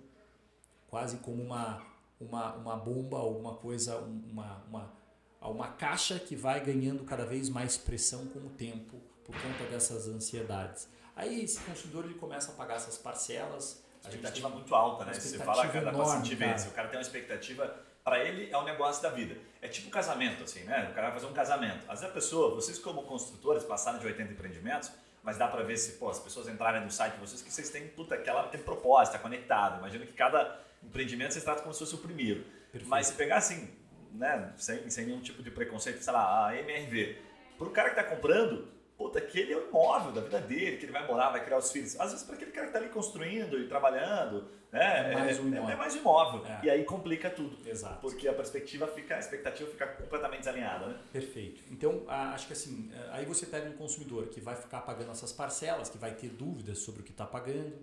quase 0.88 1.18
como 1.18 1.42
uma, 1.42 1.84
uma, 2.20 2.54
uma 2.56 2.76
bomba, 2.76 3.18
alguma 3.18 3.56
coisa, 3.56 3.98
uma, 3.98 4.64
uma, 4.70 4.94
uma 5.42 5.68
caixa 5.70 6.20
que 6.20 6.36
vai 6.36 6.64
ganhando 6.64 7.04
cada 7.04 7.26
vez 7.26 7.50
mais 7.50 7.78
pressão 7.78 8.28
com 8.28 8.40
o 8.40 8.50
tempo 8.50 8.98
por 9.26 9.36
conta 9.42 9.64
dessas 9.70 10.08
ansiedades. 10.08 10.88
Aí 11.16 11.44
esse 11.44 11.60
consumidor 11.60 12.06
ele 12.06 12.16
começa 12.16 12.52
a 12.52 12.56
pagar 12.56 12.76
essas 12.76 12.98
parcelas. 12.98 13.84
A 14.04 14.10
expectativa 14.10 14.48
tem... 14.48 14.58
muito 14.58 14.76
alta, 14.76 15.06
né? 15.06 15.14
Você 15.14 15.38
fala, 15.38 15.68
cara, 15.68 15.86
dá 15.86 15.92
pra 15.92 16.06
sentir 16.06 16.36
bem. 16.36 16.54
O 16.54 16.72
cara 16.72 16.88
tem 16.88 16.98
uma 16.98 17.04
expectativa, 17.04 17.76
para 18.04 18.20
ele 18.20 18.52
é 18.52 18.58
um 18.58 18.64
negócio 18.64 19.02
da 19.02 19.10
vida. 19.10 19.38
É 19.62 19.68
tipo 19.68 19.90
casamento, 19.90 20.44
assim, 20.44 20.64
né? 20.64 20.90
O 20.92 20.94
cara 20.94 21.08
vai 21.08 21.20
fazer 21.20 21.32
um 21.32 21.34
casamento. 21.34 21.84
Às 21.88 22.02
vezes 22.02 22.06
a 22.06 22.10
pessoa, 22.10 22.56
vocês 22.56 22.78
como 22.80 23.04
construtores, 23.04 23.64
passaram 23.64 24.00
de 24.00 24.06
80 24.06 24.34
empreendimentos, 24.34 24.92
mas 25.24 25.38
dá 25.38 25.48
para 25.48 25.64
ver 25.64 25.78
se, 25.78 25.94
pô, 25.94 26.10
as 26.10 26.20
pessoas 26.20 26.50
entrarem 26.50 26.84
no 26.84 26.92
site 26.92 27.14
de 27.14 27.20
vocês, 27.20 27.42
que 27.42 27.52
vocês 27.52 27.70
têm, 27.70 27.88
puta, 27.88 28.16
aquela 28.16 28.44
tem 28.48 28.62
propósito, 28.62 29.14
tá 29.14 29.20
conectado. 29.20 29.80
Imagina 29.80 30.06
que 30.06 30.14
cada 30.14 30.60
empreendimento 30.84 31.32
vocês 31.32 31.46
tratam 31.46 31.64
como 31.64 31.74
se 31.74 31.80
fosse 31.80 31.96
o 31.96 32.00
primeiro. 32.00 32.44
Perfeito. 32.72 32.90
Mas 32.90 33.08
se 33.08 33.14
pegar 33.14 33.38
assim, 33.38 33.70
né, 34.12 34.52
sem, 34.58 34.90
sem 34.90 35.06
nenhum 35.06 35.22
tipo 35.22 35.42
de 35.42 35.50
preconceito, 35.50 36.04
sei 36.04 36.12
lá, 36.12 36.50
a 36.50 36.58
MRV, 36.58 37.18
pro 37.58 37.70
cara 37.70 37.92
que 37.92 37.96
tá 37.96 38.04
comprando, 38.04 38.68
puta, 39.04 39.20
aquele 39.20 39.52
é 39.52 39.58
o 39.58 39.68
imóvel 39.68 40.14
da 40.14 40.22
vida 40.22 40.40
dele, 40.40 40.78
que 40.78 40.86
ele 40.86 40.94
vai 40.94 41.06
morar, 41.06 41.30
vai 41.30 41.44
criar 41.44 41.58
os 41.58 41.72
filhos. 41.72 42.00
Às 42.00 42.12
vezes, 42.12 42.26
para 42.26 42.36
aquele 42.36 42.52
cara 42.52 42.68
que 42.68 42.70
está 42.70 42.80
ali 42.80 42.90
construindo 42.90 43.60
e 43.60 43.68
trabalhando, 43.68 44.48
né? 44.72 45.12
É 45.12 45.14
mais 45.14 45.40
um 45.40 45.48
imóvel. 45.48 45.70
É, 45.70 45.74
é 45.74 45.76
mais 45.76 45.96
um 45.96 46.00
imóvel. 46.00 46.46
É. 46.46 46.60
E 46.64 46.70
aí 46.70 46.86
complica 46.86 47.30
tudo. 47.30 47.58
Exato. 47.68 48.00
Porque 48.00 48.28
a 48.28 48.34
perspectiva 48.34 48.88
fica, 48.88 49.16
a 49.16 49.20
expectativa 49.20 49.70
fica 49.70 49.88
completamente 49.88 50.40
desalinhada, 50.40 50.88
né? 50.88 51.00
Perfeito. 51.12 51.62
Então, 51.70 52.04
acho 52.08 52.48
que 52.48 52.54
assim, 52.54 52.90
é, 52.94 53.10
aí 53.12 53.26
você 53.26 53.46
pega 53.46 53.70
um 53.70 53.74
consumidor 53.74 54.28
que 54.28 54.40
vai 54.40 54.56
ficar 54.56 54.82
pagando 54.82 55.12
essas 55.12 55.34
parcelas, 55.34 55.90
que 55.90 55.98
vai 55.98 56.14
ter 56.14 56.30
dúvidas 56.30 56.80
sobre 56.80 57.02
o 57.02 57.04
que 57.04 57.12
está 57.12 57.26
pagando. 57.26 57.74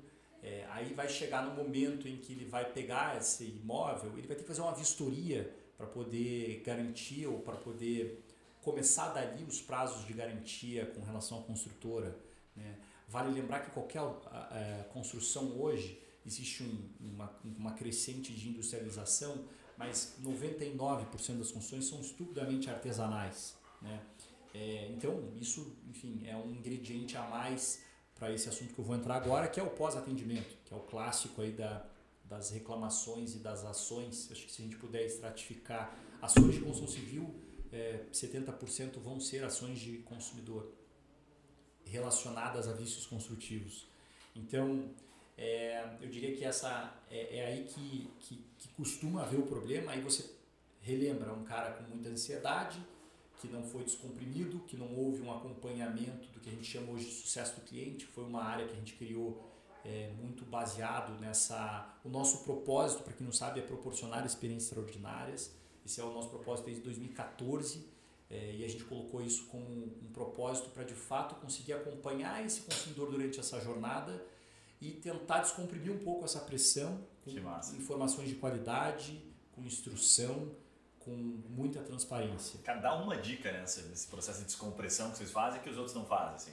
É, 0.42 0.64
aí 0.70 0.94
vai 0.94 1.06
chegar 1.06 1.44
no 1.44 1.50
momento 1.50 2.08
em 2.08 2.16
que 2.16 2.32
ele 2.32 2.46
vai 2.46 2.64
pegar 2.64 3.18
esse 3.18 3.44
imóvel, 3.44 4.12
ele 4.16 4.26
vai 4.26 4.36
ter 4.36 4.42
que 4.42 4.48
fazer 4.48 4.62
uma 4.62 4.74
vistoria 4.74 5.54
para 5.76 5.86
poder 5.86 6.62
garantir 6.64 7.26
ou 7.26 7.40
para 7.40 7.56
poder 7.56 8.22
começar 8.62 9.08
dali 9.08 9.44
os 9.44 9.60
prazos 9.60 10.06
de 10.06 10.12
garantia 10.12 10.86
com 10.86 11.02
relação 11.02 11.40
à 11.40 11.42
construtora. 11.42 12.16
Né? 12.54 12.76
Vale 13.08 13.32
lembrar 13.32 13.60
que 13.60 13.70
qualquer 13.70 14.02
é, 14.52 14.84
construção 14.92 15.58
hoje 15.60 16.00
existe 16.26 16.62
um, 16.62 16.88
uma, 17.00 17.30
uma 17.58 17.72
crescente 17.72 18.32
de 18.32 18.48
industrialização, 18.48 19.44
mas 19.76 20.16
99% 20.22 21.38
das 21.38 21.50
construções 21.50 21.86
são 21.86 22.00
estupidamente 22.00 22.68
artesanais. 22.68 23.56
Né? 23.80 24.00
É, 24.54 24.88
então, 24.90 25.32
isso, 25.40 25.76
enfim, 25.88 26.22
é 26.26 26.36
um 26.36 26.50
ingrediente 26.50 27.16
a 27.16 27.22
mais 27.22 27.82
para 28.14 28.32
esse 28.32 28.48
assunto 28.48 28.74
que 28.74 28.78
eu 28.78 28.84
vou 28.84 28.94
entrar 28.94 29.16
agora, 29.16 29.48
que 29.48 29.58
é 29.58 29.62
o 29.62 29.70
pós-atendimento, 29.70 30.56
que 30.64 30.74
é 30.74 30.76
o 30.76 30.80
clássico 30.80 31.40
aí 31.40 31.52
da, 31.52 31.86
das 32.24 32.50
reclamações 32.50 33.34
e 33.34 33.38
das 33.38 33.64
ações. 33.64 34.30
Acho 34.30 34.44
que 34.44 34.52
se 34.52 34.60
a 34.60 34.64
gente 34.64 34.76
puder 34.76 35.06
estratificar 35.06 35.96
ações 36.20 36.54
de 36.54 36.60
construção 36.60 36.88
civil, 36.88 37.34
é, 37.72 38.04
70% 38.12 38.98
vão 38.98 39.20
ser 39.20 39.44
ações 39.44 39.78
de 39.78 39.98
consumidor 39.98 40.72
relacionadas 41.84 42.68
a 42.68 42.72
vícios 42.72 43.06
construtivos. 43.06 43.86
Então, 44.34 44.90
é, 45.36 45.96
eu 46.00 46.08
diria 46.08 46.34
que 46.36 46.44
essa 46.44 46.94
é, 47.10 47.38
é 47.38 47.46
aí 47.46 47.64
que, 47.64 48.10
que, 48.20 48.44
que, 48.58 48.68
costuma 48.68 49.22
haver 49.22 49.40
o 49.40 49.46
problema. 49.46 49.92
Aí 49.92 50.00
você 50.00 50.30
relembra 50.80 51.32
um 51.32 51.44
cara 51.44 51.72
com 51.72 51.84
muita 51.84 52.08
ansiedade, 52.08 52.78
que 53.40 53.48
não 53.48 53.62
foi 53.62 53.84
descomprimido, 53.84 54.60
que 54.60 54.76
não 54.76 54.94
houve 54.94 55.22
um 55.22 55.32
acompanhamento 55.32 56.28
do 56.28 56.40
que 56.40 56.50
a 56.50 56.52
gente 56.52 56.66
chama 56.66 56.92
hoje 56.92 57.06
de 57.06 57.12
sucesso 57.12 57.58
do 57.58 57.66
cliente. 57.66 58.06
Foi 58.06 58.24
uma 58.24 58.44
área 58.44 58.66
que 58.66 58.72
a 58.72 58.76
gente 58.76 58.94
criou 58.94 59.50
é, 59.84 60.12
muito 60.20 60.44
baseado 60.44 61.18
nessa. 61.20 61.98
O 62.04 62.08
nosso 62.08 62.44
propósito, 62.44 63.02
para 63.02 63.14
quem 63.14 63.24
não 63.24 63.32
sabe, 63.32 63.60
é 63.60 63.62
proporcionar 63.62 64.24
experiências 64.26 64.70
extraordinárias. 64.70 65.58
Esse 65.90 66.00
é 66.00 66.04
o 66.04 66.12
nosso 66.12 66.28
propósito 66.28 66.66
desde 66.66 66.84
2014 66.84 67.84
é, 68.30 68.54
e 68.54 68.64
a 68.64 68.68
gente 68.68 68.84
colocou 68.84 69.20
isso 69.20 69.46
como 69.46 69.66
um 69.66 70.12
propósito 70.12 70.70
para 70.70 70.84
de 70.84 70.94
fato 70.94 71.34
conseguir 71.34 71.72
acompanhar 71.72 72.46
esse 72.46 72.60
consumidor 72.60 73.10
durante 73.10 73.40
essa 73.40 73.60
jornada 73.60 74.24
e 74.80 74.92
tentar 74.92 75.40
descomprimir 75.40 75.90
um 75.90 75.98
pouco 75.98 76.24
essa 76.24 76.38
pressão 76.38 77.04
com 77.24 77.30
informações 77.76 78.28
de 78.28 78.36
qualidade, 78.36 79.20
com 79.50 79.62
instrução, 79.64 80.54
com 81.00 81.10
muita 81.10 81.82
transparência. 81.82 82.60
Cara, 82.60 82.78
dá 82.78 82.94
uma 82.94 83.16
dica 83.16 83.50
nessa, 83.50 83.82
nesse 83.88 84.06
processo 84.06 84.38
de 84.38 84.44
descompressão 84.44 85.10
que 85.10 85.18
vocês 85.18 85.32
fazem 85.32 85.60
que 85.60 85.70
os 85.70 85.76
outros 85.76 85.96
não 85.96 86.06
fazem. 86.06 86.34
Assim. 86.36 86.52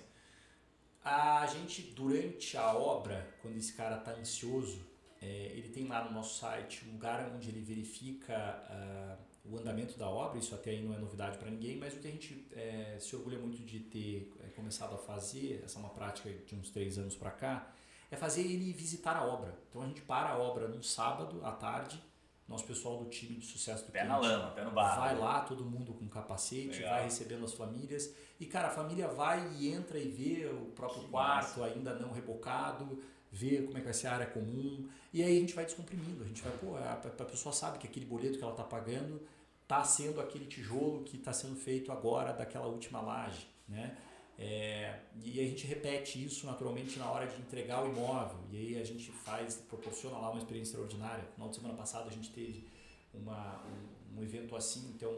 A 1.06 1.46
gente, 1.46 1.84
durante 1.84 2.58
a 2.58 2.74
obra, 2.74 3.36
quando 3.44 3.56
esse 3.56 3.74
cara 3.74 3.98
está 3.98 4.14
ansioso, 4.14 4.84
é, 5.22 5.52
ele 5.56 5.70
tem 5.70 5.88
lá 5.88 6.04
no 6.06 6.12
nosso 6.12 6.40
site 6.40 6.84
um 6.88 6.94
lugar 6.94 7.32
onde 7.36 7.50
ele 7.50 7.62
verifica 7.62 8.64
uh, 8.70 9.27
o 9.50 9.58
andamento 9.58 9.98
da 9.98 10.10
obra, 10.10 10.38
isso 10.38 10.54
até 10.54 10.72
aí 10.72 10.84
não 10.84 10.94
é 10.94 10.98
novidade 10.98 11.38
para 11.38 11.50
ninguém, 11.50 11.78
mas 11.78 11.94
o 11.94 11.98
que 11.98 12.08
a 12.08 12.12
gente 12.12 12.48
é, 12.54 12.98
se 13.00 13.16
orgulha 13.16 13.40
muito 13.40 13.64
de 13.64 13.80
ter 13.80 14.34
é, 14.44 14.48
começado 14.50 14.96
a 14.96 14.98
fazer, 14.98 15.62
essa 15.64 15.80
é 15.80 15.82
uma 15.82 15.90
prática 15.90 16.30
de 16.30 16.56
uns 16.56 16.70
três 16.70 16.98
anos 16.98 17.16
para 17.16 17.32
cá, 17.32 17.72
é 18.12 18.16
fazer 18.16 18.42
ele 18.42 18.72
visitar 18.74 19.16
a 19.16 19.26
obra. 19.26 19.58
Então 19.70 19.82
a 19.82 19.86
gente 19.86 20.02
para 20.02 20.30
a 20.30 20.38
obra 20.38 20.68
num 20.68 20.84
sábado 20.84 21.46
à 21.46 21.52
tarde, 21.52 22.02
nosso 22.48 22.66
pessoal 22.66 22.98
do 22.98 23.10
time 23.10 23.36
de 23.36 23.46
sucesso 23.46 23.86
do 23.86 23.92
pé 23.92 24.06
cliente, 24.06 24.22
na 24.22 24.28
lama, 24.28 24.52
pé 24.52 24.64
no 24.64 24.72
barro. 24.72 25.02
Vai 25.02 25.18
lá, 25.18 25.42
todo 25.42 25.66
mundo 25.66 25.94
com 25.94 26.08
capacete, 26.08 26.78
Legal. 26.78 26.94
vai 26.94 27.04
recebendo 27.04 27.44
as 27.44 27.54
famílias. 27.54 28.14
E 28.40 28.46
cara, 28.46 28.70
a 28.70 28.72
família 28.72 29.08
vai 29.08 29.46
e 29.56 29.70
entra 29.70 30.00
e 30.00 30.08
vê 30.08 30.46
o 30.46 30.72
próprio 30.72 31.04
que 31.04 31.10
quarto 31.10 31.60
massa. 31.60 31.66
ainda 31.66 31.94
não 31.96 32.12
rebocado 32.14 33.02
ver 33.30 33.66
como 33.66 33.78
é 33.78 33.82
que 33.82 33.86
vai 33.86 33.94
ser 33.94 34.08
a 34.08 34.14
área 34.14 34.26
comum. 34.28 34.88
E 35.14 35.22
aí 35.22 35.38
a 35.38 35.40
gente 35.40 35.54
vai 35.54 35.66
descomprimindo. 35.66 36.24
A 36.24 36.28
gente 36.28 36.42
vai, 36.42 36.52
pô, 36.54 36.78
a, 36.78 36.94
a 36.94 37.26
pessoa 37.26 37.54
sabe 37.54 37.78
que 37.80 37.88
aquele 37.88 38.06
boleto 38.06 38.38
que 38.38 38.44
ela 38.44 38.54
está 38.54 38.64
pagando 38.64 39.22
está 39.68 39.84
sendo 39.84 40.22
aquele 40.22 40.46
tijolo 40.46 41.04
que 41.04 41.18
está 41.18 41.34
sendo 41.34 41.58
feito 41.58 41.92
agora 41.92 42.32
daquela 42.32 42.68
última 42.68 43.02
laje, 43.02 43.46
né? 43.68 43.98
É, 44.40 45.00
e 45.22 45.42
a 45.42 45.44
gente 45.44 45.68
repete 45.68 46.24
isso 46.24 46.46
naturalmente 46.46 46.98
na 46.98 47.12
hora 47.12 47.28
de 47.28 47.36
entregar 47.42 47.84
o 47.84 47.90
imóvel. 47.90 48.40
E 48.50 48.58
aí 48.58 48.82
a 48.82 48.86
gente 48.86 49.12
faz, 49.12 49.56
proporciona 49.56 50.18
lá 50.18 50.30
uma 50.30 50.40
experiência 50.40 50.72
extraordinária. 50.72 51.24
No 51.24 51.34
final 51.34 51.50
de 51.50 51.56
semana 51.56 51.74
passada 51.74 52.08
a 52.08 52.14
gente 52.14 52.30
teve 52.32 52.66
uma, 53.14 53.62
um, 53.66 54.20
um 54.20 54.24
evento 54.24 54.56
assim, 54.56 54.90
então, 54.96 55.14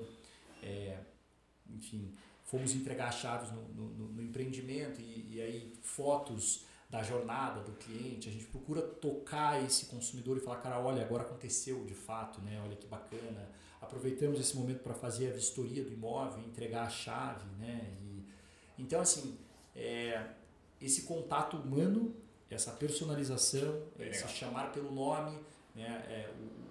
é, 0.64 0.97
enfim, 1.70 2.12
fomos 2.45 2.74
entregar 2.74 3.12
chaves 3.12 3.52
no, 3.52 3.62
no, 3.70 4.08
no 4.14 4.22
empreendimento 4.24 5.00
e, 5.00 5.36
e, 5.36 5.41
aí 5.41 5.74
fotos 5.84 6.66
da 6.90 7.04
jornada 7.04 7.62
do 7.62 7.72
cliente, 7.74 8.30
a 8.30 8.32
gente 8.32 8.46
procura 8.46 8.82
tocar 8.82 9.64
esse 9.64 9.86
consumidor 9.86 10.38
e 10.38 10.40
falar, 10.40 10.58
cara, 10.58 10.80
olha, 10.80 11.04
agora 11.04 11.24
aconteceu 11.24 11.86
de 11.86 11.94
fato, 11.94 12.42
né? 12.42 12.60
Olha 12.66 12.76
que 12.76 12.88
bacana. 12.88 13.48
Aproveitamos 13.80 14.40
esse 14.40 14.58
momento 14.58 14.80
para 14.80 14.96
fazer 14.96 15.30
a 15.30 15.34
vistoria 15.34 15.84
do 15.84 15.94
imóvel, 15.94 16.44
entregar 16.44 16.88
a 16.88 16.90
chave, 16.90 17.46
né? 17.60 17.94
E, 18.02 18.26
então, 18.80 19.00
assim, 19.02 19.38
é, 19.76 20.30
esse 20.82 21.04
contato 21.04 21.58
humano, 21.58 22.16
essa 22.50 22.72
personalização, 22.72 23.84
esse 24.00 24.28
chamar 24.28 24.72
pelo 24.72 24.92
nome, 24.92 25.38
né? 25.76 26.04
É, 26.08 26.32
o, 26.32 26.70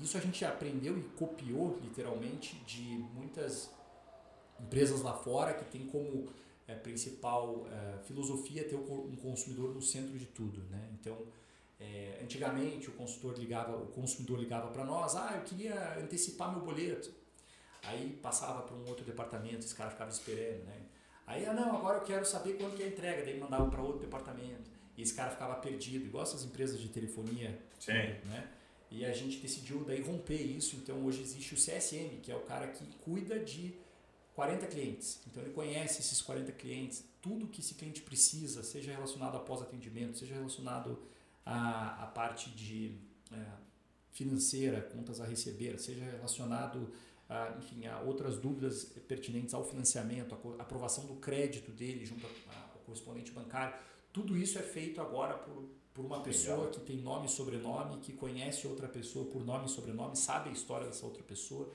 isso 0.00 0.16
a 0.16 0.20
gente 0.20 0.44
aprendeu 0.44 0.96
e 0.98 1.02
copiou 1.02 1.78
literalmente 1.82 2.56
de 2.66 2.98
muitas 3.14 3.70
empresas 4.60 5.00
lá 5.02 5.14
fora 5.14 5.54
que 5.54 5.64
tem 5.64 5.86
como 5.86 6.28
é, 6.66 6.74
principal 6.74 7.66
é, 7.70 7.98
filosofia 8.04 8.64
ter 8.64 8.76
um 8.76 9.16
consumidor 9.16 9.74
no 9.74 9.82
centro 9.82 10.18
de 10.18 10.26
tudo, 10.26 10.62
né? 10.70 10.88
Então, 10.98 11.16
é, 11.78 12.20
antigamente 12.22 12.88
o 12.88 12.92
consultor 12.92 13.38
ligava, 13.38 13.76
o 13.76 13.86
consumidor 13.88 14.38
ligava 14.38 14.68
para 14.68 14.84
nós, 14.84 15.16
ah, 15.16 15.32
eu 15.36 15.42
queria 15.42 15.98
antecipar 15.98 16.50
meu 16.50 16.64
boleto. 16.64 17.12
Aí 17.82 18.18
passava 18.22 18.62
para 18.62 18.74
um 18.74 18.88
outro 18.88 19.04
departamento, 19.04 19.58
esse 19.58 19.74
cara 19.74 19.90
ficava 19.90 20.10
esperando, 20.10 20.64
né? 20.64 20.80
Aí, 21.26 21.44
ah, 21.46 21.52
não, 21.52 21.76
agora 21.76 21.98
eu 21.98 22.04
quero 22.04 22.24
saber 22.24 22.54
quando 22.54 22.76
que 22.76 22.82
é 22.82 22.86
a 22.86 22.88
entrega, 22.88 23.24
daí 23.24 23.38
mandava 23.38 23.68
para 23.70 23.82
outro 23.82 24.00
departamento. 24.00 24.70
E 24.96 25.02
esse 25.02 25.14
cara 25.14 25.30
ficava 25.30 25.54
perdido, 25.56 26.06
igual 26.06 26.22
essas 26.22 26.44
empresas 26.44 26.80
de 26.80 26.88
telefonia, 26.88 27.58
Sim. 27.78 27.92
né? 27.92 28.48
E 28.90 29.04
a 29.04 29.12
gente 29.12 29.38
decidiu 29.38 29.82
daí 29.84 30.00
romper 30.00 30.40
isso, 30.40 30.76
então 30.76 31.04
hoje 31.04 31.20
existe 31.20 31.54
o 31.54 31.56
CSM, 31.56 32.20
que 32.22 32.30
é 32.30 32.36
o 32.36 32.42
cara 32.42 32.68
que 32.68 32.86
cuida 32.98 33.38
de 33.40 33.74
40 34.34 34.66
clientes. 34.66 35.20
Então 35.26 35.42
ele 35.42 35.52
conhece 35.52 36.00
esses 36.00 36.20
40 36.20 36.52
clientes, 36.52 37.04
tudo 37.22 37.46
que 37.46 37.60
esse 37.60 37.74
cliente 37.74 38.02
precisa, 38.02 38.62
seja 38.62 38.92
relacionado 38.92 39.36
a 39.36 39.40
pós-atendimento, 39.40 40.18
seja 40.18 40.34
relacionado 40.34 40.98
à, 41.46 42.02
à 42.02 42.06
parte 42.06 42.50
de 42.50 42.96
é, 43.32 43.36
financeira, 44.10 44.82
contas 44.82 45.20
a 45.20 45.24
receber, 45.24 45.78
seja 45.78 46.04
relacionado 46.04 46.92
a, 47.28 47.56
enfim, 47.58 47.86
a 47.86 48.00
outras 48.00 48.36
dúvidas 48.36 48.84
pertinentes 49.06 49.54
ao 49.54 49.64
financiamento, 49.64 50.34
a 50.58 50.62
aprovação 50.62 51.06
do 51.06 51.14
crédito 51.14 51.70
dele 51.70 52.04
junto 52.04 52.26
ao 52.26 52.80
correspondente 52.84 53.30
bancário. 53.30 53.74
Tudo 54.12 54.36
isso 54.36 54.58
é 54.58 54.62
feito 54.62 55.00
agora 55.00 55.34
por, 55.34 55.64
por 55.92 56.04
uma 56.04 56.20
pessoa 56.20 56.70
que 56.70 56.80
tem 56.80 56.96
nome 56.96 57.26
e 57.26 57.30
sobrenome, 57.30 57.98
que 57.98 58.12
conhece 58.12 58.66
outra 58.66 58.88
pessoa 58.88 59.26
por 59.26 59.44
nome 59.44 59.66
e 59.66 59.68
sobrenome, 59.68 60.16
sabe 60.16 60.50
a 60.50 60.52
história 60.52 60.86
dessa 60.86 61.06
outra 61.06 61.22
pessoa 61.22 61.72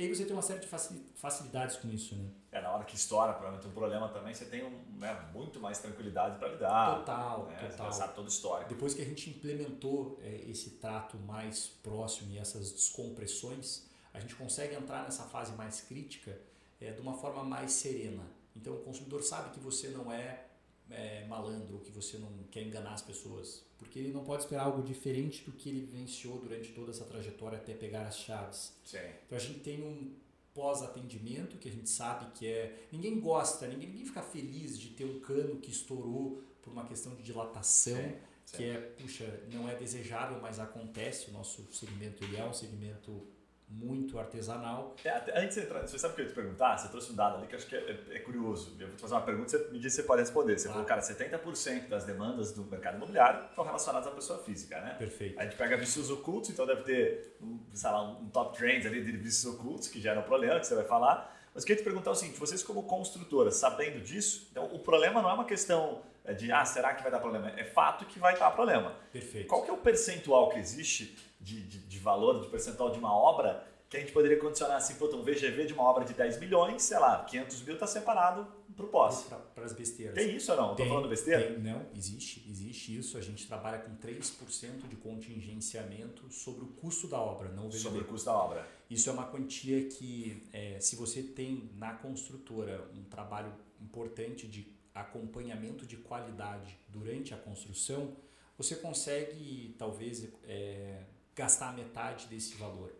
e 0.00 0.04
aí 0.04 0.14
você 0.14 0.24
tem 0.24 0.32
uma 0.32 0.40
série 0.40 0.60
de 0.60 0.66
facilidades 1.14 1.76
com 1.76 1.90
isso, 1.90 2.16
né? 2.16 2.30
É, 2.50 2.58
na 2.62 2.70
hora 2.70 2.84
que 2.84 2.96
estoura 2.96 3.34
provavelmente 3.34 3.68
um 3.68 3.72
problema 3.72 4.08
também, 4.08 4.32
você 4.32 4.46
tem 4.46 4.64
um, 4.64 4.98
né, 4.98 5.28
muito 5.34 5.60
mais 5.60 5.78
tranquilidade 5.78 6.38
para 6.38 6.48
lidar. 6.48 7.00
Total, 7.00 7.44
né? 7.44 7.68
total. 7.68 7.92
Você 7.92 7.98
sabe 7.98 8.14
todo 8.14 8.24
o 8.24 8.28
histórico. 8.30 8.70
Depois 8.70 8.94
que 8.94 9.02
a 9.02 9.04
gente 9.04 9.28
implementou 9.28 10.18
é, 10.22 10.36
esse 10.48 10.70
trato 10.70 11.18
mais 11.18 11.66
próximo 11.82 12.32
e 12.32 12.38
essas 12.38 12.72
descompressões, 12.72 13.84
a 14.14 14.18
gente 14.18 14.34
consegue 14.36 14.74
entrar 14.74 15.02
nessa 15.02 15.24
fase 15.24 15.52
mais 15.52 15.82
crítica 15.82 16.40
é, 16.80 16.92
de 16.92 17.00
uma 17.02 17.12
forma 17.12 17.44
mais 17.44 17.72
serena. 17.72 18.24
Então 18.56 18.72
o 18.76 18.80
consumidor 18.80 19.22
sabe 19.22 19.50
que 19.50 19.60
você 19.60 19.88
não 19.88 20.10
é, 20.10 20.46
é 20.90 21.26
malandro, 21.26 21.78
que 21.80 21.90
você 21.90 22.18
não 22.18 22.30
quer 22.50 22.62
enganar 22.62 22.94
as 22.94 23.02
pessoas, 23.02 23.64
porque 23.78 23.98
ele 23.98 24.12
não 24.12 24.24
pode 24.24 24.42
esperar 24.42 24.64
algo 24.64 24.82
diferente 24.82 25.44
do 25.44 25.52
que 25.52 25.68
ele 25.68 25.80
vivenciou 25.80 26.38
durante 26.38 26.72
toda 26.72 26.90
essa 26.90 27.04
trajetória 27.04 27.58
até 27.58 27.74
pegar 27.74 28.06
as 28.06 28.18
chaves. 28.18 28.72
Sim. 28.84 28.98
Então 29.26 29.36
a 29.36 29.40
gente 29.40 29.60
tem 29.60 29.82
um 29.82 30.14
pós-atendimento 30.54 31.56
que 31.58 31.68
a 31.68 31.72
gente 31.72 31.88
sabe 31.88 32.30
que 32.34 32.46
é. 32.46 32.86
Ninguém 32.92 33.20
gosta, 33.20 33.66
ninguém, 33.66 33.88
ninguém 33.88 34.04
fica 34.04 34.22
feliz 34.22 34.78
de 34.78 34.90
ter 34.90 35.04
um 35.04 35.20
cano 35.20 35.56
que 35.56 35.70
estourou 35.70 36.42
por 36.62 36.72
uma 36.72 36.84
questão 36.84 37.14
de 37.14 37.22
dilatação. 37.22 37.96
Sim. 38.44 38.56
Que 38.56 38.64
é, 38.64 38.78
puxa, 38.78 39.44
não 39.52 39.68
é 39.68 39.76
desejável, 39.76 40.40
mas 40.40 40.58
acontece. 40.58 41.30
O 41.30 41.32
nosso 41.32 41.64
segmento 41.72 42.24
ele 42.24 42.36
é 42.36 42.44
um 42.44 42.52
segmento 42.52 43.26
muito 43.70 44.18
artesanal. 44.18 44.96
É, 45.04 45.40
antes 45.40 45.56
de 45.56 45.62
entrar, 45.62 45.80
você 45.86 45.98
sabe 45.98 46.12
o 46.12 46.16
que 46.16 46.22
eu 46.22 46.24
ia 46.26 46.30
te 46.30 46.34
perguntar? 46.34 46.76
Você 46.76 46.88
trouxe 46.88 47.12
um 47.12 47.14
dado 47.14 47.36
ali 47.36 47.46
que 47.46 47.54
acho 47.54 47.66
que 47.66 47.76
é, 47.76 47.78
é, 48.10 48.16
é 48.16 48.18
curioso. 48.18 48.76
Eu 48.78 48.88
vou 48.88 48.96
te 48.96 49.00
fazer 49.00 49.14
uma 49.14 49.22
pergunta, 49.22 49.48
você 49.50 49.70
me 49.70 49.78
disse 49.78 49.96
se 49.96 50.02
você 50.02 50.08
pode 50.08 50.22
responder. 50.22 50.58
Você 50.58 50.68
ah. 50.68 50.72
falou, 50.72 50.86
cara, 50.86 51.00
70% 51.00 51.88
das 51.88 52.04
demandas 52.04 52.52
do 52.52 52.64
mercado 52.64 52.96
imobiliário 52.96 53.46
estão 53.48 53.64
relacionadas 53.64 54.08
à 54.08 54.10
pessoa 54.10 54.42
física, 54.42 54.80
né? 54.80 54.94
Perfeito. 54.98 55.38
A 55.38 55.44
gente 55.44 55.56
pega 55.56 55.76
vícios 55.76 56.10
ocultos, 56.10 56.50
então 56.50 56.66
deve 56.66 56.82
ter, 56.82 57.36
um, 57.40 57.60
sei 57.72 57.90
lá, 57.90 58.02
um 58.02 58.28
top 58.28 58.58
trends 58.58 58.86
ali 58.86 59.02
de 59.04 59.12
vícios 59.12 59.54
ocultos 59.54 59.88
que 59.88 60.00
geram 60.00 60.22
problema, 60.22 60.58
que 60.58 60.66
você 60.66 60.74
vai 60.74 60.84
falar. 60.84 61.38
Mas 61.54 61.62
eu 61.62 61.66
queria 61.66 61.82
te 61.82 61.84
perguntar 61.84 62.10
o 62.10 62.14
seguinte, 62.14 62.38
vocês 62.38 62.62
como 62.62 62.84
construtoras, 62.84 63.56
sabendo 63.56 64.00
disso, 64.00 64.48
então 64.50 64.66
o 64.66 64.78
problema 64.78 65.20
não 65.20 65.30
é 65.30 65.32
uma 65.32 65.44
questão 65.44 66.00
é, 66.00 66.09
de, 66.34 66.52
ah, 66.52 66.64
será 66.64 66.94
que 66.94 67.02
vai 67.02 67.10
dar 67.10 67.18
problema? 67.18 67.50
É 67.56 67.64
fato 67.64 68.04
que 68.04 68.18
vai 68.18 68.38
dar 68.38 68.50
problema. 68.50 68.94
Perfeito. 69.12 69.48
Qual 69.48 69.62
que 69.62 69.70
é 69.70 69.72
o 69.72 69.78
percentual 69.78 70.48
que 70.48 70.58
existe 70.58 71.16
de, 71.40 71.62
de, 71.62 71.78
de 71.78 71.98
valor, 71.98 72.40
de 72.40 72.48
percentual 72.48 72.90
de 72.90 72.98
uma 72.98 73.14
obra 73.14 73.66
que 73.90 73.96
a 73.96 74.00
gente 74.00 74.12
poderia 74.12 74.38
condicionar 74.38 74.76
assim, 74.76 74.94
puta, 74.94 75.16
um 75.16 75.22
VGV 75.22 75.66
de 75.66 75.72
uma 75.72 75.82
obra 75.82 76.04
de 76.04 76.14
10 76.14 76.38
milhões, 76.38 76.80
sei 76.80 76.98
lá, 77.00 77.24
500 77.24 77.62
mil 77.62 77.74
está 77.74 77.88
separado 77.88 78.46
para 78.76 78.86
o 78.86 78.88
pós. 78.88 79.26
Para 79.52 79.64
as 79.64 79.72
besteiras. 79.72 80.14
Tem 80.14 80.36
isso 80.36 80.52
ou 80.52 80.56
não? 80.56 80.70
Estou 80.70 80.86
falando 80.86 81.08
besteira? 81.08 81.42
Tem, 81.42 81.58
não, 81.58 81.84
existe, 81.96 82.46
existe 82.48 82.96
isso. 82.96 83.18
A 83.18 83.20
gente 83.20 83.48
trabalha 83.48 83.78
com 83.78 83.96
3% 83.96 84.86
de 84.88 84.94
contingenciamento 84.94 86.30
sobre 86.30 86.64
o 86.64 86.68
custo 86.68 87.08
da 87.08 87.20
obra, 87.20 87.48
não 87.48 87.66
o 87.66 87.68
VGV. 87.68 87.78
Sobre 87.80 88.00
o 88.02 88.04
custo 88.04 88.26
da 88.26 88.34
obra. 88.36 88.68
Isso 88.88 89.10
é 89.10 89.12
uma 89.12 89.26
quantia 89.26 89.84
que, 89.88 90.46
é, 90.52 90.78
se 90.78 90.94
você 90.94 91.20
tem 91.20 91.68
na 91.74 91.92
construtora 91.94 92.88
um 92.94 93.02
trabalho 93.02 93.52
importante 93.80 94.46
de 94.46 94.62
acompanhamento 94.94 95.86
de 95.86 95.96
qualidade 95.96 96.78
durante 96.88 97.32
a 97.32 97.36
construção, 97.36 98.16
você 98.56 98.76
consegue 98.76 99.74
talvez 99.78 100.28
é, 100.44 101.04
gastar 101.34 101.74
metade 101.74 102.26
desse 102.26 102.56
valor. 102.56 102.94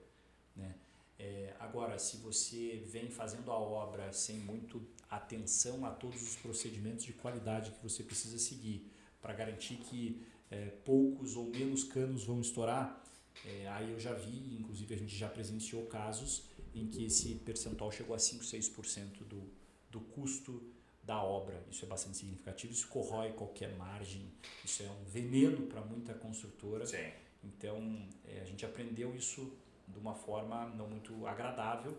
Né? 0.57 0.74
É, 1.18 1.55
agora, 1.59 1.99
se 1.99 2.16
você 2.16 2.82
vem 2.86 3.11
fazendo 3.11 3.51
a 3.51 3.59
obra 3.59 4.12
sem 4.12 4.38
muito 4.38 4.82
atenção 5.11 5.84
a 5.84 5.91
todos 5.91 6.22
os 6.22 6.36
procedimentos 6.36 7.05
de 7.05 7.12
qualidade 7.12 7.72
que 7.72 7.82
você 7.82 8.03
precisa 8.03 8.38
seguir 8.38 8.91
para 9.20 9.34
garantir 9.34 9.76
que 9.76 10.24
é, 10.51 10.66
poucos 10.84 11.36
ou 11.36 11.47
menos 11.51 11.84
canos 11.84 12.24
vão 12.24 12.41
estourar, 12.41 13.05
é, 13.45 13.68
aí 13.68 13.91
eu 13.91 14.01
já 14.01 14.14
vi, 14.14 14.57
inclusive 14.59 14.95
a 14.95 14.99
gente 14.99 15.14
já 15.14 15.28
presenciou 15.28 15.84
casos 15.86 16.45
em 16.74 16.86
que 16.86 17.05
esse 17.05 17.34
percentual 17.36 17.91
chegou 17.91 18.14
a 18.14 18.18
5, 18.18 18.45
6% 18.45 19.24
do, 19.24 19.43
do 19.91 20.01
custo 20.01 20.62
da 21.11 21.20
obra. 21.20 21.61
Isso 21.68 21.84
é 21.84 21.88
bastante 21.88 22.16
significativo, 22.18 22.72
isso 22.72 22.86
corrói 22.86 23.32
qualquer 23.32 23.74
margem, 23.76 24.32
isso 24.64 24.84
é 24.84 24.86
um 24.86 25.04
veneno 25.04 25.66
para 25.66 25.80
muita 25.80 26.14
construtora. 26.14 26.86
Sim. 26.86 27.11
Então, 27.42 28.08
é, 28.24 28.40
a 28.40 28.44
gente 28.44 28.64
aprendeu 28.64 29.12
isso 29.16 29.52
de 29.88 29.98
uma 29.98 30.14
forma 30.14 30.66
não 30.76 30.86
muito 30.86 31.26
agradável 31.26 31.98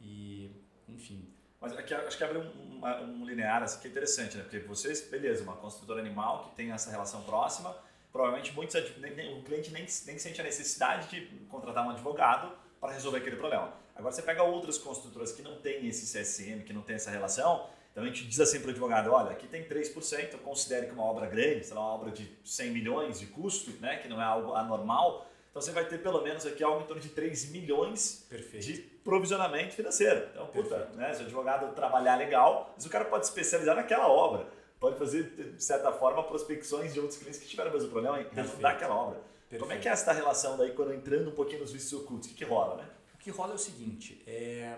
e, 0.00 0.50
enfim. 0.88 1.28
Mas 1.60 1.76
aqui, 1.76 1.92
acho 1.92 2.16
que 2.16 2.24
abre 2.24 2.38
um, 2.38 2.82
um, 2.82 3.20
um 3.20 3.26
linear 3.26 3.62
assim, 3.62 3.78
que 3.80 3.88
é 3.88 3.90
interessante, 3.90 4.38
né? 4.38 4.42
Porque 4.42 4.60
vocês, 4.60 5.02
beleza, 5.02 5.42
uma 5.42 5.56
construtora 5.56 6.00
animal 6.00 6.44
que 6.44 6.56
tem 6.56 6.72
essa 6.72 6.90
relação 6.90 7.22
próxima, 7.24 7.76
provavelmente 8.10 8.54
muitos, 8.54 8.74
o 8.74 9.42
cliente 9.42 9.70
nem, 9.70 9.86
nem 10.06 10.18
sente 10.18 10.40
a 10.40 10.44
necessidade 10.44 11.10
de 11.10 11.26
contratar 11.46 11.86
um 11.86 11.90
advogado 11.90 12.56
para 12.80 12.92
resolver 12.92 13.18
aquele 13.18 13.36
problema. 13.36 13.74
Agora 13.94 14.14
você 14.14 14.22
pega 14.22 14.42
outras 14.42 14.78
construtoras 14.78 15.32
que 15.32 15.42
não 15.42 15.56
têm 15.60 15.86
esse 15.86 16.06
CSM, 16.06 16.62
que 16.64 16.72
não 16.72 16.82
tem 16.82 16.96
essa 16.96 17.10
relação, 17.10 17.68
então 17.96 18.04
a 18.04 18.08
gente 18.08 18.26
diz 18.26 18.38
assim 18.38 18.60
para 18.60 18.68
o 18.68 18.70
advogado, 18.72 19.10
olha, 19.10 19.30
aqui 19.30 19.46
tem 19.46 19.64
3%, 19.64 20.34
eu 20.34 20.38
considero 20.40 20.86
que 20.86 20.92
uma 20.92 21.04
obra 21.04 21.24
grande, 21.24 21.64
sei 21.64 21.74
lá, 21.74 21.80
uma 21.80 21.94
obra 21.94 22.10
de 22.10 22.30
100 22.44 22.70
milhões 22.70 23.18
de 23.18 23.24
custo, 23.24 23.70
né, 23.80 23.96
que 23.96 24.06
não 24.06 24.20
é 24.20 24.24
algo 24.24 24.52
anormal, 24.52 25.26
então 25.48 25.62
você 25.62 25.72
vai 25.72 25.86
ter 25.86 26.02
pelo 26.02 26.20
menos 26.20 26.44
aqui 26.44 26.62
algo 26.62 26.82
em 26.82 26.86
torno 26.86 27.00
de 27.00 27.08
3 27.08 27.52
milhões 27.52 28.26
Perfeito. 28.28 28.66
de 28.66 28.74
provisionamento 29.02 29.72
financeiro. 29.74 30.28
Então, 30.30 30.46
puta, 30.48 30.90
né, 30.94 31.14
se 31.14 31.22
o 31.22 31.24
advogado 31.24 31.74
trabalhar 31.74 32.16
legal, 32.16 32.74
mas 32.76 32.84
o 32.84 32.90
cara 32.90 33.06
pode 33.06 33.24
especializar 33.24 33.74
naquela 33.74 34.08
obra. 34.08 34.46
Pode 34.78 34.98
fazer, 34.98 35.54
de 35.56 35.64
certa 35.64 35.90
forma, 35.90 36.22
prospecções 36.22 36.92
de 36.92 37.00
outros 37.00 37.18
clientes 37.18 37.40
que 37.40 37.48
tiveram 37.48 37.70
o 37.70 37.72
mesmo 37.72 37.88
problema 37.88 38.20
em 38.20 38.26
resolver 38.28 38.66
aquela 38.66 38.94
obra. 38.94 39.20
Perfeito. 39.48 39.62
Como 39.62 39.72
é 39.72 39.78
que 39.78 39.88
é 39.88 39.92
essa 39.92 40.12
relação 40.12 40.58
daí 40.58 40.72
quando 40.72 40.92
entrando 40.92 41.30
um 41.30 41.34
pouquinho 41.34 41.60
nos 41.60 41.72
vícios 41.72 41.98
ocultos? 41.98 42.28
O 42.28 42.32
que, 42.32 42.36
que 42.36 42.44
rola, 42.44 42.76
né? 42.76 42.90
O 43.14 43.16
que 43.16 43.30
rola 43.30 43.52
é 43.52 43.54
o 43.54 43.58
seguinte, 43.58 44.22
é, 44.26 44.76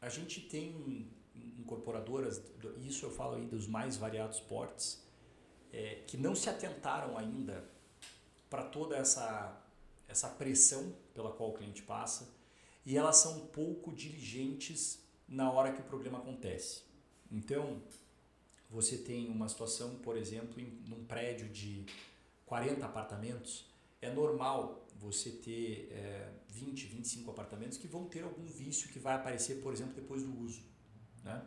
a 0.00 0.08
gente 0.08 0.40
tem 0.40 1.12
incorporadoras, 1.64 2.42
isso 2.82 3.06
eu 3.06 3.10
falo 3.10 3.36
aí 3.36 3.46
dos 3.46 3.66
mais 3.66 3.96
variados 3.96 4.40
portes, 4.40 5.02
é, 5.72 6.02
que 6.06 6.16
não 6.16 6.34
se 6.34 6.48
atentaram 6.48 7.18
ainda 7.18 7.68
para 8.48 8.62
toda 8.62 8.96
essa 8.96 9.60
essa 10.06 10.28
pressão 10.28 10.94
pela 11.14 11.32
qual 11.32 11.50
o 11.50 11.54
cliente 11.54 11.82
passa 11.82 12.28
e 12.84 12.96
elas 12.96 13.16
são 13.16 13.46
pouco 13.46 13.92
diligentes 13.92 15.02
na 15.26 15.50
hora 15.50 15.72
que 15.72 15.80
o 15.80 15.84
problema 15.84 16.18
acontece. 16.18 16.82
Então, 17.30 17.82
você 18.70 18.98
tem 18.98 19.28
uma 19.28 19.48
situação, 19.48 19.96
por 19.96 20.16
exemplo, 20.16 20.60
em 20.60 20.92
um 20.92 21.04
prédio 21.04 21.48
de 21.48 21.86
40 22.46 22.84
apartamentos, 22.84 23.66
é 24.00 24.10
normal 24.12 24.86
você 24.96 25.30
ter 25.30 25.88
é, 25.90 26.30
20, 26.48 26.86
25 26.86 27.30
apartamentos 27.30 27.78
que 27.78 27.88
vão 27.88 28.06
ter 28.06 28.22
algum 28.22 28.46
vício 28.46 28.90
que 28.90 28.98
vai 28.98 29.14
aparecer, 29.14 29.62
por 29.62 29.72
exemplo, 29.72 29.94
depois 29.94 30.22
do 30.22 30.38
uso. 30.40 30.62
Né? 31.22 31.42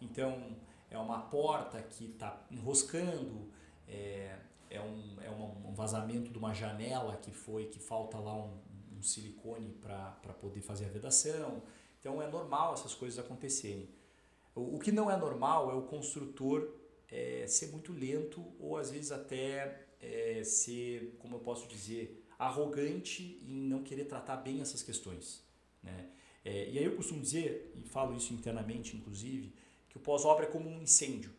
Então, 0.00 0.56
é 0.90 0.98
uma 0.98 1.20
porta 1.20 1.82
que 1.82 2.06
está 2.06 2.44
enroscando, 2.50 3.50
é, 3.88 4.36
é, 4.70 4.80
um, 4.80 5.16
é 5.22 5.30
um 5.30 5.74
vazamento 5.74 6.30
de 6.30 6.38
uma 6.38 6.52
janela 6.52 7.16
que 7.16 7.30
foi, 7.30 7.66
que 7.66 7.78
falta 7.78 8.18
lá 8.18 8.34
um, 8.34 8.58
um 8.96 9.02
silicone 9.02 9.70
para 9.80 10.32
poder 10.40 10.60
fazer 10.60 10.86
a 10.86 10.88
vedação. 10.88 11.62
Então 11.98 12.20
é 12.22 12.28
normal 12.28 12.74
essas 12.74 12.94
coisas 12.94 13.18
acontecerem. 13.18 13.88
O, 14.54 14.76
o 14.76 14.78
que 14.78 14.92
não 14.92 15.10
é 15.10 15.16
normal 15.16 15.70
é 15.70 15.74
o 15.74 15.82
construtor 15.82 16.68
é, 17.10 17.46
ser 17.46 17.68
muito 17.68 17.92
lento 17.92 18.44
ou 18.58 18.76
às 18.76 18.90
vezes 18.90 19.12
até 19.12 19.86
é, 20.00 20.42
ser, 20.44 21.16
como 21.18 21.36
eu 21.36 21.40
posso 21.40 21.68
dizer, 21.68 22.24
arrogante 22.38 23.40
em 23.46 23.60
não 23.62 23.82
querer 23.82 24.04
tratar 24.04 24.36
bem 24.36 24.60
essas 24.60 24.82
questões. 24.82 25.44
Né? 25.82 26.10
É, 26.44 26.70
e 26.70 26.78
aí 26.78 26.84
eu 26.84 26.94
costumo 26.94 27.20
dizer, 27.20 27.72
e 27.76 27.88
falo 27.88 28.16
isso 28.16 28.32
internamente 28.32 28.96
inclusive, 28.96 29.52
que 29.96 29.98
o 29.98 30.00
pós-obra 30.00 30.44
é 30.44 30.48
como 30.48 30.68
um 30.68 30.82
incêndio. 30.82 31.32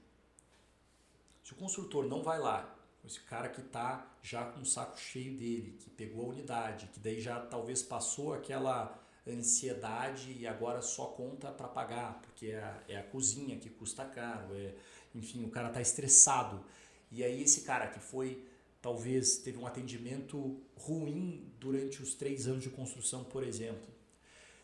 Se 1.44 1.54
o 1.54 1.56
construtor 1.56 2.08
não 2.08 2.24
vai 2.24 2.40
lá, 2.40 2.76
esse 3.06 3.20
cara 3.22 3.48
que 3.48 3.62
está 3.62 4.12
já 4.22 4.46
com 4.46 4.62
o 4.62 4.66
saco 4.66 5.00
cheio 5.00 5.38
dele, 5.38 5.78
que 5.80 5.90
pegou 5.92 6.26
a 6.26 6.30
unidade, 6.30 6.88
que 6.88 7.00
daí 7.00 7.22
já 7.22 7.40
talvez 7.40 7.84
passou 7.84 8.34
aquela 8.34 9.00
ansiedade 9.28 10.32
e 10.32 10.48
agora 10.48 10.82
só 10.82 11.06
conta 11.06 11.52
para 11.52 11.68
pagar, 11.68 12.20
porque 12.22 12.48
é 12.48 12.60
a, 12.60 12.84
é 12.88 12.98
a 12.98 13.04
cozinha 13.04 13.58
que 13.58 13.70
custa 13.70 14.04
caro, 14.06 14.56
é, 14.56 14.74
enfim, 15.14 15.46
o 15.46 15.50
cara 15.50 15.68
está 15.68 15.80
estressado. 15.80 16.64
E 17.12 17.24
aí 17.24 17.42
esse 17.44 17.62
cara 17.62 17.88
que 17.88 18.00
foi, 18.00 18.44
talvez, 18.82 19.38
teve 19.38 19.58
um 19.58 19.68
atendimento 19.68 20.60
ruim 20.76 21.54
durante 21.60 22.02
os 22.02 22.16
três 22.16 22.48
anos 22.48 22.64
de 22.64 22.70
construção, 22.70 23.24
por 23.24 23.44
exemplo, 23.44 23.88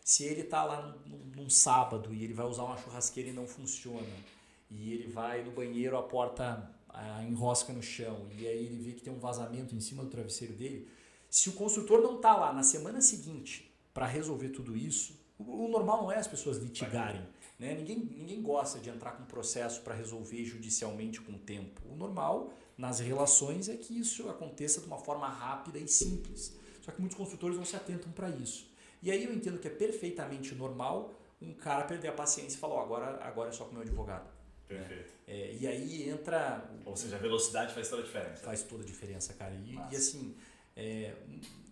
se 0.04 0.22
ele 0.22 0.42
está 0.42 0.62
lá 0.62 0.94
num, 1.06 1.18
num, 1.34 1.50
sábado 1.50 2.12
e 2.12 2.22
ele 2.22 2.34
vai 2.34 2.44
usar 2.44 2.64
uma 2.64 2.76
churrasqueira 2.76 3.30
e 3.30 3.32
não 3.32 3.46
funciona, 3.46 4.06
e 4.70 4.92
ele 4.92 5.10
vai 5.10 5.42
no 5.42 5.50
banheiro, 5.50 5.96
a 5.96 6.02
porta 6.02 6.70
a, 6.90 7.24
enrosca 7.24 7.72
no 7.72 7.82
chão, 7.82 8.28
e 8.38 8.46
aí 8.46 8.66
ele 8.66 8.76
vê 8.76 8.92
que 8.92 9.02
tem 9.02 9.12
um 9.12 9.18
vazamento 9.18 9.74
em 9.74 9.80
cima 9.80 10.04
do 10.04 10.10
travesseiro 10.10 10.52
dele, 10.52 10.86
se 11.30 11.48
o 11.48 11.52
construtor 11.54 12.02
não 12.02 12.16
está 12.16 12.36
lá 12.36 12.52
na 12.52 12.62
semana 12.62 13.00
seguinte 13.00 13.74
para 13.94 14.06
resolver 14.06 14.50
tudo 14.50 14.76
isso, 14.76 15.18
o, 15.38 15.64
o, 15.64 15.68
normal 15.68 16.02
não 16.02 16.12
é 16.12 16.18
as 16.18 16.28
pessoas 16.28 16.58
litigarem. 16.58 17.26
Né? 17.58 17.74
Ninguém, 17.74 17.98
ninguém 17.98 18.42
gosta 18.42 18.78
de 18.78 18.90
entrar 18.90 19.12
com 19.12 19.24
processo 19.24 19.80
para 19.80 19.94
resolver 19.94 20.44
judicialmente 20.44 21.20
com 21.20 21.32
o 21.32 21.38
tempo. 21.38 21.80
O 21.90 21.96
normal 21.96 22.52
nas 22.76 23.00
relações 23.00 23.68
é 23.68 23.76
que 23.76 23.98
isso 23.98 24.28
aconteça 24.28 24.80
de 24.80 24.86
uma 24.86 24.98
forma 24.98 25.26
rápida 25.28 25.78
e 25.78 25.88
simples. 25.88 26.54
Só 26.82 26.92
que 26.92 27.00
muitos 27.00 27.16
construtores 27.16 27.56
não 27.56 27.64
se 27.64 27.74
atentam 27.74 28.12
para 28.12 28.28
isso. 28.28 28.66
E 29.04 29.10
aí 29.10 29.24
eu 29.24 29.34
entendo 29.34 29.58
que 29.58 29.68
é 29.68 29.70
perfeitamente 29.70 30.54
normal 30.54 31.12
um 31.40 31.52
cara 31.52 31.84
perder 31.84 32.08
a 32.08 32.12
paciência 32.12 32.56
e 32.56 32.58
falar, 32.58 32.76
oh, 32.76 32.80
agora, 32.80 33.22
agora 33.22 33.50
é 33.50 33.52
só 33.52 33.64
com 33.64 33.72
o 33.72 33.74
meu 33.74 33.82
advogado. 33.82 34.32
Perfeito. 34.66 35.12
É, 35.28 35.54
e 35.60 35.66
aí 35.66 36.08
entra. 36.08 36.70
Ou 36.86 36.96
seja, 36.96 37.16
a 37.16 37.18
velocidade 37.18 37.74
faz 37.74 37.90
toda 37.90 38.00
a 38.00 38.04
diferença. 38.06 38.42
Faz 38.42 38.62
toda 38.62 38.82
a 38.82 38.86
diferença, 38.86 39.34
cara. 39.34 39.54
E, 39.54 39.74
e 39.92 39.96
assim, 39.96 40.34
é, 40.74 41.14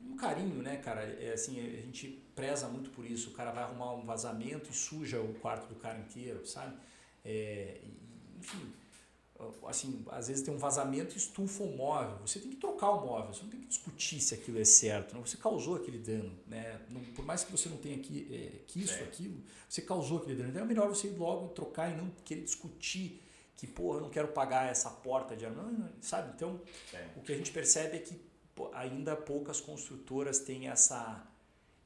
um 0.04 0.14
carinho, 0.14 0.62
né, 0.62 0.76
cara? 0.76 1.02
É, 1.02 1.32
assim, 1.32 1.58
a 1.58 1.80
gente 1.80 2.22
preza 2.34 2.68
muito 2.68 2.90
por 2.90 3.06
isso. 3.06 3.30
O 3.30 3.32
cara 3.32 3.50
vai 3.50 3.64
arrumar 3.64 3.94
um 3.94 4.04
vazamento 4.04 4.70
e 4.70 4.74
suja 4.74 5.18
o 5.18 5.32
quarto 5.34 5.66
do 5.68 5.76
cara 5.76 5.98
inteiro, 5.98 6.44
sabe? 6.46 6.76
É, 7.24 7.80
enfim, 8.38 8.74
assim, 9.66 10.04
às 10.10 10.28
vezes 10.28 10.42
tem 10.42 10.52
um 10.52 10.58
vazamento 10.58 11.14
e 11.14 11.18
estufa 11.18 11.62
o 11.62 11.76
móvel. 11.76 12.18
Você 12.26 12.38
tem 12.38 12.50
que 12.50 12.56
trocar 12.56 12.90
o 12.90 13.06
móvel, 13.06 13.32
você 13.32 13.42
não 13.42 13.50
tem 13.50 13.60
que 13.60 13.66
discutir 13.66 14.20
se 14.20 14.34
aquilo 14.34 14.58
é 14.58 14.64
certo. 14.64 15.14
Não? 15.14 15.24
Você 15.24 15.36
causou 15.36 15.76
aquele 15.76 15.98
dano. 15.98 16.32
Né? 16.46 16.80
Não, 16.88 17.00
por 17.00 17.24
mais 17.24 17.44
que 17.44 17.52
você 17.52 17.68
não 17.68 17.76
tenha 17.76 17.98
que, 17.98 18.28
é, 18.32 18.58
que 18.66 18.82
isso, 18.82 18.94
é. 18.94 19.02
aquilo, 19.02 19.42
você 19.68 19.82
causou 19.82 20.18
aquele 20.18 20.36
dano. 20.36 20.50
Então 20.50 20.62
é 20.62 20.66
melhor 20.66 20.88
você 20.88 21.08
ir 21.08 21.16
logo 21.16 21.48
trocar 21.48 21.90
e 21.90 21.96
não 21.96 22.10
querer 22.24 22.42
discutir 22.42 23.22
que, 23.56 23.66
porra, 23.66 23.98
eu 23.98 24.02
não 24.02 24.10
quero 24.10 24.28
pagar 24.28 24.68
essa 24.68 24.90
porta 24.90 25.36
de 25.36 25.46
não, 25.46 25.88
sabe? 26.00 26.32
Então, 26.34 26.60
é. 26.92 27.06
o 27.16 27.20
que 27.20 27.32
a 27.32 27.36
gente 27.36 27.52
percebe 27.52 27.96
é 27.96 28.00
que 28.00 28.20
ainda 28.72 29.14
poucas 29.14 29.60
construtoras 29.60 30.40
têm 30.40 30.68
essa, 30.68 31.24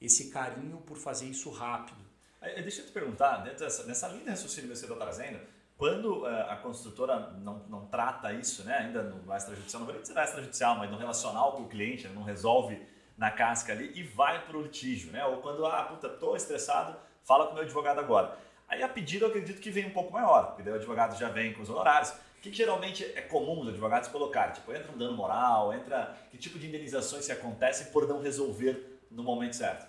esse 0.00 0.30
carinho 0.30 0.78
por 0.78 0.96
fazer 0.96 1.26
isso 1.26 1.50
rápido. 1.50 2.04
Deixa 2.40 2.82
eu 2.82 2.86
te 2.86 2.92
perguntar, 2.92 3.38
dentro 3.38 3.60
dessa, 3.60 3.84
nessa 3.84 4.08
linha 4.08 4.24
de 4.24 4.30
raciocínio 4.30 4.70
que 4.70 4.76
você 4.76 4.84
está 4.84 4.96
trazendo, 4.96 5.40
quando 5.76 6.22
uh, 6.22 6.50
a 6.50 6.56
construtora 6.56 7.32
não, 7.42 7.58
não 7.68 7.86
trata 7.86 8.32
isso, 8.32 8.64
né, 8.64 8.78
ainda 8.78 9.02
no 9.02 9.34
extrajudicial, 9.34 9.80
não 9.80 9.86
vou 9.86 9.94
nem 9.94 10.02
dizer 10.02 10.18
extrajudicial, 10.18 10.76
mas 10.76 10.90
no 10.90 10.96
relacional 10.96 11.52
com 11.52 11.62
o 11.62 11.68
cliente, 11.68 12.08
não 12.08 12.22
resolve 12.22 12.80
na 13.16 13.30
casca 13.30 13.72
ali 13.72 13.92
e 13.94 14.02
vai 14.02 14.44
para 14.46 14.56
o 14.56 14.62
litígio, 14.62 15.10
né? 15.10 15.24
Ou 15.24 15.38
quando, 15.38 15.64
ah, 15.64 15.82
puta, 15.84 16.08
tô 16.08 16.36
estressado, 16.36 16.96
fala 17.24 17.46
com 17.46 17.52
o 17.52 17.54
meu 17.54 17.62
advogado 17.62 17.98
agora. 17.98 18.36
Aí 18.68 18.82
a 18.82 18.88
pedido 18.88 19.24
eu 19.24 19.28
acredito 19.28 19.60
que 19.60 19.70
vem 19.70 19.86
um 19.86 19.92
pouco 19.92 20.12
maior, 20.12 20.48
porque 20.48 20.62
daí 20.62 20.72
o 20.72 20.76
advogado 20.76 21.18
já 21.18 21.28
vem 21.28 21.52
com 21.52 21.62
os 21.62 21.70
honorários. 21.70 22.10
O 22.10 22.40
que, 22.42 22.50
que 22.50 22.56
geralmente 22.56 23.04
é 23.16 23.22
comum 23.22 23.60
os 23.60 23.68
advogados 23.68 24.08
colocarem? 24.08 24.54
Tipo, 24.54 24.72
entra 24.72 24.92
um 24.92 24.98
dano 24.98 25.16
moral, 25.16 25.72
entra. 25.72 26.14
Que 26.30 26.36
tipo 26.36 26.58
de 26.58 26.66
indenizações 26.66 27.24
se 27.24 27.32
acontecem 27.32 27.86
por 27.92 28.06
não 28.06 28.20
resolver 28.20 29.00
no 29.10 29.22
momento 29.22 29.56
certo? 29.56 29.86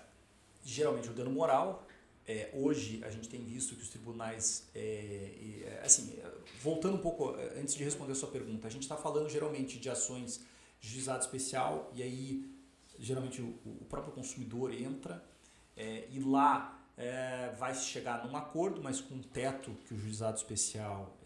Geralmente 0.64 1.08
o 1.08 1.12
dano 1.12 1.30
moral 1.30 1.84
é, 2.28 2.50
hoje 2.52 3.02
a 3.04 3.10
gente 3.10 3.26
tem 3.26 3.42
visto 3.42 3.74
que 3.74 3.82
os 3.82 3.88
tribunais, 3.88 4.68
é, 4.74 5.32
é, 5.64 5.80
assim, 5.82 6.20
voltando 6.62 6.96
um 6.96 7.00
pouco 7.00 7.34
é, 7.34 7.58
antes 7.58 7.74
de 7.74 7.82
responder 7.82 8.12
a 8.12 8.14
sua 8.14 8.28
pergunta, 8.28 8.66
a 8.66 8.70
gente 8.70 8.82
está 8.82 8.98
falando 8.98 9.30
geralmente 9.30 9.78
de 9.78 9.88
ações 9.88 10.44
de 10.78 10.90
juizado 10.90 11.20
especial 11.24 11.90
e 11.94 12.02
aí 12.02 12.54
geralmente 12.98 13.40
o, 13.40 13.58
o 13.64 13.86
próprio 13.88 14.12
consumidor 14.12 14.74
entra 14.74 15.24
é, 15.74 16.06
e 16.10 16.20
lá 16.20 16.78
é, 16.98 17.54
vai 17.58 17.74
chegar 17.74 18.26
num 18.26 18.36
acordo, 18.36 18.82
mas 18.82 19.00
com 19.00 19.14
um 19.14 19.22
teto 19.22 19.74
que 19.86 19.94
o 19.94 19.98
juizado 19.98 20.36
especial, 20.36 21.16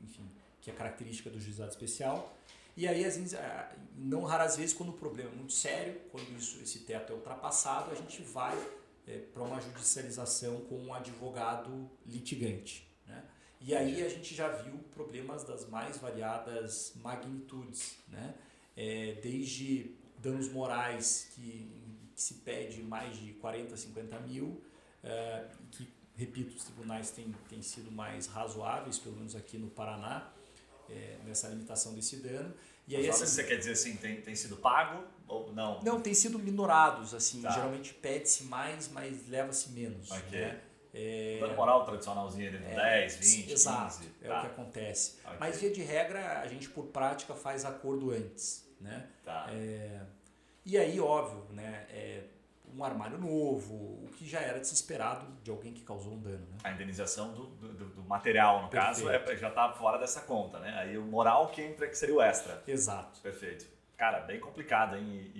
enfim, 0.00 0.30
que 0.60 0.70
é 0.70 0.74
característica 0.74 1.28
do 1.28 1.40
juizado 1.40 1.70
especial. 1.70 2.36
E 2.76 2.86
aí, 2.86 3.04
às 3.04 3.16
vezes, 3.16 3.38
não 3.96 4.24
raras 4.24 4.56
vezes, 4.56 4.74
quando 4.74 4.90
o 4.90 4.92
problema 4.92 5.30
é 5.30 5.34
muito 5.34 5.54
sério, 5.54 5.98
quando 6.12 6.28
isso, 6.36 6.60
esse 6.60 6.80
teto 6.80 7.12
é 7.12 7.16
ultrapassado, 7.16 7.90
a 7.90 7.94
gente 7.94 8.20
vai 8.22 8.54
é, 9.06 9.18
para 9.18 9.42
uma 9.42 9.60
judicialização 9.60 10.60
com 10.62 10.78
um 10.78 10.94
advogado 10.94 11.90
litigante. 12.06 12.88
Né? 13.06 13.24
E 13.60 13.74
aí 13.74 14.02
a 14.02 14.08
gente 14.08 14.34
já 14.34 14.48
viu 14.48 14.78
problemas 14.94 15.44
das 15.44 15.68
mais 15.68 15.98
variadas 15.98 16.92
magnitudes, 16.96 17.96
né? 18.08 18.34
É, 18.76 19.18
desde 19.22 19.94
danos 20.18 20.50
morais 20.50 21.30
que, 21.34 21.70
que, 22.14 22.20
se 22.20 22.34
pede 22.34 22.82
mais 22.82 23.16
de 23.16 23.34
40, 23.34 23.76
50 23.76 24.20
mil, 24.20 24.60
é, 25.02 25.48
que, 25.70 25.88
repito, 26.16 26.56
os 26.56 26.64
tribunais 26.64 27.10
têm, 27.10 27.32
têm 27.48 27.62
sido 27.62 27.92
mais 27.92 28.26
razoáveis, 28.26 28.98
pelo 28.98 29.16
menos 29.16 29.36
aqui 29.36 29.58
no 29.58 29.70
Paraná, 29.70 30.32
é, 30.90 31.18
nessa 31.24 31.48
limitação 31.48 31.94
desse 31.94 32.16
dano. 32.16 32.52
E 32.86 32.96
aí, 32.96 33.08
assim, 33.08 33.26
você 33.26 33.44
quer 33.44 33.56
dizer 33.56 33.72
assim, 33.72 33.96
tem, 33.96 34.20
tem 34.20 34.34
sido 34.34 34.56
pago 34.56 35.04
ou 35.26 35.52
não? 35.52 35.82
Não, 35.82 36.00
tem 36.00 36.12
sido 36.12 36.38
minorados, 36.38 37.14
assim. 37.14 37.40
Tá. 37.40 37.50
Geralmente 37.50 37.94
pede-se 37.94 38.44
mais, 38.44 38.88
mas 38.88 39.28
leva-se 39.28 39.70
menos. 39.70 40.10
Ok. 40.10 40.38
Né? 40.38 40.60
É... 40.92 41.38
Dando 41.40 41.56
moral 41.56 41.84
tradicionalzinho 41.84 42.50
de 42.50 42.56
é, 42.58 43.00
10, 43.00 43.16
20, 43.16 43.52
exato, 43.52 43.98
15. 43.98 44.10
É 44.22 44.28
tá. 44.28 44.38
o 44.38 44.40
que 44.42 44.46
acontece. 44.46 45.18
Okay. 45.24 45.36
Mas, 45.40 45.60
via 45.60 45.70
de 45.70 45.82
regra, 45.82 46.40
a 46.40 46.46
gente, 46.46 46.68
por 46.68 46.86
prática, 46.86 47.34
faz 47.34 47.64
acordo 47.64 48.10
antes. 48.10 48.64
Né? 48.80 49.08
Tá. 49.24 49.46
É... 49.50 50.02
E 50.64 50.78
aí, 50.78 51.00
óbvio, 51.00 51.46
né? 51.52 51.86
É 51.90 52.22
um 52.76 52.84
armário 52.84 53.18
novo, 53.18 53.74
o 53.74 54.10
que 54.16 54.28
já 54.28 54.40
era 54.40 54.58
desesperado 54.58 55.26
de 55.42 55.50
alguém 55.50 55.72
que 55.72 55.82
causou 55.82 56.14
um 56.14 56.20
dano. 56.20 56.46
Né? 56.50 56.58
A 56.64 56.72
indenização 56.72 57.32
do, 57.32 57.46
do, 57.46 57.84
do 57.90 58.02
material, 58.02 58.62
no 58.62 58.68
Perfeito. 58.68 59.06
caso, 59.06 59.08
é, 59.08 59.36
já 59.36 59.48
está 59.48 59.72
fora 59.72 59.98
dessa 59.98 60.22
conta, 60.22 60.58
né? 60.58 60.76
Aí 60.78 60.98
o 60.98 61.02
moral 61.02 61.48
que 61.48 61.62
entra 61.62 61.86
que 61.86 61.96
seria 61.96 62.14
o 62.14 62.20
extra. 62.20 62.62
Exato. 62.66 63.20
Perfeito. 63.20 63.66
Cara, 63.96 64.20
bem 64.20 64.40
complicado, 64.40 64.96
hein? 64.96 65.30
E, 65.34 65.38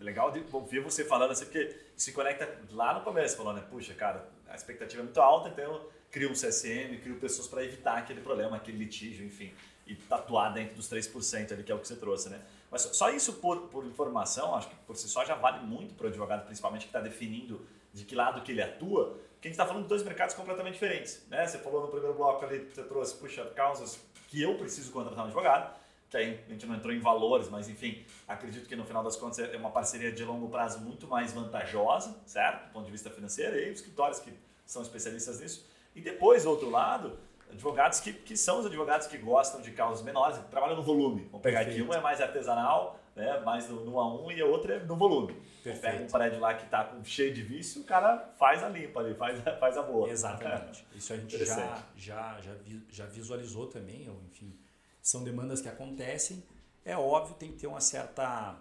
e 0.00 0.04
legal 0.04 0.32
de 0.32 0.44
ouvir 0.52 0.80
você 0.80 1.04
falando 1.04 1.30
assim, 1.30 1.44
porque 1.44 1.76
se 1.96 2.12
conecta 2.12 2.48
lá 2.70 2.94
no 2.94 3.02
começo, 3.02 3.36
falando, 3.36 3.56
né? 3.56 3.64
Puxa, 3.70 3.94
cara, 3.94 4.28
a 4.48 4.54
expectativa 4.54 5.02
é 5.02 5.04
muito 5.04 5.20
alta, 5.20 5.48
então 5.48 5.64
eu 5.64 5.92
crio 6.10 6.30
um 6.30 6.34
CSM, 6.34 6.98
crio 7.02 7.16
pessoas 7.20 7.46
para 7.46 7.64
evitar 7.64 7.98
aquele 7.98 8.20
problema, 8.20 8.56
aquele 8.56 8.78
litígio, 8.78 9.24
enfim, 9.24 9.52
e 9.86 9.94
tatuar 9.94 10.52
dentro 10.52 10.74
dos 10.74 10.90
3% 10.90 11.52
ali, 11.52 11.62
que 11.62 11.70
é 11.70 11.74
o 11.74 11.78
que 11.78 11.86
você 11.86 11.96
trouxe, 11.96 12.28
né? 12.28 12.40
Mas 12.70 12.82
só 12.82 13.10
isso 13.10 13.34
por, 13.34 13.62
por 13.68 13.84
informação, 13.84 14.54
acho 14.54 14.68
que 14.68 14.76
por 14.86 14.96
si 14.96 15.08
só 15.08 15.24
já 15.24 15.34
vale 15.34 15.64
muito 15.66 15.94
para 15.94 16.06
o 16.06 16.08
advogado, 16.08 16.44
principalmente 16.44 16.82
que 16.82 16.88
está 16.88 17.00
definindo 17.00 17.66
de 17.92 18.04
que 18.04 18.14
lado 18.14 18.42
que 18.42 18.52
ele 18.52 18.62
atua, 18.62 19.18
porque 19.32 19.48
a 19.48 19.50
gente 19.50 19.52
está 19.52 19.66
falando 19.66 19.84
de 19.84 19.88
dois 19.88 20.02
mercados 20.02 20.34
completamente 20.34 20.74
diferentes. 20.74 21.24
Né? 21.28 21.46
Você 21.46 21.58
falou 21.58 21.82
no 21.82 21.88
primeiro 21.88 22.14
bloco 22.14 22.44
ali, 22.44 22.58
você 22.58 22.82
trouxe, 22.82 23.14
puxa, 23.16 23.44
causas 23.54 23.98
que 24.28 24.42
eu 24.42 24.56
preciso 24.56 24.92
contratar 24.92 25.24
um 25.24 25.26
advogado, 25.26 25.78
que 26.10 26.16
aí 26.16 26.40
a 26.46 26.52
gente 26.52 26.66
não 26.66 26.74
entrou 26.74 26.92
em 26.92 27.00
valores, 27.00 27.48
mas 27.48 27.68
enfim, 27.68 28.04
acredito 28.26 28.68
que 28.68 28.76
no 28.76 28.84
final 28.84 29.02
das 29.02 29.16
contas 29.16 29.38
é 29.38 29.56
uma 29.56 29.70
parceria 29.70 30.10
de 30.10 30.24
longo 30.24 30.48
prazo 30.48 30.80
muito 30.80 31.06
mais 31.06 31.32
vantajosa, 31.32 32.18
certo? 32.26 32.66
Do 32.66 32.72
ponto 32.72 32.86
de 32.86 32.92
vista 32.92 33.10
financeiro, 33.10 33.56
e 33.56 33.64
aí 33.64 33.70
os 33.70 33.78
escritórios 33.78 34.18
que 34.18 34.32
são 34.64 34.82
especialistas 34.82 35.40
nisso. 35.40 35.66
E 35.94 36.00
depois, 36.00 36.46
outro 36.46 36.70
lado, 36.70 37.18
advogados 37.50 38.00
que, 38.00 38.12
que 38.12 38.36
são 38.36 38.60
os 38.60 38.66
advogados 38.66 39.06
que 39.06 39.18
gostam 39.18 39.60
de 39.60 39.70
causas 39.72 40.04
menores, 40.04 40.38
que 40.38 40.44
trabalham 40.48 40.76
no 40.76 40.82
volume. 40.82 41.24
Vamos 41.26 41.42
pegar 41.42 41.64
Perfeito. 41.64 41.82
aqui, 41.82 41.90
um 41.90 41.94
é 41.94 42.00
mais 42.00 42.20
artesanal, 42.20 42.98
né, 43.14 43.40
mais 43.40 43.68
no, 43.68 43.84
no 43.84 43.98
a 43.98 44.14
um, 44.14 44.30
e 44.30 44.40
a 44.40 44.46
outra 44.46 44.74
é 44.74 44.78
no 44.80 44.96
volume. 44.96 45.34
Perfeito. 45.62 45.80
Pega 45.80 46.04
um 46.04 46.06
prédio 46.06 46.40
lá 46.40 46.54
que 46.54 46.64
está 46.64 46.96
cheio 47.04 47.34
de 47.34 47.42
vício, 47.42 47.82
o 47.82 47.84
cara 47.84 48.32
faz 48.38 48.62
a 48.62 48.68
limpa 48.68 49.00
ali, 49.00 49.14
faz, 49.14 49.40
faz 49.58 49.76
a 49.76 49.82
boa. 49.82 50.08
Exatamente. 50.08 50.86
Isso 50.94 51.12
a 51.12 51.16
gente 51.16 51.44
já, 51.44 51.84
já, 51.96 52.40
já, 52.40 52.52
já 52.88 53.06
visualizou 53.06 53.66
também, 53.66 54.08
ou 54.08 54.20
enfim, 54.30 54.56
são 55.02 55.24
demandas 55.24 55.60
que 55.60 55.68
acontecem. 55.68 56.42
É 56.84 56.96
óbvio, 56.96 57.34
tem 57.34 57.50
que 57.52 57.58
ter 57.58 57.66
uma 57.66 57.80
certa 57.80 58.56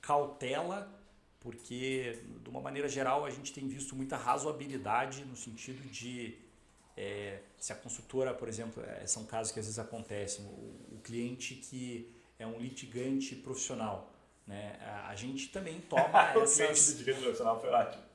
cautela, 0.00 0.88
porque 1.38 2.22
de 2.42 2.50
uma 2.50 2.60
maneira 2.60 2.88
geral 2.88 3.24
a 3.24 3.30
gente 3.30 3.52
tem 3.52 3.66
visto 3.68 3.94
muita 3.94 4.16
razoabilidade 4.16 5.24
no 5.24 5.36
sentido 5.36 5.82
de 5.88 6.36
é, 7.00 7.40
se 7.58 7.72
a 7.72 7.76
consultora, 7.76 8.34
por 8.34 8.48
exemplo, 8.48 8.82
é, 8.84 9.06
são 9.06 9.24
casos 9.24 9.52
que 9.52 9.58
às 9.58 9.66
vezes 9.66 9.78
acontecem, 9.78 10.44
o, 10.44 10.96
o 10.96 11.00
cliente 11.02 11.54
que 11.54 12.14
é 12.38 12.46
um 12.46 12.58
litigante 12.58 13.34
profissional, 13.34 14.12
né? 14.46 14.78
A, 14.82 15.08
a 15.08 15.14
gente 15.14 15.48
também 15.48 15.80
toma 15.80 16.30
essas... 16.36 16.52
o 16.52 16.56
cliente 16.56 16.90
litigante 16.90 17.20
profissional 17.22 17.60
foi 17.60 17.70
ótimo 17.70 18.10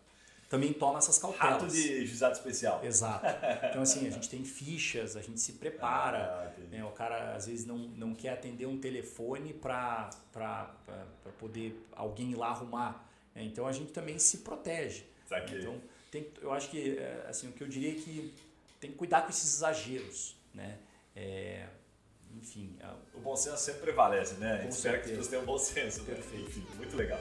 também 0.49 0.71
toma 0.73 0.99
essas 0.99 1.17
cautelas. 1.17 1.63
Rato 1.63 1.67
de 1.67 2.05
juizado 2.05 2.35
especial. 2.35 2.83
Exato. 2.83 3.25
Então, 3.69 3.81
assim, 3.81 4.07
a 4.07 4.09
gente 4.11 4.29
tem 4.29 4.43
fichas, 4.45 5.15
a 5.15 5.21
gente 5.21 5.39
se 5.39 5.53
prepara. 5.53 6.53
Ah, 6.57 6.61
né? 6.71 6.85
O 6.85 6.91
cara, 6.91 7.35
às 7.35 7.47
vezes, 7.47 7.65
não, 7.65 7.77
não 7.77 8.13
quer 8.13 8.29
atender 8.29 8.65
um 8.65 8.79
telefone 8.79 9.53
para 9.53 10.09
poder 11.39 11.83
alguém 11.93 12.31
ir 12.31 12.35
lá 12.35 12.49
arrumar. 12.49 13.09
Né? 13.33 13.43
Então, 13.43 13.67
a 13.67 13.71
gente 13.71 13.91
também 13.91 14.19
se 14.19 14.39
protege. 14.39 15.03
Então, 15.59 15.81
tem, 16.11 16.27
eu 16.41 16.53
acho 16.53 16.69
que, 16.69 16.97
é, 16.97 17.25
assim, 17.27 17.49
o 17.49 17.51
que 17.51 17.63
eu 17.63 17.67
diria 17.67 17.91
é 17.91 17.95
que 17.95 18.33
tem 18.85 18.91
que 18.91 18.97
cuidar 18.97 19.23
com 19.23 19.29
esses 19.29 19.55
exageros, 19.55 20.37
né? 20.53 20.77
É, 21.15 21.65
enfim... 22.35 22.77
O 23.15 23.19
bom 23.19 23.35
senso 23.35 23.57
sempre 23.57 23.81
prevalece, 23.81 24.35
né? 24.35 24.59
A 24.59 24.61
gente 24.61 24.73
espera 24.73 24.99
que 24.99 25.05
as 25.05 25.09
pessoas 25.09 25.27
tenham 25.27 25.43
um 25.43 25.45
bom 25.45 25.57
senso. 25.57 26.03
Né? 26.03 26.13
Perfeito. 26.13 26.43
Né? 26.43 26.49
Enfim, 26.49 26.67
muito 26.77 26.95
legal. 26.95 27.19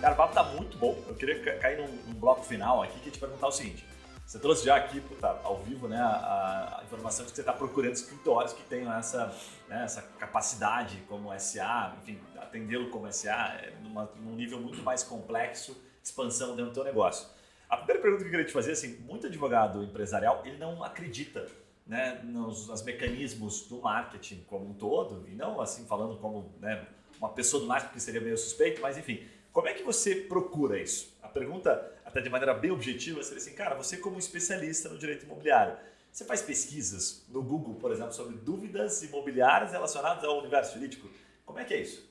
Cara, 0.00 0.14
o 0.14 0.16
papo 0.16 0.34
tá 0.34 0.42
muito 0.42 0.76
bom. 0.76 1.02
Eu 1.06 1.14
queria 1.14 1.58
cair 1.58 1.78
num, 1.78 1.88
num 2.08 2.14
bloco 2.14 2.44
final 2.44 2.82
aqui 2.82 3.00
que 3.00 3.10
te 3.10 3.18
perguntar 3.18 3.48
o 3.48 3.52
seguinte. 3.52 3.86
Você 4.26 4.38
trouxe 4.38 4.64
já 4.66 4.76
aqui, 4.76 5.00
tá, 5.20 5.40
ao 5.44 5.62
vivo, 5.62 5.88
né, 5.88 5.98
a, 5.98 6.80
a 6.80 6.84
informação 6.84 7.24
de 7.24 7.30
que 7.30 7.36
você 7.36 7.42
está 7.42 7.52
procurando 7.52 7.92
escritórios 7.92 8.52
que 8.52 8.62
tenham 8.62 8.92
essa, 8.94 9.34
né, 9.68 9.84
essa 9.84 10.02
capacidade 10.18 11.02
como 11.08 11.38
SA, 11.38 11.94
enfim, 12.00 12.18
atendê-lo 12.38 12.88
como 12.90 13.12
SA 13.12 13.58
é 13.60 13.72
numa, 13.82 14.10
num 14.16 14.34
nível 14.34 14.58
muito 14.58 14.82
mais 14.82 15.02
complexo, 15.02 15.76
expansão 16.02 16.56
dentro 16.56 16.70
do 16.70 16.74
teu 16.74 16.84
negócio. 16.84 17.28
A 17.68 17.76
primeira 17.76 18.02
pergunta 18.02 18.22
que 18.22 18.28
eu 18.28 18.30
queria 18.30 18.46
te 18.46 18.52
fazer 18.52 18.72
assim, 18.72 18.98
muito 18.98 19.26
advogado 19.26 19.82
empresarial, 19.82 20.42
ele 20.44 20.58
não 20.58 20.82
acredita 20.84 21.46
né, 21.86 22.20
nos, 22.24 22.68
nos 22.68 22.82
mecanismos 22.82 23.66
do 23.66 23.80
marketing 23.80 24.44
como 24.46 24.70
um 24.70 24.74
todo, 24.74 25.26
e 25.28 25.34
não 25.34 25.60
assim 25.60 25.86
falando 25.86 26.16
como 26.18 26.52
né, 26.60 26.86
uma 27.18 27.30
pessoa 27.30 27.60
do 27.60 27.66
marketing 27.66 27.94
que 27.94 28.00
seria 28.00 28.20
meio 28.20 28.36
suspeito, 28.36 28.80
mas 28.80 28.98
enfim, 28.98 29.26
como 29.52 29.68
é 29.68 29.74
que 29.74 29.82
você 29.82 30.14
procura 30.14 30.80
isso? 30.80 31.16
A 31.22 31.28
pergunta, 31.28 31.92
até 32.04 32.20
de 32.20 32.28
maneira 32.28 32.54
bem 32.54 32.70
objetiva, 32.70 33.22
seria 33.22 33.38
assim, 33.38 33.54
cara, 33.54 33.74
você 33.74 33.96
como 33.96 34.18
especialista 34.18 34.88
no 34.88 34.98
direito 34.98 35.24
imobiliário, 35.24 35.76
você 36.10 36.24
faz 36.26 36.42
pesquisas 36.42 37.24
no 37.28 37.42
Google, 37.42 37.74
por 37.76 37.90
exemplo, 37.90 38.12
sobre 38.12 38.36
dúvidas 38.36 39.02
imobiliárias 39.02 39.72
relacionadas 39.72 40.22
ao 40.24 40.38
universo 40.38 40.74
jurídico? 40.74 41.08
Como 41.46 41.58
é 41.58 41.64
que 41.64 41.72
é 41.72 41.80
isso? 41.80 42.06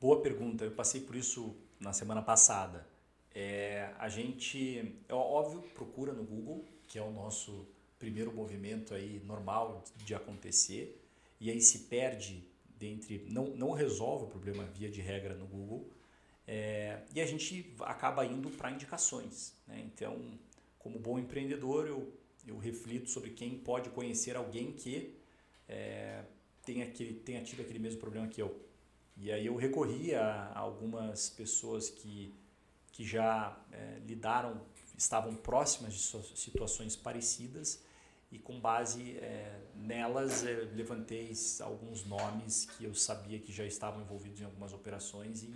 Boa 0.00 0.20
pergunta. 0.20 0.64
Eu 0.64 0.72
passei 0.72 1.00
por 1.00 1.14
isso 1.14 1.56
na 1.80 1.92
semana 1.92 2.22
passada. 2.22 2.86
É, 3.34 3.92
a 3.98 4.08
gente, 4.08 4.98
é 5.08 5.14
óbvio, 5.14 5.62
procura 5.74 6.12
no 6.12 6.24
Google, 6.24 6.64
que 6.88 6.98
é 6.98 7.02
o 7.02 7.10
nosso 7.10 7.66
primeiro 7.98 8.32
movimento 8.32 8.94
aí 8.94 9.20
normal 9.24 9.84
de 9.96 10.14
acontecer, 10.14 11.02
e 11.40 11.50
aí 11.50 11.60
se 11.60 11.80
perde 11.80 12.46
dentre, 12.78 13.26
não, 13.28 13.46
não 13.48 13.72
resolve 13.72 14.24
o 14.24 14.28
problema 14.28 14.64
via 14.64 14.88
de 14.88 15.00
regra 15.00 15.34
no 15.34 15.46
Google, 15.46 15.90
é, 16.46 17.00
e 17.14 17.20
a 17.20 17.26
gente 17.26 17.74
acaba 17.80 18.24
indo 18.24 18.50
para 18.50 18.70
indicações. 18.70 19.54
Né? 19.66 19.82
Então, 19.84 20.38
como 20.78 20.98
bom 20.98 21.18
empreendedor, 21.18 21.86
eu, 21.86 22.12
eu 22.46 22.56
reflito 22.56 23.10
sobre 23.10 23.30
quem 23.30 23.58
pode 23.58 23.90
conhecer 23.90 24.36
alguém 24.36 24.72
que 24.72 25.14
é, 25.68 26.22
tenha, 26.64 26.84
aquele, 26.84 27.14
tenha 27.14 27.42
tido 27.42 27.62
aquele 27.62 27.78
mesmo 27.78 27.98
problema 28.00 28.28
que 28.28 28.40
eu. 28.40 28.65
E 29.16 29.32
aí 29.32 29.46
eu 29.46 29.56
recorri 29.56 30.14
a, 30.14 30.52
algumas 30.54 31.30
pessoas 31.30 31.88
que, 31.88 32.34
que 32.92 33.04
já 33.04 33.56
é, 33.72 33.98
lidaram, 34.06 34.60
estavam 34.96 35.34
próximas 35.34 35.94
de 35.94 36.38
situações 36.38 36.94
parecidas 36.94 37.82
e 38.30 38.38
com 38.38 38.60
base 38.60 39.16
é, 39.18 39.60
nelas 39.74 40.44
é, 40.44 40.52
levantei 40.74 41.32
alguns 41.60 42.04
nomes 42.04 42.66
que 42.66 42.84
eu 42.84 42.94
sabia 42.94 43.38
que 43.38 43.52
já 43.52 43.64
estavam 43.64 44.00
envolvidos 44.02 44.40
em 44.40 44.44
algumas 44.44 44.72
operações 44.72 45.42
e 45.42 45.54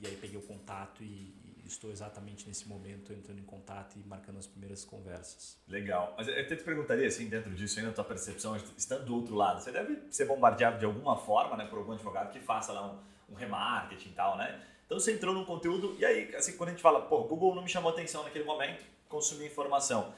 e 0.00 0.06
aí 0.06 0.16
peguei 0.16 0.38
o 0.38 0.42
contato 0.42 1.02
e, 1.02 1.34
estou 1.66 1.90
exatamente 1.90 2.46
nesse 2.46 2.68
momento 2.68 3.12
entrando 3.12 3.38
em 3.38 3.44
contato 3.44 3.96
e 3.98 4.06
marcando 4.06 4.38
as 4.38 4.46
primeiras 4.46 4.84
conversas. 4.84 5.58
Legal. 5.68 6.14
Mas 6.16 6.28
eu 6.28 6.34
até 6.34 6.56
te 6.56 6.62
perguntaria, 6.62 7.06
assim, 7.06 7.28
dentro 7.28 7.50
disso, 7.54 7.78
aí 7.78 7.84
na 7.84 7.92
tua 7.92 8.04
percepção, 8.04 8.56
estando 8.76 9.04
do 9.04 9.14
outro 9.14 9.34
lado, 9.34 9.60
você 9.60 9.72
deve 9.72 9.98
ser 10.10 10.26
bombardeado 10.26 10.78
de 10.78 10.84
alguma 10.84 11.16
forma, 11.16 11.56
né, 11.56 11.66
por 11.66 11.78
algum 11.78 11.92
advogado 11.92 12.32
que 12.32 12.40
faça 12.40 12.72
lá 12.72 12.92
um, 12.92 13.32
um 13.32 13.34
remarketing 13.34 14.08
e 14.08 14.12
tal, 14.12 14.36
né? 14.36 14.62
Então 14.86 14.98
você 14.98 15.12
entrou 15.12 15.34
num 15.34 15.44
conteúdo 15.44 15.96
e 15.98 16.04
aí, 16.04 16.34
assim, 16.36 16.56
quando 16.56 16.68
a 16.68 16.72
gente 16.72 16.82
fala, 16.82 17.02
pô, 17.02 17.24
Google 17.24 17.54
não 17.54 17.62
me 17.62 17.68
chamou 17.68 17.90
atenção 17.90 18.22
naquele 18.22 18.44
momento, 18.44 18.84
consumi 19.08 19.46
informação. 19.46 20.14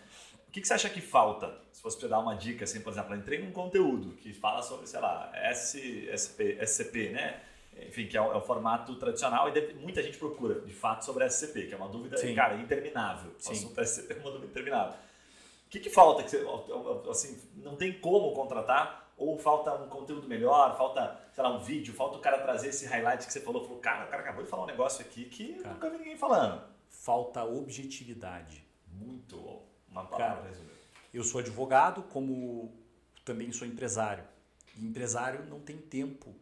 O 0.47 0.51
que, 0.51 0.61
que 0.61 0.67
você 0.67 0.75
acha 0.75 0.89
que 0.89 1.01
falta? 1.01 1.59
Se 1.73 1.81
fosse 1.81 1.99
para 1.99 2.09
dar 2.09 2.19
uma 2.21 2.35
dica, 2.35 2.65
assim, 2.65 2.81
por 2.81 2.93
exemplo, 2.93 3.15
entrei 3.15 3.39
num 3.39 3.53
conteúdo 3.53 4.17
que 4.17 4.33
fala 4.33 4.63
sobre, 4.63 4.87
sei 4.87 5.01
lá, 5.01 5.31
S, 5.35 6.09
SCP, 6.11 7.11
né? 7.11 7.43
Enfim, 7.87 8.07
que 8.07 8.17
é 8.17 8.21
o, 8.21 8.33
é 8.33 8.37
o, 8.37 8.41
formato 8.41 8.95
tradicional 8.97 9.49
e 9.49 9.53
deve, 9.53 9.75
muita 9.75 10.03
gente 10.03 10.19
procura, 10.19 10.61
de 10.61 10.73
fato, 10.73 11.05
sobre 11.05 11.25
a 11.25 11.29
SCP, 11.29 11.67
que 11.67 11.75
é 11.75 11.77
uma 11.77 11.89
dúvida, 11.89 12.17
Sim. 12.17 12.35
cara, 12.35 12.57
interminável. 12.57 13.33
Sim. 13.39 13.51
O 13.51 13.53
assunto 13.53 13.85
SCP 13.85 14.15
é 14.15 14.17
uma 14.17 14.31
dúvida 14.31 14.47
interminável. 14.47 14.95
O 14.95 15.71
que, 15.71 15.81
que 15.81 15.91
falta? 15.91 16.23
Que 16.23 16.31
você, 16.31 16.47
assim, 17.11 17.43
não 17.57 17.77
tem 17.77 17.93
como 18.01 18.33
contratar? 18.33 19.13
Ou 19.17 19.37
falta 19.37 19.75
um 19.75 19.89
conteúdo 19.89 20.29
melhor, 20.29 20.77
falta, 20.79 21.21
sei 21.33 21.43
lá, 21.43 21.51
um 21.51 21.59
vídeo, 21.59 21.93
falta 21.93 22.17
o 22.17 22.21
cara 22.21 22.39
trazer 22.39 22.69
esse 22.69 22.87
highlight 22.87 23.27
que 23.27 23.33
você 23.33 23.41
falou, 23.41 23.65
falou, 23.65 23.79
cara, 23.81 24.07
o 24.07 24.09
cara 24.09 24.23
acabou 24.23 24.45
de 24.45 24.49
falar 24.49 24.63
um 24.63 24.67
negócio 24.67 25.05
aqui 25.05 25.25
que 25.25 25.55
cara, 25.55 25.75
nunca 25.75 25.91
vi 25.91 25.99
ninguém 25.99 26.17
falando. 26.17 26.63
Falta 26.89 27.45
objetividade. 27.45 28.65
Muito 28.87 29.37
Uma 29.91 30.05
palavra 30.05 30.43
cara, 30.45 30.57
Eu 31.13 31.25
sou 31.25 31.41
advogado, 31.41 32.03
como 32.05 32.73
também 33.25 33.51
sou 33.53 33.67
empresário. 33.67 34.25
E 34.77 34.87
empresário 34.87 35.45
não 35.47 35.61
tem 35.61 35.77
tempo 35.77 36.35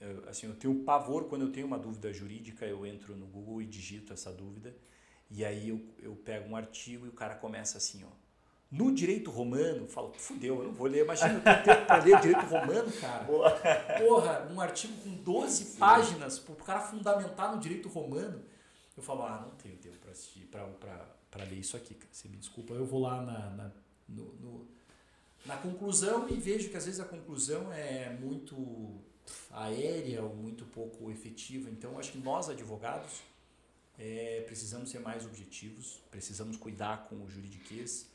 eu, 0.00 0.28
assim, 0.28 0.46
eu 0.46 0.54
tenho 0.54 0.74
pavor 0.84 1.24
quando 1.24 1.42
eu 1.42 1.52
tenho 1.52 1.66
uma 1.66 1.78
dúvida 1.78 2.12
jurídica, 2.12 2.64
eu 2.64 2.86
entro 2.86 3.16
no 3.16 3.26
Google 3.26 3.62
e 3.62 3.66
digito 3.66 4.12
essa 4.12 4.32
dúvida, 4.32 4.74
e 5.30 5.44
aí 5.44 5.68
eu, 5.68 5.80
eu 5.98 6.14
pego 6.14 6.48
um 6.48 6.56
artigo 6.56 7.06
e 7.06 7.08
o 7.08 7.12
cara 7.12 7.34
começa 7.34 7.78
assim, 7.78 8.04
ó. 8.04 8.28
No 8.70 8.94
direito 8.94 9.30
romano, 9.30 9.88
falo, 9.88 10.12
fudeu, 10.12 10.58
eu 10.58 10.64
não 10.64 10.72
vou 10.72 10.86
ler, 10.86 11.02
imagina 11.02 11.34
eu 11.34 11.40
tenho 11.40 11.64
tempo 11.64 11.86
para 11.86 12.04
ler 12.04 12.20
direito 12.20 12.44
romano, 12.44 12.92
cara. 12.92 13.24
Porra, 13.98 14.48
um 14.52 14.60
artigo 14.60 14.92
com 15.02 15.10
12 15.22 15.64
Sim. 15.64 15.78
páginas 15.78 16.38
para 16.38 16.52
o 16.52 16.56
cara 16.56 16.80
fundamentar 16.80 17.54
no 17.54 17.60
direito 17.60 17.88
romano. 17.88 18.42
Eu 18.94 19.02
falo, 19.02 19.22
ah, 19.22 19.40
não 19.40 19.56
tenho 19.56 19.76
tempo 19.78 19.96
para 19.96 20.10
assistir, 20.10 20.46
para 20.46 21.44
ler 21.44 21.58
isso 21.58 21.78
aqui, 21.78 21.94
cara. 21.94 22.10
Você 22.12 22.28
me 22.28 22.36
desculpa, 22.36 22.74
eu 22.74 22.84
vou 22.84 23.00
lá 23.00 23.22
na, 23.22 23.50
na 23.50 23.70
no, 24.08 24.34
no, 24.34 24.68
na 25.44 25.56
conclusão 25.56 26.28
e 26.28 26.34
vejo 26.34 26.70
que 26.70 26.76
às 26.76 26.86
vezes 26.86 27.00
a 27.00 27.04
conclusão 27.04 27.72
é 27.72 28.10
muito 28.10 29.00
aérea 29.50 30.22
ou 30.22 30.34
muito 30.34 30.64
pouco 30.66 31.10
efetiva. 31.10 31.70
Então, 31.70 31.98
acho 31.98 32.12
que 32.12 32.18
nós, 32.18 32.48
advogados, 32.48 33.22
é, 33.98 34.42
precisamos 34.46 34.90
ser 34.90 35.00
mais 35.00 35.26
objetivos, 35.26 36.00
precisamos 36.10 36.56
cuidar 36.56 37.08
com 37.08 37.16
o 37.16 37.28
juridiquês, 37.28 38.08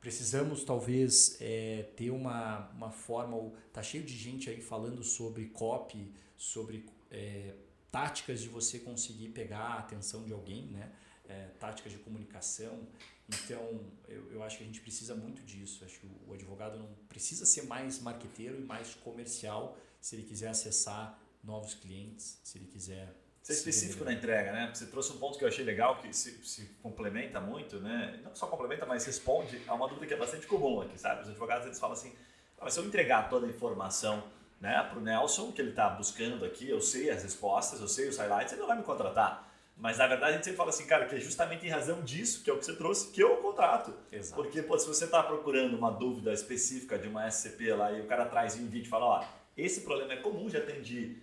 precisamos 0.00 0.64
talvez 0.64 1.36
é, 1.40 1.88
ter 1.96 2.10
uma, 2.10 2.68
uma 2.70 2.90
forma. 2.90 3.52
Tá 3.72 3.82
cheio 3.82 4.02
de 4.02 4.16
gente 4.16 4.50
aí 4.50 4.60
falando 4.60 5.04
sobre 5.04 5.46
copy, 5.46 6.12
sobre 6.36 6.84
é, 7.10 7.54
táticas 7.90 8.40
de 8.40 8.48
você 8.48 8.78
conseguir 8.78 9.28
pegar 9.28 9.58
a 9.58 9.78
atenção 9.78 10.24
de 10.24 10.32
alguém, 10.32 10.66
né? 10.66 10.90
É, 11.28 11.46
táticas 11.60 11.92
de 11.92 11.98
comunicação. 11.98 12.88
Então, 13.28 13.80
eu, 14.08 14.32
eu 14.32 14.42
acho 14.42 14.58
que 14.58 14.64
a 14.64 14.66
gente 14.66 14.80
precisa 14.80 15.14
muito 15.14 15.42
disso. 15.42 15.84
Acho 15.84 16.00
que 16.00 16.06
o, 16.06 16.30
o 16.30 16.34
advogado 16.34 16.76
não 16.76 16.88
precisa 17.08 17.46
ser 17.46 17.62
mais 17.62 18.00
marqueteiro 18.00 18.58
e 18.58 18.64
mais 18.64 18.94
comercial 18.94 19.78
se 20.00 20.16
ele 20.16 20.22
quiser 20.22 20.48
acessar 20.48 21.18
novos 21.42 21.74
clientes, 21.74 22.40
se 22.42 22.58
ele 22.58 22.66
quiser. 22.66 23.14
Ser 23.42 23.54
específico 23.54 24.04
na 24.04 24.12
entrega, 24.12 24.52
né? 24.52 24.70
Você 24.72 24.86
trouxe 24.86 25.12
um 25.12 25.18
ponto 25.18 25.38
que 25.38 25.44
eu 25.44 25.48
achei 25.48 25.64
legal, 25.64 25.96
que 25.96 26.12
se, 26.12 26.32
se, 26.46 26.66
complementa 26.82 27.40
muito, 27.40 27.80
né? 27.80 28.20
Não 28.22 28.34
só 28.34 28.46
complementa, 28.46 28.84
mas 28.84 29.04
responde 29.06 29.60
a 29.66 29.74
uma 29.74 29.88
dúvida 29.88 30.06
que 30.06 30.12
é 30.12 30.16
bastante 30.16 30.46
comum 30.46 30.82
aqui, 30.82 30.98
sabe? 31.00 31.22
Os 31.22 31.28
advogados 31.28 31.66
eles 31.66 31.80
falam 31.80 31.94
assim: 31.94 32.12
ah, 32.58 32.64
mas 32.64 32.74
se 32.74 32.80
eu 32.80 32.84
entregar 32.84 33.30
toda 33.30 33.46
a 33.46 33.48
informação 33.48 34.22
né, 34.60 34.86
para 34.88 34.98
o 34.98 35.00
Nelson, 35.00 35.50
que 35.52 35.60
ele 35.60 35.70
está 35.70 35.88
buscando 35.88 36.44
aqui, 36.44 36.68
eu 36.68 36.80
sei 36.80 37.10
as 37.10 37.22
respostas, 37.22 37.80
eu 37.80 37.88
sei 37.88 38.08
os 38.08 38.18
highlights, 38.18 38.52
ele 38.52 38.60
não 38.60 38.68
vai 38.68 38.76
me 38.76 38.82
contratar. 38.82 39.48
Mas 39.74 39.96
na 39.96 40.06
verdade 40.06 40.32
a 40.32 40.34
gente 40.34 40.44
sempre 40.44 40.58
fala 40.58 40.68
assim, 40.68 40.84
cara, 40.84 41.06
que 41.06 41.14
é 41.14 41.18
justamente 41.18 41.66
em 41.66 41.70
razão 41.70 42.02
disso, 42.02 42.44
que 42.44 42.50
é 42.50 42.52
o 42.52 42.58
que 42.58 42.66
você 42.66 42.76
trouxe, 42.76 43.10
que 43.10 43.22
eu 43.22 43.38
contrato. 43.38 43.94
Exato. 44.12 44.40
Porque 44.40 44.60
pô, 44.60 44.78
se 44.78 44.86
você 44.86 45.06
está 45.06 45.22
procurando 45.22 45.74
uma 45.74 45.90
dúvida 45.90 46.34
específica 46.34 46.98
de 46.98 47.08
uma 47.08 47.26
SCP 47.30 47.72
lá 47.72 47.90
e 47.90 48.02
o 48.02 48.06
cara 48.06 48.26
traz 48.26 48.56
um 48.56 48.66
vídeo 48.66 48.86
e 48.86 48.90
fala, 48.90 49.06
ó, 49.06 49.24
esse 49.64 49.82
problema 49.82 50.12
é 50.12 50.16
comum, 50.16 50.48
já 50.48 50.58
atendi 50.58 51.16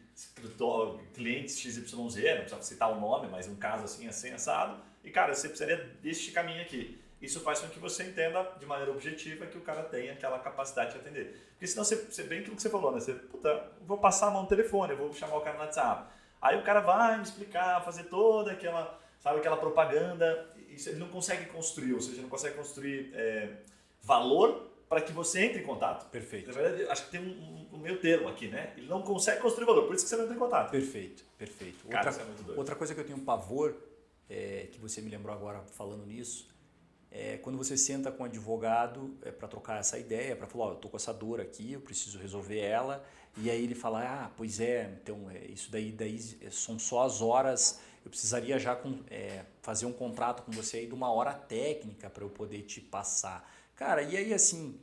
clientes 1.13 1.59
XYZ, 1.59 1.85
não 1.85 2.07
precisa 2.07 2.61
citar 2.61 2.91
o 2.91 2.99
nome, 2.99 3.27
mas 3.27 3.47
um 3.47 3.55
caso 3.55 3.83
assim, 3.83 4.07
assim, 4.07 4.31
assado. 4.31 4.81
E, 5.03 5.11
cara, 5.11 5.33
você 5.33 5.47
precisaria 5.47 5.83
deste 6.01 6.31
caminho 6.31 6.61
aqui. 6.61 6.99
isso 7.21 7.39
faz 7.39 7.59
com 7.59 7.69
que 7.69 7.79
você 7.79 8.03
entenda 8.03 8.43
de 8.59 8.65
maneira 8.65 8.91
objetiva 8.91 9.45
que 9.45 9.57
o 9.57 9.61
cara 9.61 9.83
tem 9.83 10.09
aquela 10.09 10.39
capacidade 10.39 10.91
de 10.91 10.97
atender. 10.97 11.47
Porque 11.51 11.67
senão 11.67 11.83
você, 11.83 11.95
você 11.95 12.23
bem 12.23 12.39
aquilo 12.39 12.55
que 12.55 12.61
você 12.61 12.69
falou, 12.69 12.91
né? 12.91 12.99
Você, 12.99 13.13
puta, 13.13 13.71
vou 13.81 13.97
passar 13.97 14.27
a 14.27 14.31
mão 14.31 14.43
no 14.43 14.47
telefone, 14.47 14.93
vou 14.93 15.13
chamar 15.13 15.37
o 15.37 15.41
cara 15.41 15.57
no 15.57 15.63
WhatsApp. 15.63 16.11
Aí 16.41 16.57
o 16.57 16.63
cara 16.63 16.81
vai 16.81 17.17
me 17.17 17.23
explicar, 17.23 17.83
fazer 17.83 18.03
toda 18.03 18.51
aquela, 18.51 18.99
sabe, 19.19 19.39
aquela 19.39 19.57
propaganda, 19.57 20.47
e 20.69 20.89
ele 20.89 20.99
não 20.99 21.09
consegue 21.09 21.45
construir, 21.47 21.93
ou 21.93 22.01
seja, 22.01 22.21
não 22.21 22.29
consegue 22.29 22.55
construir 22.55 23.11
é, 23.15 23.49
valor 24.01 24.69
para 24.89 25.01
que 25.01 25.11
você 25.11 25.41
entre 25.41 25.61
em 25.61 25.65
contato. 25.65 26.09
Perfeito. 26.09 26.47
Na 26.47 26.53
verdade, 26.53 26.89
acho 26.89 27.05
que 27.05 27.11
tem 27.11 27.19
um, 27.19 27.75
um, 27.75 27.77
meio 27.79 27.99
termo 27.99 28.27
aqui, 28.27 28.47
né? 28.47 28.73
Ele 28.77 28.87
não 28.87 29.01
consegue 29.01 29.41
construir 29.41 29.65
valor, 29.65 29.85
por 29.85 29.95
isso 29.95 30.05
que 30.05 30.09
você 30.09 30.15
não 30.15 30.23
entra 30.23 30.35
em 30.35 30.39
contato. 30.39 30.71
Perfeito, 30.71 31.25
perfeito. 31.37 31.87
Cara, 31.87 32.09
outra, 32.09 32.53
é 32.53 32.57
outra 32.57 32.75
coisa 32.75 32.93
que 32.93 32.99
eu 32.99 33.05
tenho 33.05 33.19
pavor, 33.19 33.75
é, 34.29 34.67
que 34.71 34.79
você 34.79 35.01
me 35.01 35.09
lembrou 35.09 35.35
agora 35.35 35.61
falando 35.73 36.05
nisso, 36.05 36.47
é 37.11 37.37
quando 37.37 37.57
você 37.57 37.77
senta 37.77 38.11
com 38.11 38.23
um 38.23 38.25
advogado 38.25 39.17
é, 39.21 39.31
para 39.31 39.47
trocar 39.47 39.79
essa 39.79 39.97
ideia, 39.97 40.35
para 40.35 40.47
falar, 40.47 40.67
oh, 40.67 40.71
eu 40.71 40.75
tô 40.75 40.89
com 40.89 40.97
essa 40.97 41.13
dor 41.13 41.41
aqui, 41.41 41.73
eu 41.73 41.81
preciso 41.81 42.19
resolver 42.19 42.59
ela, 42.59 43.03
e 43.37 43.49
aí 43.49 43.63
ele 43.63 43.75
fala, 43.75 44.03
ah, 44.03 44.31
pois 44.35 44.59
é, 44.59 44.97
então 45.01 45.29
é, 45.29 45.45
isso 45.45 45.71
daí, 45.71 45.91
daí 45.91 46.19
são 46.51 46.79
só 46.79 47.03
as 47.03 47.21
horas, 47.21 47.79
eu 48.03 48.09
precisaria 48.09 48.57
já 48.57 48.75
com, 48.75 48.99
é, 49.09 49.43
fazer 49.61 49.85
um 49.85 49.93
contrato 49.93 50.43
com 50.43 50.51
você 50.51 50.77
aí 50.77 50.87
de 50.87 50.93
uma 50.93 51.11
hora 51.11 51.33
técnica 51.33 52.09
para 52.09 52.23
eu 52.23 52.29
poder 52.29 52.61
te 52.63 52.79
passar. 52.79 53.49
Cara, 53.77 54.01
e 54.01 54.17
aí 54.17 54.33
assim, 54.33 54.77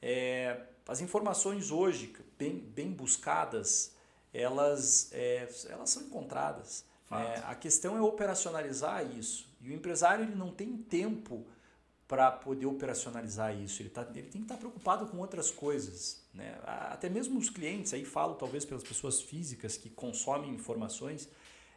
é, 0.00 0.60
as 0.86 1.00
informações 1.00 1.72
hoje, 1.72 2.14
bem, 2.38 2.58
bem 2.58 2.92
buscadas, 2.92 3.92
elas, 4.32 5.08
é, 5.12 5.48
elas 5.68 5.90
são 5.90 6.02
encontradas. 6.02 6.84
É, 7.10 7.42
a 7.46 7.54
questão 7.54 7.96
é 7.96 8.00
operacionalizar 8.00 9.04
isso. 9.16 9.48
E 9.60 9.70
o 9.70 9.72
empresário 9.72 10.24
ele 10.24 10.34
não 10.34 10.50
tem 10.50 10.76
tempo 10.76 11.46
para 12.06 12.30
poder 12.30 12.66
operacionalizar 12.66 13.56
isso. 13.56 13.80
Ele, 13.80 13.88
tá, 13.88 14.02
ele 14.02 14.22
tem 14.22 14.30
que 14.30 14.38
estar 14.38 14.54
tá 14.54 14.60
preocupado 14.60 15.06
com 15.06 15.18
outras 15.18 15.50
coisas. 15.50 16.22
Né? 16.34 16.58
Até 16.64 17.08
mesmo 17.08 17.38
os 17.38 17.48
clientes, 17.48 17.94
aí 17.94 18.04
falo 18.04 18.34
talvez 18.34 18.64
pelas 18.64 18.82
pessoas 18.82 19.22
físicas 19.22 19.76
que 19.76 19.88
consomem 19.88 20.50
informações, 20.50 21.28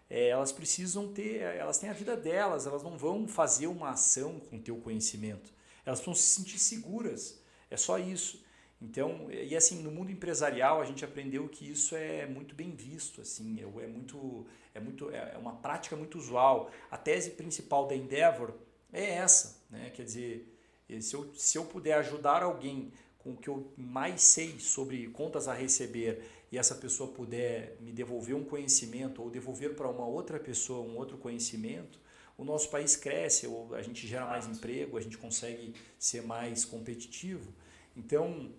é, 0.10 0.30
elas 0.30 0.52
precisam 0.52 1.14
ter, 1.14 1.42
elas 1.42 1.78
têm 1.78 1.90
a 1.90 1.94
vida 1.94 2.18
delas, 2.18 2.66
elas 2.66 2.84
não 2.84 2.98
vão 2.98 3.28
fazer 3.28 3.68
uma 3.68 3.92
ação 3.92 4.40
com 4.40 4.58
o 4.58 4.60
teu 4.60 4.78
conhecimento. 4.78 5.57
Elas 5.88 6.02
precisam 6.02 6.16
se 6.16 6.36
sentir 6.36 6.60
seguras. 6.60 7.42
É 7.72 7.78
só 7.78 7.98
isso. 7.98 8.46
Então, 8.82 9.32
e 9.32 9.56
assim, 9.56 9.82
no 9.82 9.90
mundo 9.90 10.12
empresarial 10.12 10.82
a 10.82 10.86
gente 10.86 11.04
aprendeu 11.04 11.48
que 11.48 11.72
isso 11.72 11.96
é 11.96 12.28
muito 12.28 12.54
bem 12.54 12.76
visto, 12.76 13.22
assim, 13.22 13.58
é, 13.60 13.84
é 13.84 13.88
muito, 13.88 14.46
é 14.76 14.80
muito, 14.80 15.10
é, 15.10 15.32
é 15.34 15.38
uma 15.38 15.54
prática 15.54 15.96
muito 15.96 16.18
usual. 16.18 16.70
A 16.92 16.98
tese 16.98 17.32
principal 17.32 17.88
da 17.88 17.96
Endeavor 17.96 18.54
é 18.92 19.16
essa, 19.16 19.64
né? 19.70 19.90
Quer 19.96 20.04
dizer, 20.04 20.54
se 21.00 21.16
eu, 21.16 21.34
se 21.34 21.58
eu 21.58 21.66
puder 21.66 21.94
ajudar 21.94 22.44
alguém 22.44 22.92
com 23.18 23.32
o 23.32 23.38
que 23.38 23.48
eu 23.48 23.72
mais 23.78 24.22
sei 24.22 24.60
sobre 24.60 25.08
contas 25.08 25.48
a 25.48 25.54
receber 25.54 26.22
e 26.52 26.58
essa 26.58 26.76
pessoa 26.76 27.12
puder 27.12 27.78
me 27.80 27.92
devolver 27.92 28.36
um 28.36 28.44
conhecimento 28.44 29.24
ou 29.24 29.30
devolver 29.30 29.74
para 29.74 29.90
uma 29.90 30.06
outra 30.06 30.38
pessoa 30.38 30.86
um 30.86 30.98
outro 30.98 31.18
conhecimento, 31.18 32.00
o 32.38 32.44
nosso 32.44 32.70
país 32.70 32.96
cresce, 32.96 33.48
ou 33.48 33.74
a 33.74 33.82
gente 33.82 34.06
gera 34.08 34.26
mais 34.26 34.48
emprego, 34.48 34.98
a 34.98 35.02
gente 35.02 35.18
consegue 35.18 35.74
ser 35.98 36.22
mais 36.22 36.64
competitivo. 36.64 37.52
Então, 37.96 38.52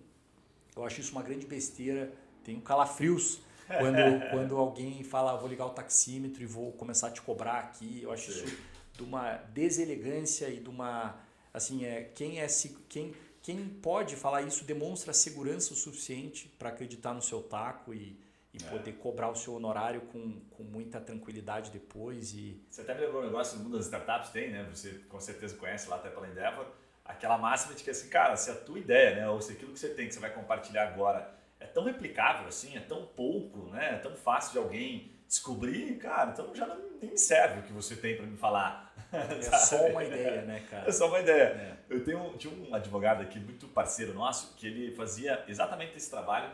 eu 0.75 0.83
acho 0.85 0.99
isso 0.99 1.11
uma 1.13 1.23
grande 1.23 1.45
besteira. 1.45 2.11
Tenho 2.43 2.59
calafrios 2.61 3.39
quando, 3.67 4.29
quando 4.31 4.57
alguém 4.57 5.03
fala, 5.03 5.37
vou 5.37 5.47
ligar 5.47 5.65
o 5.65 5.69
taxímetro 5.69 6.43
e 6.43 6.45
vou 6.45 6.73
começar 6.73 7.07
a 7.07 7.11
te 7.11 7.21
cobrar 7.21 7.59
aqui. 7.59 8.01
Eu 8.03 8.11
acho 8.11 8.31
Sim. 8.31 8.43
isso 8.43 8.57
de 8.99 9.03
uma 9.03 9.35
deselegância 9.53 10.49
e 10.49 10.59
de 10.59 10.69
uma 10.69 11.15
assim 11.53 11.85
é 11.85 12.03
quem 12.13 12.41
é 12.41 12.47
quem 12.89 13.13
quem 13.41 13.67
pode 13.67 14.17
falar 14.17 14.41
isso 14.41 14.65
demonstra 14.65 15.13
segurança 15.13 15.73
o 15.73 15.75
suficiente 15.75 16.51
para 16.59 16.69
acreditar 16.69 17.13
no 17.13 17.21
seu 17.21 17.41
taco 17.41 17.93
e, 17.93 18.19
e 18.53 18.57
é. 18.63 18.69
poder 18.69 18.93
cobrar 18.93 19.29
o 19.29 19.35
seu 19.35 19.53
honorário 19.53 20.01
com, 20.01 20.39
com 20.49 20.63
muita 20.63 20.99
tranquilidade 20.99 21.69
depois 21.71 22.33
e 22.33 22.63
você 22.69 22.81
até 22.81 22.95
me 22.95 23.01
lembrou 23.01 23.21
um 23.21 23.25
negócio 23.25 23.57
no 23.57 23.65
mundo 23.65 23.77
das 23.77 23.85
startups 23.85 24.31
tem 24.31 24.51
né 24.51 24.67
você 24.69 24.93
com 25.07 25.19
certeza 25.19 25.55
conhece 25.55 25.87
lá 25.89 25.97
até 25.97 26.09
pela 26.09 26.27
Endeavor 26.27 26.65
aquela 27.05 27.37
máxima 27.37 27.75
de 27.75 27.83
que 27.83 27.91
assim 27.91 28.09
cara 28.09 28.35
se 28.35 28.49
a 28.49 28.55
tua 28.55 28.79
ideia 28.79 29.15
né 29.15 29.29
ou 29.29 29.39
se 29.39 29.53
aquilo 29.53 29.71
que 29.71 29.79
você 29.79 29.89
tem 29.89 30.07
que 30.07 30.13
você 30.13 30.19
vai 30.19 30.33
compartilhar 30.33 30.87
agora 30.87 31.31
é 31.59 31.67
tão 31.67 31.83
replicável 31.83 32.47
assim 32.47 32.75
é 32.75 32.79
tão 32.79 33.05
pouco 33.05 33.69
né 33.69 33.95
é 33.95 33.97
tão 33.97 34.15
fácil 34.15 34.53
de 34.53 34.57
alguém 34.57 35.11
descobrir 35.27 35.97
cara 35.97 36.31
então 36.31 36.53
já 36.55 36.65
não, 36.65 36.77
nem 36.99 37.11
me 37.11 37.17
serve 37.17 37.59
o 37.59 37.63
que 37.63 37.71
você 37.71 37.95
tem 37.95 38.17
para 38.17 38.25
me 38.25 38.35
falar 38.35 38.89
é 39.11 39.41
só 39.57 39.87
uma 39.87 40.03
ideia, 40.03 40.41
né, 40.43 40.63
cara? 40.69 40.87
É 40.87 40.91
só 40.91 41.07
uma 41.07 41.19
ideia. 41.19 41.43
É. 41.43 41.77
Eu 41.89 42.03
tenho, 42.03 42.37
tinha 42.37 42.53
um 42.53 42.75
advogado 42.75 43.21
aqui, 43.23 43.39
muito 43.39 43.67
parceiro 43.67 44.13
nosso, 44.13 44.55
que 44.55 44.67
ele 44.67 44.93
fazia 44.95 45.43
exatamente 45.47 45.97
esse 45.97 46.09
trabalho 46.09 46.49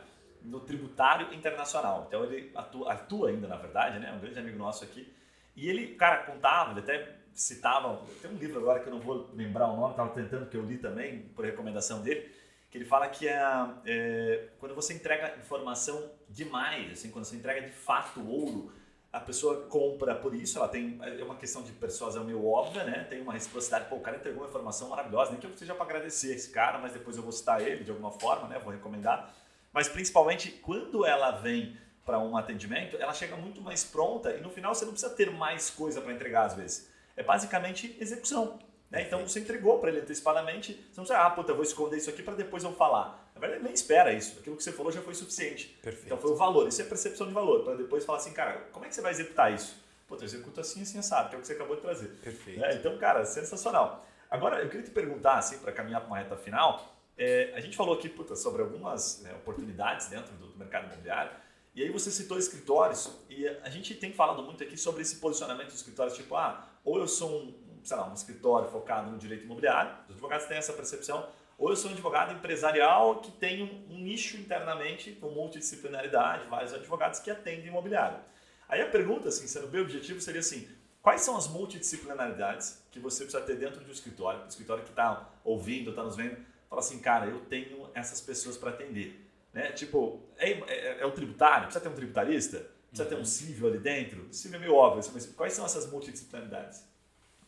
no 0.45 0.59
tributário 0.59 1.33
internacional. 1.33 2.05
Então 2.07 2.23
ele 2.23 2.51
atua, 2.55 2.93
atua 2.93 3.29
ainda, 3.29 3.47
na 3.47 3.57
verdade, 3.57 3.99
né? 3.99 4.11
Um 4.13 4.19
grande 4.19 4.39
amigo 4.39 4.57
nosso 4.57 4.83
aqui. 4.83 5.11
E 5.55 5.69
ele, 5.69 5.95
cara, 5.95 6.23
contava, 6.23 6.71
ele 6.71 6.79
até 6.81 7.15
citava, 7.33 8.01
tem 8.21 8.31
um 8.31 8.35
livro 8.35 8.59
agora 8.59 8.79
que 8.79 8.87
eu 8.87 8.93
não 8.93 9.01
vou 9.01 9.29
lembrar 9.33 9.67
o 9.67 9.75
nome, 9.75 9.91
estava 9.91 10.09
tentando 10.09 10.49
que 10.49 10.55
eu 10.55 10.63
li 10.63 10.77
também, 10.77 11.23
por 11.35 11.43
recomendação 11.43 12.01
dele, 12.01 12.29
que 12.71 12.77
ele 12.77 12.85
fala 12.85 13.07
que 13.09 13.27
é, 13.27 13.41
é, 13.85 14.47
quando 14.59 14.73
você 14.73 14.93
entrega 14.93 15.37
informação 15.37 16.11
demais, 16.29 16.91
assim, 16.91 17.11
quando 17.11 17.25
você 17.25 17.35
entrega 17.35 17.61
de 17.61 17.71
fato 17.71 18.25
ouro, 18.25 18.71
a 19.11 19.19
pessoa 19.19 19.67
compra 19.67 20.13
por 20.13 20.35
isso, 20.35 20.57
ela 20.57 20.67
tem 20.67 20.99
é 21.01 21.23
uma 21.23 21.37
questão 21.37 21.61
de 21.63 21.71
persuasão 21.71 22.25
meio 22.25 22.45
óbvia, 22.45 22.83
né? 22.83 23.05
Tem 23.09 23.21
uma 23.21 23.31
reciprocidade, 23.31 23.85
pô, 23.89 23.95
o 23.95 24.01
cara 24.01 24.17
entregou 24.17 24.41
uma 24.41 24.49
informação 24.49 24.89
maravilhosa, 24.89 25.31
nem 25.31 25.39
que 25.39 25.47
eu 25.47 25.57
seja 25.57 25.73
para 25.73 25.85
agradecer 25.85 26.35
esse 26.35 26.49
cara, 26.49 26.79
mas 26.79 26.91
depois 26.91 27.15
eu 27.15 27.23
vou 27.23 27.31
citar 27.31 27.61
ele 27.61 27.85
de 27.85 27.91
alguma 27.91 28.11
forma, 28.11 28.49
né? 28.49 28.59
Vou 28.59 28.73
recomendar. 28.73 29.33
Mas 29.75 29.89
principalmente 29.89 30.51
quando 30.51 31.05
ela 31.05 31.31
vem 31.31 31.77
para 32.05 32.17
um 32.17 32.37
atendimento, 32.37 32.95
ela 32.95 33.13
chega 33.13 33.35
muito 33.35 33.61
mais 33.61 33.83
pronta 33.83 34.31
e 34.31 34.39
no 34.39 34.49
final 34.49 34.73
você 34.73 34.85
não 34.85 34.93
precisa 34.93 35.13
ter 35.13 35.29
mais 35.29 35.69
coisa 35.69 35.99
para 35.99 36.13
entregar 36.13 36.45
às 36.45 36.53
vezes. 36.53 36.89
É 37.13 37.21
basicamente 37.21 37.93
execução. 37.99 38.57
Né? 38.89 39.01
Então 39.01 39.27
você 39.27 39.41
entregou 39.41 39.79
para 39.79 39.89
ele 39.89 39.99
antecipadamente, 39.99 40.73
você 40.73 41.01
não 41.01 41.03
precisa, 41.03 41.17
ah, 41.17 41.29
puta, 41.29 41.51
eu 41.51 41.55
vou 41.55 41.65
esconder 41.65 41.97
isso 41.97 42.09
aqui 42.09 42.23
para 42.23 42.35
depois 42.35 42.63
eu 42.63 42.71
falar. 42.71 43.29
Na 43.35 43.41
verdade, 43.41 43.59
ele 43.59 43.65
nem 43.65 43.73
espera 43.73 44.13
isso. 44.13 44.39
Aquilo 44.39 44.55
que 44.55 44.63
você 44.63 44.71
falou 44.71 44.93
já 44.93 45.01
foi 45.01 45.13
suficiente. 45.13 45.77
Perfeito. 45.81 46.05
Então 46.05 46.17
foi 46.17 46.31
o 46.31 46.35
valor, 46.35 46.69
isso 46.69 46.81
é 46.81 46.85
percepção 46.85 47.27
de 47.27 47.33
valor, 47.33 47.65
para 47.65 47.75
depois 47.75 48.05
falar 48.05 48.19
assim, 48.19 48.31
cara, 48.31 48.69
como 48.71 48.85
é 48.85 48.87
que 48.87 48.95
você 48.95 49.01
vai 49.01 49.11
executar 49.11 49.51
isso? 49.51 49.75
Pô, 50.07 50.15
eu 50.15 50.23
executo 50.23 50.61
assim, 50.61 50.83
assim, 50.83 51.01
sabe, 51.01 51.31
que 51.31 51.35
é 51.35 51.37
o 51.37 51.41
que 51.41 51.47
você 51.47 51.53
acabou 51.53 51.75
de 51.75 51.81
trazer. 51.81 52.07
Perfeito. 52.23 52.61
Né? 52.61 52.75
Então, 52.75 52.97
cara, 52.97 53.25
sensacional. 53.25 54.05
Agora, 54.29 54.61
eu 54.61 54.69
queria 54.69 54.85
te 54.85 54.91
perguntar, 54.91 55.37
assim, 55.37 55.57
para 55.57 55.73
caminhar 55.73 55.99
para 55.99 56.07
uma 56.07 56.17
reta 56.17 56.37
final, 56.37 56.95
é, 57.17 57.53
a 57.55 57.59
gente 57.59 57.75
falou 57.77 57.95
aqui 57.95 58.09
puta, 58.09 58.35
sobre 58.35 58.61
algumas 58.61 59.21
né, 59.21 59.33
oportunidades 59.33 60.07
dentro 60.07 60.33
do 60.35 60.57
mercado 60.57 60.87
imobiliário, 60.87 61.31
e 61.73 61.83
aí 61.83 61.89
você 61.89 62.09
citou 62.09 62.37
escritórios, 62.37 63.11
e 63.29 63.47
a 63.47 63.69
gente 63.69 63.93
tem 63.95 64.13
falado 64.13 64.41
muito 64.43 64.63
aqui 64.63 64.77
sobre 64.77 65.01
esse 65.01 65.17
posicionamento 65.17 65.67
dos 65.67 65.75
escritórios, 65.75 66.15
tipo, 66.15 66.35
ah, 66.35 66.67
ou 66.83 66.99
eu 66.99 67.07
sou 67.07 67.29
um, 67.29 67.53
sei 67.83 67.97
lá, 67.97 68.09
um 68.09 68.13
escritório 68.13 68.69
focado 68.69 69.11
no 69.11 69.17
direito 69.17 69.43
imobiliário, 69.43 69.93
os 70.07 70.15
advogados 70.15 70.45
têm 70.45 70.57
essa 70.57 70.73
percepção, 70.73 71.27
ou 71.57 71.69
eu 71.69 71.75
sou 71.75 71.89
um 71.89 71.93
advogado 71.93 72.33
empresarial 72.33 73.21
que 73.21 73.31
tem 73.31 73.63
um, 73.63 73.95
um 73.95 73.99
nicho 73.99 74.37
internamente 74.37 75.13
com 75.13 75.29
multidisciplinaridade, 75.29 76.47
vários 76.47 76.73
advogados 76.73 77.19
que 77.19 77.31
atendem 77.31 77.67
imobiliário. 77.67 78.19
Aí 78.67 78.81
a 78.81 78.89
pergunta, 78.89 79.29
assim, 79.29 79.47
sendo 79.47 79.67
bem 79.67 79.81
objetivo, 79.81 80.19
seria 80.19 80.41
assim: 80.41 80.67
quais 81.01 81.21
são 81.21 81.37
as 81.37 81.47
multidisciplinaridades 81.47 82.83
que 82.91 82.99
você 82.99 83.23
precisa 83.23 83.43
ter 83.43 83.55
dentro 83.55 83.83
de 83.83 83.89
um 83.89 83.93
escritório? 83.93 84.43
O 84.43 84.47
escritório 84.47 84.83
que 84.83 84.89
está 84.89 85.29
ouvindo, 85.43 85.91
está 85.91 86.03
nos 86.03 86.15
vendo, 86.15 86.37
fala 86.75 86.79
assim, 86.79 86.99
cara, 86.99 87.27
eu 87.27 87.39
tenho 87.45 87.89
essas 87.93 88.19
pessoas 88.19 88.57
para 88.57 88.71
atender. 88.71 89.21
Né? 89.53 89.71
Tipo, 89.71 90.21
é, 90.37 90.51
é, 90.51 91.01
é, 91.01 91.05
o 91.05 91.11
tributário? 91.11 91.63
Precisa 91.63 91.81
ter 91.81 91.89
um 91.89 91.95
tributarista? 91.95 92.69
Precisa 92.89 93.03
uhum. 93.03 93.09
ter 93.09 93.15
um 93.15 93.19
uhum. 93.19 93.25
civil 93.25 93.67
ali 93.67 93.79
dentro? 93.79 94.33
Civil 94.33 94.57
é 94.57 94.59
meio 94.59 94.75
óbvio, 94.75 95.11
mas 95.13 95.25
quais 95.27 95.53
são 95.53 95.65
essas 95.65 95.89
multidisciplinaridades? 95.89 96.83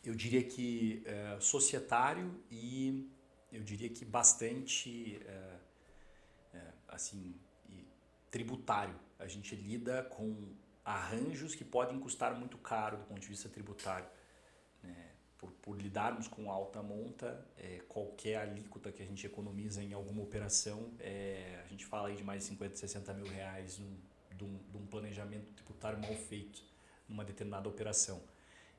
Eu 0.04 0.14
diria 0.14 0.42
que 0.42 1.02
é, 1.04 1.36
societário 1.38 2.34
e 2.50 3.10
eu 3.52 3.62
diria 3.62 3.88
que 3.90 4.04
bastante 4.04 5.20
é, 5.26 6.56
é, 6.56 6.60
assim 6.88 7.34
tributário. 8.30 8.94
A 9.18 9.26
gente 9.26 9.54
lida 9.54 10.02
com 10.04 10.54
arranjos 10.84 11.54
que 11.54 11.64
podem 11.64 11.98
custar 11.98 12.34
muito 12.34 12.56
caro 12.56 12.96
do 12.98 13.04
ponto 13.04 13.20
de 13.20 13.28
vista 13.28 13.48
tributário. 13.48 14.06
Por, 15.38 15.52
por, 15.62 15.80
lidarmos 15.80 16.26
com 16.26 16.50
alta 16.50 16.82
monta, 16.82 17.46
é, 17.56 17.80
qualquer 17.88 18.38
alíquota 18.38 18.90
que 18.90 19.00
a 19.00 19.06
gente 19.06 19.24
economiza 19.24 19.80
em 19.82 19.92
alguma 19.92 20.22
operação, 20.22 20.90
é, 20.98 21.62
a 21.64 21.68
gente 21.68 21.86
fala 21.86 22.08
aí 22.08 22.16
de 22.16 22.24
mais 22.24 22.42
de 22.42 22.48
50, 22.48 22.74
60 22.76 23.14
mil 23.14 23.26
reais 23.26 23.78
num, 23.78 23.96
de, 24.36 24.44
um, 24.44 24.58
de 24.70 24.76
um 24.76 24.86
planejamento 24.86 25.46
tributário 25.54 26.00
mal 26.00 26.12
feito 26.14 26.60
numa 27.08 27.24
determinada 27.24 27.68
operação. 27.68 28.20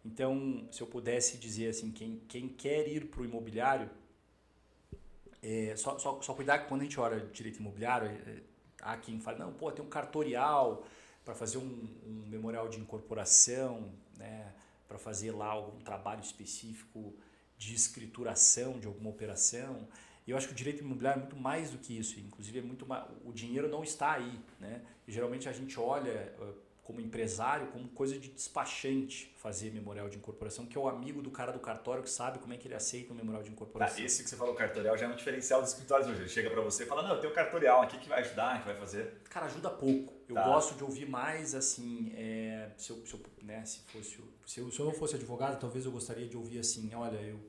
Então, 0.04 0.68
se 0.72 0.82
eu 0.82 0.88
pudesse 0.88 1.38
dizer 1.38 1.70
assim, 1.70 1.92
quem, 1.92 2.22
quem 2.28 2.48
quer 2.48 2.88
ir 2.88 3.06
para 3.08 3.22
o 3.22 3.26
imobiliário, 3.26 3.90
é, 5.42 5.74
só, 5.76 5.98
só, 5.98 6.22
só 6.22 6.34
cuidar 6.34 6.60
que 6.60 6.68
quando 6.68 6.82
a 6.82 6.84
gente 6.84 7.00
olha 7.00 7.20
direito 7.28 7.60
imobiliário, 7.60 8.08
é, 8.08 8.42
há 8.82 8.98
quem 8.98 9.20
fala, 9.20 9.38
não, 9.38 9.54
pô, 9.54 9.72
tem 9.72 9.84
um 9.84 9.90
cartorial 9.90 10.86
para 11.24 11.36
fazer 11.36 11.58
um, 11.58 11.88
um, 12.06 12.26
memorial 12.28 12.68
de 12.70 12.80
incorporação, 12.80 13.92
né, 14.18 14.52
para 14.90 14.98
fazer 14.98 15.32
lá 15.32 15.46
algum 15.46 15.80
trabalho 15.80 16.22
específico 16.22 17.16
de 17.58 17.76
escrituração 17.76 18.80
de 18.80 18.88
alguma 18.88 19.12
operação. 19.12 19.88
Eu 20.28 20.36
acho 20.36 20.48
que 20.48 20.54
o 20.54 20.56
direito 20.56 20.84
imobiliário 20.84 21.20
é 21.20 21.24
muito 21.24 21.38
mais 21.38 21.72
do 21.72 21.78
que 21.78 21.98
isso, 21.98 22.20
inclusive 22.20 22.60
é 22.60 22.62
muito 22.62 22.86
mais, 22.86 23.06
o 23.24 23.32
dinheiro 23.32 23.70
não 23.70 23.84
está 23.84 24.14
aí, 24.14 24.40
né? 24.60 24.82
E 25.08 25.12
geralmente 25.12 25.48
a 25.48 25.52
gente 25.52 25.80
olha 25.80 26.34
como 26.90 27.00
empresário 27.00 27.68
como 27.68 27.88
coisa 27.90 28.18
de 28.18 28.30
despachante 28.30 29.32
fazer 29.38 29.72
memorial 29.72 30.10
de 30.10 30.18
incorporação, 30.18 30.66
que 30.66 30.76
é 30.76 30.82
o 30.82 30.88
amigo 30.88 31.22
do 31.22 31.30
cara 31.30 31.52
do 31.52 31.60
cartório 31.60 32.02
que 32.02 32.10
sabe 32.10 32.40
como 32.40 32.52
é 32.52 32.58
que 32.58 32.68
ele 32.68 32.74
aceita 32.74 33.14
um 33.14 33.16
memorial 33.16 33.44
de 33.44 33.52
incorporação. 33.52 33.98
Tá, 33.98 34.04
esse 34.04 34.24
que 34.24 34.30
você 34.30 34.36
falou 34.36 34.56
cartorial 34.56 34.98
já 34.98 35.06
é 35.06 35.10
um 35.10 35.16
diferencial 35.16 35.62
dos 35.62 35.70
escritórios 35.70 36.10
hoje. 36.10 36.22
Ele 36.22 36.30
chega 36.30 36.50
para 36.50 36.62
você 36.62 36.86
e 36.86 36.86
fala: 36.88 37.04
"Não, 37.04 37.14
eu 37.14 37.22
tenho 37.22 37.32
cartorial 37.32 37.84
aqui 37.84 38.00
que 38.00 38.10
vai 38.10 38.22
ajudar, 38.22 38.60
que 38.60 38.66
vai 38.66 38.76
fazer". 38.76 39.22
Cara, 39.30 39.46
ajuda 39.46 39.70
pouco. 39.70 40.16
Eu 40.28 40.34
tá. 40.34 40.44
gosto 40.44 40.76
de 40.76 40.84
ouvir 40.84 41.08
mais 41.08 41.54
assim, 41.54 42.12
é, 42.16 42.72
se, 42.76 42.90
eu, 42.90 43.06
se, 43.06 43.14
eu, 43.14 43.22
né, 43.44 43.64
se 43.66 43.82
fosse 43.82 44.18
se 44.48 44.60
eu, 44.60 44.72
se 44.72 44.80
eu 44.80 44.86
não 44.88 44.94
fosse 44.94 45.16
advogado, 45.16 45.60
talvez 45.60 45.86
eu 45.86 45.92
gostaria 45.92 46.28
de 46.28 46.36
ouvir 46.36 46.58
assim, 46.58 46.92
olha, 46.96 47.18
eu 47.18 47.40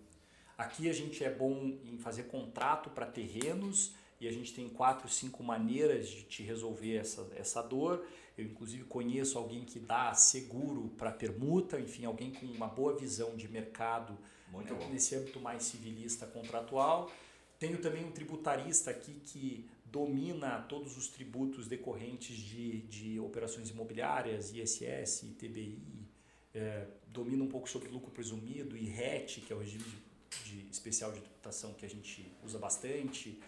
aqui 0.58 0.90
a 0.90 0.92
gente 0.92 1.24
é 1.24 1.30
bom 1.30 1.78
em 1.82 1.96
fazer 1.96 2.24
contrato 2.24 2.90
para 2.90 3.06
terrenos 3.06 3.94
e 4.20 4.28
a 4.28 4.32
gente 4.32 4.52
tem 4.52 4.68
quatro, 4.68 5.08
cinco 5.08 5.42
maneiras 5.42 6.08
de 6.08 6.22
te 6.24 6.42
resolver 6.42 6.96
essa, 6.96 7.26
essa 7.34 7.62
dor. 7.62 8.06
Eu, 8.36 8.44
inclusive, 8.44 8.84
conheço 8.84 9.38
alguém 9.38 9.64
que 9.64 9.78
dá 9.78 10.12
seguro 10.12 10.90
para 10.98 11.10
permuta, 11.10 11.80
enfim, 11.80 12.04
alguém 12.04 12.30
com 12.30 12.44
uma 12.46 12.68
boa 12.68 12.94
visão 12.94 13.34
de 13.34 13.48
mercado 13.48 14.16
Muito 14.52 14.74
né, 14.74 14.88
nesse 14.92 15.14
âmbito 15.14 15.40
mais 15.40 15.62
civilista 15.62 16.26
contratual. 16.26 17.10
Tenho 17.58 17.78
também 17.78 18.04
um 18.04 18.10
tributarista 18.10 18.90
aqui 18.90 19.12
que 19.24 19.68
domina 19.86 20.60
todos 20.68 20.96
os 20.96 21.08
tributos 21.08 21.66
decorrentes 21.66 22.36
de, 22.36 22.80
de 22.82 23.20
operações 23.20 23.70
imobiliárias, 23.70 24.52
ISS, 24.52 25.24
ITBI, 25.24 26.08
é, 26.54 26.86
domina 27.08 27.42
um 27.42 27.48
pouco 27.48 27.68
sobre 27.68 27.88
lucro 27.88 28.10
presumido 28.10 28.76
e 28.76 28.84
RET, 28.84 29.40
que 29.40 29.52
é 29.52 29.56
o 29.56 29.58
regime 29.58 29.84
de 29.84 30.09
de 30.44 30.68
especial 30.70 31.12
de 31.12 31.20
tributação 31.20 31.74
que 31.74 31.84
a 31.84 31.88
gente 31.88 32.32
usa 32.44 32.58
bastante, 32.58 33.40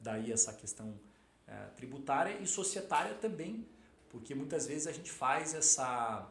daí 0.00 0.32
essa 0.32 0.52
questão 0.52 0.94
é, 1.46 1.54
tributária 1.76 2.38
e 2.40 2.46
societária 2.46 3.14
também, 3.14 3.66
porque 4.10 4.34
muitas 4.34 4.66
vezes 4.66 4.86
a 4.86 4.92
gente 4.92 5.10
faz 5.10 5.54
essa 5.54 6.30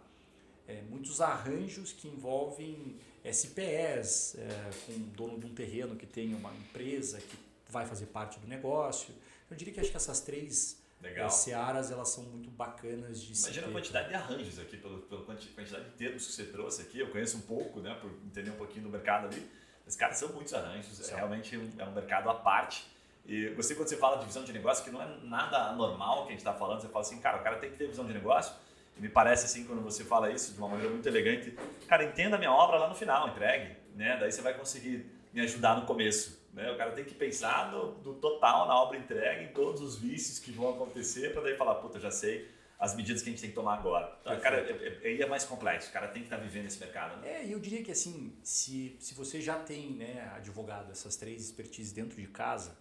é, 0.67 0.81
muitos 0.83 1.19
arranjos 1.21 1.91
que 1.91 2.07
envolvem 2.07 2.97
SPEs, 3.31 4.35
é, 4.35 4.69
com 4.85 4.93
o 4.93 5.05
dono 5.15 5.39
de 5.39 5.45
um 5.45 5.53
terreno 5.53 5.95
que 5.95 6.05
tem 6.05 6.33
uma 6.33 6.53
empresa 6.55 7.19
que 7.19 7.37
vai 7.69 7.85
fazer 7.85 8.07
parte 8.07 8.39
do 8.39 8.47
negócio. 8.47 9.13
Eu 9.49 9.55
diria 9.55 9.73
que 9.73 9.79
acho 9.79 9.91
que 9.91 9.97
essas 9.97 10.21
três 10.21 10.81
Legal. 11.01 11.27
As 11.27 11.33
searas 11.33 11.89
elas 11.89 12.09
são 12.09 12.23
muito 12.25 12.49
bacanas 12.51 13.19
de 13.21 13.33
Imagina 13.33 13.67
a 13.67 13.71
quantidade 13.71 14.09
de 14.09 14.13
arranjos 14.13 14.59
aqui, 14.59 14.77
pela, 14.77 14.99
pela 14.99 15.23
quantidade 15.23 15.85
de 15.85 15.95
termos 15.97 16.27
que 16.27 16.31
você 16.31 16.43
trouxe 16.45 16.83
aqui. 16.83 16.99
Eu 16.99 17.09
conheço 17.09 17.37
um 17.37 17.41
pouco, 17.41 17.79
né, 17.79 17.97
por 17.99 18.11
entender 18.23 18.51
um 18.51 18.55
pouquinho 18.55 18.83
do 18.83 18.89
mercado 18.89 19.25
ali. 19.25 19.49
Os 19.91 19.97
caras 19.97 20.15
são 20.15 20.29
muitos 20.29 20.53
arranjos, 20.53 21.11
é 21.11 21.15
realmente 21.17 21.57
um, 21.57 21.69
é 21.77 21.83
um 21.83 21.91
mercado 21.91 22.29
à 22.29 22.33
parte. 22.33 22.89
E 23.25 23.49
gostei 23.49 23.75
quando 23.75 23.89
você 23.89 23.97
fala 23.97 24.19
de 24.19 24.25
visão 24.25 24.41
de 24.41 24.53
negócio, 24.53 24.85
que 24.85 24.89
não 24.89 25.01
é 25.01 25.17
nada 25.23 25.65
anormal 25.65 26.21
que 26.21 26.27
a 26.27 26.31
gente 26.31 26.37
está 26.37 26.53
falando. 26.53 26.79
Você 26.79 26.87
fala 26.87 27.01
assim, 27.01 27.19
cara, 27.19 27.39
o 27.39 27.43
cara 27.43 27.57
tem 27.57 27.71
que 27.71 27.75
ter 27.75 27.87
visão 27.87 28.05
de 28.05 28.13
negócio. 28.13 28.55
E 28.97 29.01
me 29.01 29.09
parece 29.09 29.47
assim, 29.47 29.65
quando 29.65 29.81
você 29.81 30.05
fala 30.05 30.31
isso 30.31 30.53
de 30.53 30.59
uma 30.59 30.69
maneira 30.69 30.89
muito 30.89 31.05
elegante, 31.05 31.53
cara, 31.89 32.05
entenda 32.05 32.37
a 32.37 32.39
minha 32.39 32.53
obra 32.53 32.77
lá 32.77 32.87
no 32.87 32.95
final, 32.95 33.27
entregue. 33.27 33.75
Né? 33.93 34.15
Daí 34.17 34.31
você 34.31 34.41
vai 34.41 34.53
conseguir 34.53 35.05
me 35.33 35.41
ajudar 35.41 35.75
no 35.75 35.85
começo. 35.85 36.41
Né? 36.53 36.71
O 36.71 36.77
cara 36.77 36.91
tem 36.91 37.03
que 37.03 37.13
pensar 37.13 37.69
no, 37.69 37.91
do 37.95 38.13
total 38.13 38.69
na 38.69 38.81
obra 38.81 38.97
entregue, 38.97 39.43
em 39.43 39.49
todos 39.49 39.81
os 39.81 39.97
vícios 39.97 40.39
que 40.39 40.53
vão 40.53 40.69
acontecer, 40.69 41.33
para 41.33 41.41
daí 41.41 41.57
falar, 41.57 41.75
puta, 41.75 41.99
já 41.99 42.09
sei 42.09 42.49
as 42.81 42.95
medidas 42.95 43.21
que 43.21 43.29
a 43.29 43.31
gente 43.31 43.41
tem 43.41 43.51
que 43.51 43.55
tomar 43.55 43.75
agora. 43.75 44.17
Então, 44.21 44.39
cara, 44.39 44.57
é, 44.57 44.71
é, 44.71 45.07
aí 45.07 45.21
é, 45.21 45.27
mais 45.27 45.43
complexo, 45.43 45.89
o 45.89 45.93
cara 45.93 46.07
tem 46.07 46.23
que 46.23 46.25
estar 46.25 46.37
tá 46.37 46.43
vivendo 46.43 46.65
esse 46.65 46.79
mercado. 46.79 47.21
Né? 47.21 47.41
É, 47.41 47.45
e 47.45 47.51
eu 47.51 47.59
diria 47.59 47.83
que 47.83 47.91
assim, 47.91 48.35
se, 48.41 48.97
se 48.99 49.13
você 49.13 49.39
já 49.39 49.59
tem, 49.59 49.91
né, 49.91 50.31
advogado, 50.35 50.91
essas 50.91 51.15
três 51.15 51.45
expertises 51.45 51.91
dentro 51.91 52.19
de 52.19 52.27
casa, 52.27 52.75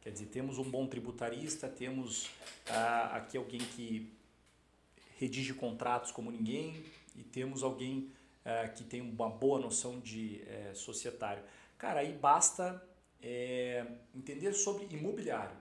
quer 0.00 0.10
dizer, 0.10 0.26
temos 0.26 0.58
um 0.58 0.68
bom 0.68 0.88
tributarista, 0.88 1.68
temos 1.68 2.30
ah, 2.68 3.16
aqui 3.16 3.36
alguém 3.36 3.60
que 3.60 4.12
redige 5.20 5.54
contratos 5.54 6.10
como 6.10 6.32
ninguém 6.32 6.84
e 7.14 7.22
temos 7.22 7.62
alguém 7.62 8.10
ah, 8.44 8.66
que 8.66 8.82
tem 8.82 9.00
uma 9.00 9.30
boa 9.30 9.60
noção 9.60 10.00
de 10.00 10.42
eh, 10.48 10.72
societário. 10.74 11.44
Cara, 11.78 12.00
aí 12.00 12.12
basta 12.12 12.82
é, 13.22 13.86
entender 14.12 14.52
sobre 14.52 14.84
imobiliário. 14.90 15.56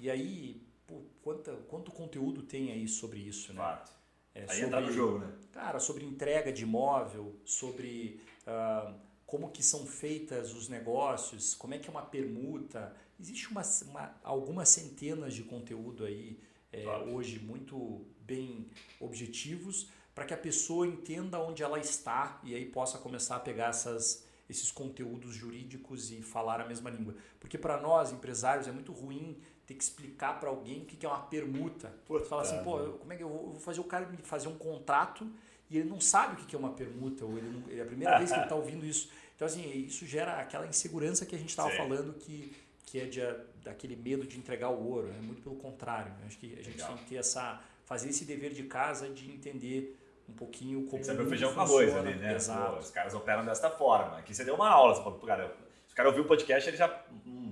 E 0.00 0.10
aí 0.10 0.62
pô, 0.94 1.02
quanta, 1.22 1.52
quanto 1.68 1.90
conteúdo 1.90 2.42
tem 2.42 2.72
aí 2.72 2.86
sobre 2.86 3.20
isso, 3.20 3.52
né? 3.52 3.60
Fato. 3.60 3.92
É, 4.34 4.40
aí 4.42 4.48
sobre, 4.48 4.64
entrar 4.64 4.80
no 4.80 4.92
jogo, 4.92 5.18
né? 5.18 5.32
Cara, 5.52 5.78
sobre 5.78 6.04
entrega 6.04 6.52
de 6.52 6.62
imóvel, 6.62 7.36
sobre 7.44 8.20
uh, 8.46 8.94
como 9.26 9.50
que 9.50 9.62
são 9.62 9.86
feitas 9.86 10.52
os 10.52 10.68
negócios, 10.68 11.54
como 11.54 11.74
é 11.74 11.78
que 11.78 11.88
é 11.88 11.90
uma 11.90 12.02
permuta. 12.02 12.94
Existe 13.18 13.48
uma, 13.48 13.62
uma 13.86 14.14
algumas 14.24 14.68
centenas 14.68 15.34
de 15.34 15.44
conteúdo 15.44 16.04
aí 16.04 16.40
é, 16.72 16.84
hoje 16.98 17.38
muito 17.38 18.04
bem 18.20 18.68
objetivos 18.98 19.88
para 20.14 20.24
que 20.24 20.34
a 20.34 20.36
pessoa 20.36 20.86
entenda 20.86 21.38
onde 21.40 21.62
ela 21.62 21.78
está 21.78 22.40
e 22.42 22.54
aí 22.54 22.64
possa 22.66 22.98
começar 22.98 23.36
a 23.36 23.40
pegar 23.40 23.68
essas, 23.68 24.24
esses 24.48 24.70
conteúdos 24.70 25.34
jurídicos 25.34 26.10
e 26.10 26.22
falar 26.22 26.60
a 26.60 26.66
mesma 26.66 26.90
língua. 26.90 27.14
Porque 27.40 27.58
para 27.58 27.80
nós, 27.80 28.12
empresários, 28.12 28.68
é 28.68 28.72
muito 28.72 28.92
ruim 28.92 29.40
ter 29.66 29.74
que 29.74 29.82
explicar 29.82 30.38
para 30.38 30.48
alguém 30.48 30.82
o 30.82 30.84
que 30.84 31.04
é 31.04 31.08
uma 31.08 31.22
permuta. 31.22 31.92
Você 32.06 32.24
fala 32.26 32.42
assim, 32.42 32.62
pô, 32.62 32.78
como 32.98 33.12
é 33.12 33.16
que 33.16 33.22
eu 33.22 33.28
vou 33.28 33.54
fazer 33.60 33.80
o 33.80 33.84
cara 33.84 34.08
fazer 34.22 34.48
um 34.48 34.56
contrato 34.56 35.26
e 35.70 35.78
ele 35.78 35.88
não 35.88 36.00
sabe 36.00 36.42
o 36.42 36.44
que 36.44 36.54
é 36.54 36.58
uma 36.58 36.72
permuta, 36.72 37.24
ou 37.24 37.36
ele, 37.38 37.48
não, 37.48 37.62
é 37.76 37.80
a 37.80 37.86
primeira 37.86 38.18
vez 38.18 38.30
que 38.30 38.36
ele 38.36 38.44
está 38.44 38.54
ouvindo 38.54 38.84
isso. 38.84 39.10
Então, 39.34 39.46
assim, 39.46 39.68
isso 39.86 40.06
gera 40.06 40.38
aquela 40.40 40.66
insegurança 40.66 41.26
que 41.26 41.34
a 41.34 41.38
gente 41.38 41.48
estava 41.48 41.70
falando 41.70 42.12
que, 42.14 42.54
que 42.86 43.00
é 43.00 43.06
de, 43.06 43.20
daquele 43.62 43.96
medo 43.96 44.26
de 44.26 44.38
entregar 44.38 44.70
o 44.70 44.86
ouro. 44.86 45.08
É 45.08 45.20
muito 45.20 45.42
pelo 45.42 45.56
contrário. 45.56 46.12
Eu 46.20 46.26
acho 46.26 46.38
que 46.38 46.52
a 46.52 46.62
gente 46.62 46.76
Legal. 46.76 46.88
tem 46.88 46.96
que 46.98 47.04
ter 47.06 47.16
essa, 47.16 47.60
fazer 47.84 48.10
esse 48.10 48.24
dever 48.24 48.52
de 48.52 48.64
casa 48.64 49.08
de 49.08 49.30
entender 49.30 49.98
um 50.28 50.32
pouquinho 50.34 50.80
como. 50.82 50.90
Tem 50.90 51.00
que 51.00 51.06
saber 51.06 51.22
o 51.22 51.28
feijão 51.28 51.52
com 51.52 51.60
arroz 51.60 51.94
ali, 51.94 52.14
né? 52.14 52.34
Exato. 52.34 52.74
Pô, 52.74 52.78
os 52.78 52.90
caras 52.90 53.14
operam 53.14 53.44
desta 53.44 53.70
forma. 53.70 54.18
Aqui 54.18 54.34
você 54.34 54.44
deu 54.44 54.54
uma 54.54 54.68
aula, 54.68 54.94
você 54.94 55.02
falou, 55.02 55.18
cara, 55.20 55.56
se 55.88 55.92
o 55.94 55.96
cara 55.96 56.08
ouviu 56.08 56.24
o 56.24 56.26
podcast, 56.26 56.68
ele 56.68 56.76
já 56.76 57.04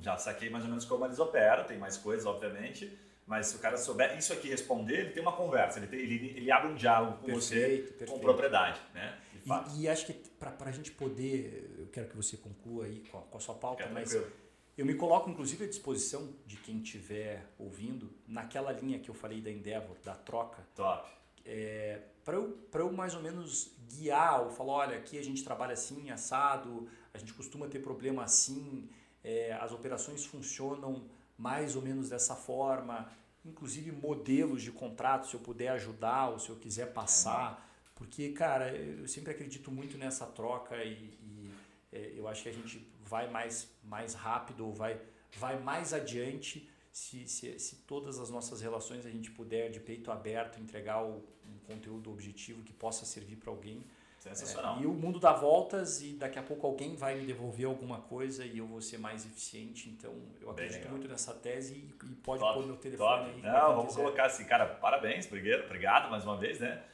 já 0.03 0.17
saquei 0.17 0.51
mais 0.51 0.65
ou 0.65 0.71
menos 0.71 0.85
como 0.85 1.05
eles 1.05 1.19
operam, 1.19 1.65
tem 1.65 1.79
mais 1.79 1.97
coisas, 1.97 2.27
obviamente, 2.27 2.99
mas 3.27 3.47
se 3.47 3.57
o 3.57 3.59
cara 3.61 3.77
souber 3.77 4.17
isso 4.19 4.33
aqui 4.33 4.49
responder, 4.49 5.01
ele 5.01 5.11
tem 5.11 5.23
uma 5.23 5.33
conversa, 5.33 5.79
ele, 5.79 5.87
tem, 5.87 6.01
ele, 6.01 6.35
ele 6.37 6.51
abre 6.51 6.71
um 6.71 6.75
diálogo 6.75 7.19
com 7.19 7.27
perfeito, 7.27 7.41
você 7.43 7.93
perfeito. 7.93 8.13
com 8.13 8.19
propriedade. 8.19 8.81
Né? 8.93 9.19
E, 9.45 9.83
e, 9.83 9.89
acho 9.89 10.07
que 10.07 10.13
para 10.13 10.69
a 10.69 10.73
gente 10.73 10.93
poder, 10.93 11.75
eu 11.79 11.87
quero 11.87 12.09
que 12.09 12.17
você 12.17 12.37
conclua 12.37 12.87
aí 12.87 13.03
com 13.11 13.19
a, 13.19 13.23
com 13.23 13.37
a 13.39 13.41
sua 13.41 13.55
pauta, 13.55 13.89
mas 13.93 14.11
tranquilo. 14.11 14.33
eu 14.77 14.87
me 14.87 14.95
coloco 14.95 15.31
inclusive 15.31 15.65
à 15.65 15.69
disposição 15.69 16.33
de 16.47 16.57
quem 16.57 16.81
estiver 16.81 17.47
ouvindo 17.59 18.13
naquela 18.27 18.73
linha 18.73 18.99
que 18.99 19.09
eu 19.09 19.15
falei 19.15 19.41
da 19.41 19.51
Endeavor, 19.51 19.97
da 20.05 20.15
troca. 20.15 20.67
Top. 20.75 21.09
É, 21.45 22.01
para 22.25 22.37
eu, 22.37 22.57
eu 22.73 22.93
mais 22.93 23.15
ou 23.15 23.23
menos 23.23 23.73
guiar 23.89 24.43
ou 24.43 24.51
falar, 24.51 24.73
olha, 24.73 24.97
aqui 24.97 25.19
a 25.19 25.25
gente 25.25 25.43
trabalha 25.43 25.73
assim, 25.73 26.11
assado, 26.11 26.89
a 27.13 27.19
gente 27.19 27.33
costuma 27.35 27.67
ter 27.67 27.81
problema 27.81 28.23
assim, 28.23 28.89
é, 29.25 29.53
as 29.53 29.73
operações 29.73 30.25
funcionam 30.25 31.05
mais 31.39 31.77
ou 31.77 31.83
menos 31.83 32.11
dessa 32.11 32.35
forma, 32.35 33.11
inclusive 33.45 33.91
modelos 33.93 34.63
de 34.63 34.71
contrato, 34.71 35.27
se 35.27 35.35
eu 35.35 35.41
puder 35.41 35.69
ajudar 35.69 36.31
ou 36.31 36.39
se 36.39 36.49
eu 36.49 36.57
quiser 36.57 36.93
passar, 36.93 37.69
porque, 37.95 38.31
cara, 38.31 38.75
eu 38.77 39.07
sempre 39.07 39.33
acredito 39.33 39.71
muito 39.71 39.97
nessa 39.97 40.27
troca 40.27 40.83
e, 40.85 41.19
e 41.23 41.55
é, 41.93 42.13
eu 42.17 42.27
acho 42.27 42.43
que 42.43 42.49
a 42.49 42.53
gente 42.53 42.87
vai 43.05 43.31
mais, 43.31 43.69
mais 43.85 44.15
rápido 44.15 44.67
ou 44.67 44.73
vai, 44.73 45.01
vai 45.37 45.59
mais 45.61 45.93
adiante 45.93 46.69
se, 46.93 47.27
se, 47.27 47.59
se 47.59 47.77
todas 47.77 48.19
as 48.19 48.29
nossas 48.29 48.61
relações 48.61 49.07
a 49.07 49.11
gente 49.11 49.31
puder, 49.31 49.71
de 49.71 49.81
peito 49.81 50.11
aberto, 50.11 50.61
entregar 50.61 51.03
o, 51.03 51.25
um 51.47 51.59
conteúdo 51.67 52.11
objetivo 52.11 52.63
que 52.63 52.73
possa 52.73 53.05
servir 53.05 53.37
para 53.37 53.51
alguém. 53.51 53.85
Sensacional. 54.23 54.79
É, 54.79 54.83
e 54.83 54.87
o 54.87 54.93
mundo 54.93 55.19
dá 55.19 55.33
voltas 55.33 56.01
e 56.01 56.13
daqui 56.13 56.39
a 56.39 56.43
pouco 56.45 56.65
alguém 56.65 56.95
vai 56.95 57.17
me 57.17 57.27
devolver 57.27 57.67
alguma 57.67 57.99
coisa 58.03 58.45
e 58.45 58.59
eu 58.59 58.67
vou 58.67 58.81
ser 58.81 58.97
mais 58.97 59.27
eficiente. 59.27 59.89
Então 59.89 60.15
eu 60.41 60.49
acredito 60.49 60.89
muito 60.89 61.09
nessa 61.09 61.35
tese 61.35 61.75
e, 61.75 62.07
e 62.07 62.15
pode 62.17 62.39
top, 62.39 62.55
pôr 62.55 62.67
meu 62.67 62.77
telefone 62.77 63.09
top. 63.09 63.31
aí. 63.35 63.43
Não, 63.43 63.75
vamos 63.75 63.87
quiser. 63.87 64.01
colocar 64.01 64.27
assim, 64.27 64.45
cara, 64.45 64.67
parabéns, 64.67 65.27
obrigado, 65.27 65.65
obrigado 65.65 66.09
mais 66.09 66.25
uma 66.25 66.37
vez, 66.37 66.61
né? 66.61 66.85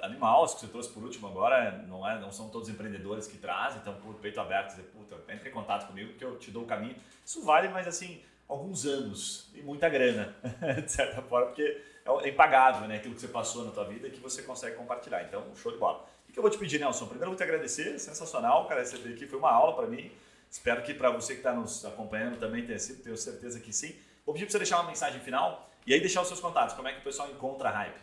Animal, 0.00 0.46
isso 0.46 0.54
que 0.54 0.60
você 0.62 0.68
trouxe 0.68 0.88
por 0.88 1.02
último 1.02 1.28
agora, 1.28 1.72
não, 1.86 2.08
é, 2.08 2.18
não 2.18 2.32
são 2.32 2.48
todos 2.48 2.70
empreendedores 2.70 3.26
que 3.26 3.36
trazem, 3.36 3.80
então 3.82 3.94
por 3.96 4.14
peito 4.14 4.40
aberto, 4.40 4.68
dizer, 4.68 4.84
puta, 4.84 5.16
entre 5.30 5.50
em 5.50 5.52
contato 5.52 5.88
comigo 5.88 6.14
que 6.14 6.24
eu 6.24 6.38
te 6.38 6.50
dou 6.50 6.62
o 6.62 6.66
caminho. 6.66 6.96
Isso 7.22 7.44
vale, 7.44 7.68
mas 7.68 7.86
assim, 7.86 8.22
alguns 8.48 8.86
anos 8.86 9.50
e 9.54 9.60
muita 9.60 9.90
grana, 9.90 10.34
de 10.82 10.90
certa 10.90 11.20
forma, 11.20 11.48
porque 11.48 11.82
é 12.06 12.28
impagável, 12.28 12.88
né? 12.88 12.96
Aquilo 12.96 13.14
que 13.14 13.20
você 13.20 13.28
passou 13.28 13.66
na 13.66 13.72
tua 13.72 13.84
vida 13.84 14.08
que 14.08 14.20
você 14.20 14.40
consegue 14.40 14.76
compartilhar. 14.76 15.22
Então, 15.24 15.44
show 15.54 15.70
de 15.70 15.78
bola 15.78 16.06
que 16.32 16.38
eu 16.38 16.42
vou 16.42 16.50
te 16.50 16.58
pedir, 16.58 16.78
Nelson? 16.78 17.06
Primeiro, 17.06 17.26
eu 17.26 17.30
vou 17.30 17.36
te 17.36 17.42
agradecer, 17.42 17.98
sensacional, 17.98 18.66
cara, 18.66 18.82
esse 18.82 18.96
aqui 18.96 19.26
foi 19.26 19.38
uma 19.38 19.50
aula 19.50 19.74
para 19.74 19.86
mim. 19.86 20.10
Espero 20.50 20.82
que 20.82 20.94
para 20.94 21.10
você 21.10 21.34
que 21.34 21.40
está 21.40 21.52
nos 21.52 21.84
acompanhando 21.84 22.38
também 22.38 22.64
tenha 22.64 22.78
sido, 22.78 23.02
tenho 23.02 23.16
certeza 23.16 23.60
que 23.60 23.72
sim. 23.72 23.94
Vou 24.24 24.34
pedir 24.34 24.46
para 24.46 24.52
você 24.52 24.58
deixar 24.58 24.80
uma 24.80 24.88
mensagem 24.88 25.20
final 25.20 25.70
e 25.86 25.92
aí 25.92 26.00
deixar 26.00 26.22
os 26.22 26.28
seus 26.28 26.40
contatos, 26.40 26.74
como 26.74 26.88
é 26.88 26.92
que 26.92 27.00
o 27.00 27.02
pessoal 27.02 27.30
encontra 27.30 27.68
a 27.68 27.72
Hype. 27.72 28.00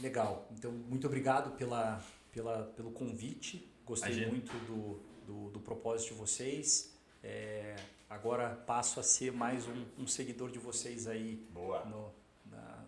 Legal, 0.00 0.46
então 0.52 0.70
muito 0.70 1.06
obrigado 1.06 1.56
pela, 1.56 2.00
pela, 2.32 2.64
pelo 2.76 2.90
convite. 2.92 3.68
Gostei 3.84 4.12
Imagina. 4.12 4.32
muito 4.32 4.52
do, 4.66 5.00
do, 5.26 5.50
do, 5.50 5.60
propósito 5.60 6.12
de 6.12 6.14
vocês. 6.14 6.94
É, 7.22 7.74
agora 8.08 8.50
passo 8.66 9.00
a 9.00 9.02
ser 9.02 9.32
mais 9.32 9.66
um, 9.66 9.84
um 9.98 10.06
seguidor 10.06 10.50
de 10.50 10.58
vocês 10.58 11.06
aí 11.06 11.44
no, 11.52 12.12
na, 12.46 12.84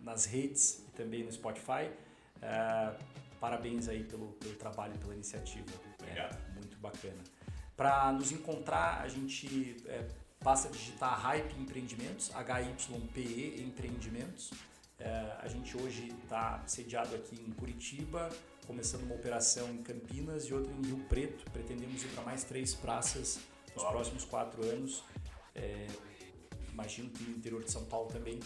nas 0.00 0.24
redes 0.24 0.80
e 0.88 0.90
também 0.92 1.22
no 1.24 1.30
Spotify. 1.30 1.90
É, 2.40 2.92
parabéns 3.42 3.88
aí 3.88 4.04
pelo, 4.04 4.28
pelo 4.34 4.54
trabalho, 4.54 4.96
pela 4.98 5.12
iniciativa. 5.14 5.66
Obrigado. 6.00 6.38
É, 6.38 6.54
muito 6.54 6.76
bacana. 6.78 7.18
Para 7.76 8.12
nos 8.12 8.30
encontrar, 8.30 9.00
a 9.02 9.08
gente 9.08 9.82
é, 9.86 10.06
basta 10.40 10.68
digitar 10.68 11.18
Hype 11.18 11.58
Empreendimentos, 11.58 12.30
H-Y-P-E 12.36 13.64
Empreendimentos. 13.64 14.52
É, 14.96 15.36
a 15.40 15.48
gente 15.48 15.76
hoje 15.76 16.14
está 16.22 16.62
sediado 16.68 17.16
aqui 17.16 17.34
em 17.44 17.50
Curitiba, 17.50 18.28
começando 18.64 19.02
uma 19.02 19.16
operação 19.16 19.68
em 19.70 19.82
Campinas 19.82 20.44
e 20.44 20.54
outra 20.54 20.72
em 20.72 20.82
Rio 20.82 21.04
Preto. 21.08 21.50
Pretendemos 21.50 22.00
ir 22.04 22.08
para 22.10 22.22
mais 22.22 22.44
três 22.44 22.76
praças 22.76 23.40
nos 23.74 23.82
próximos 23.82 24.24
quatro 24.24 24.62
anos. 24.64 25.02
É, 25.52 25.88
imagino 26.72 27.10
que 27.10 27.24
no 27.24 27.36
interior 27.36 27.64
de 27.64 27.72
São 27.72 27.84
Paulo 27.86 28.08
também. 28.08 28.38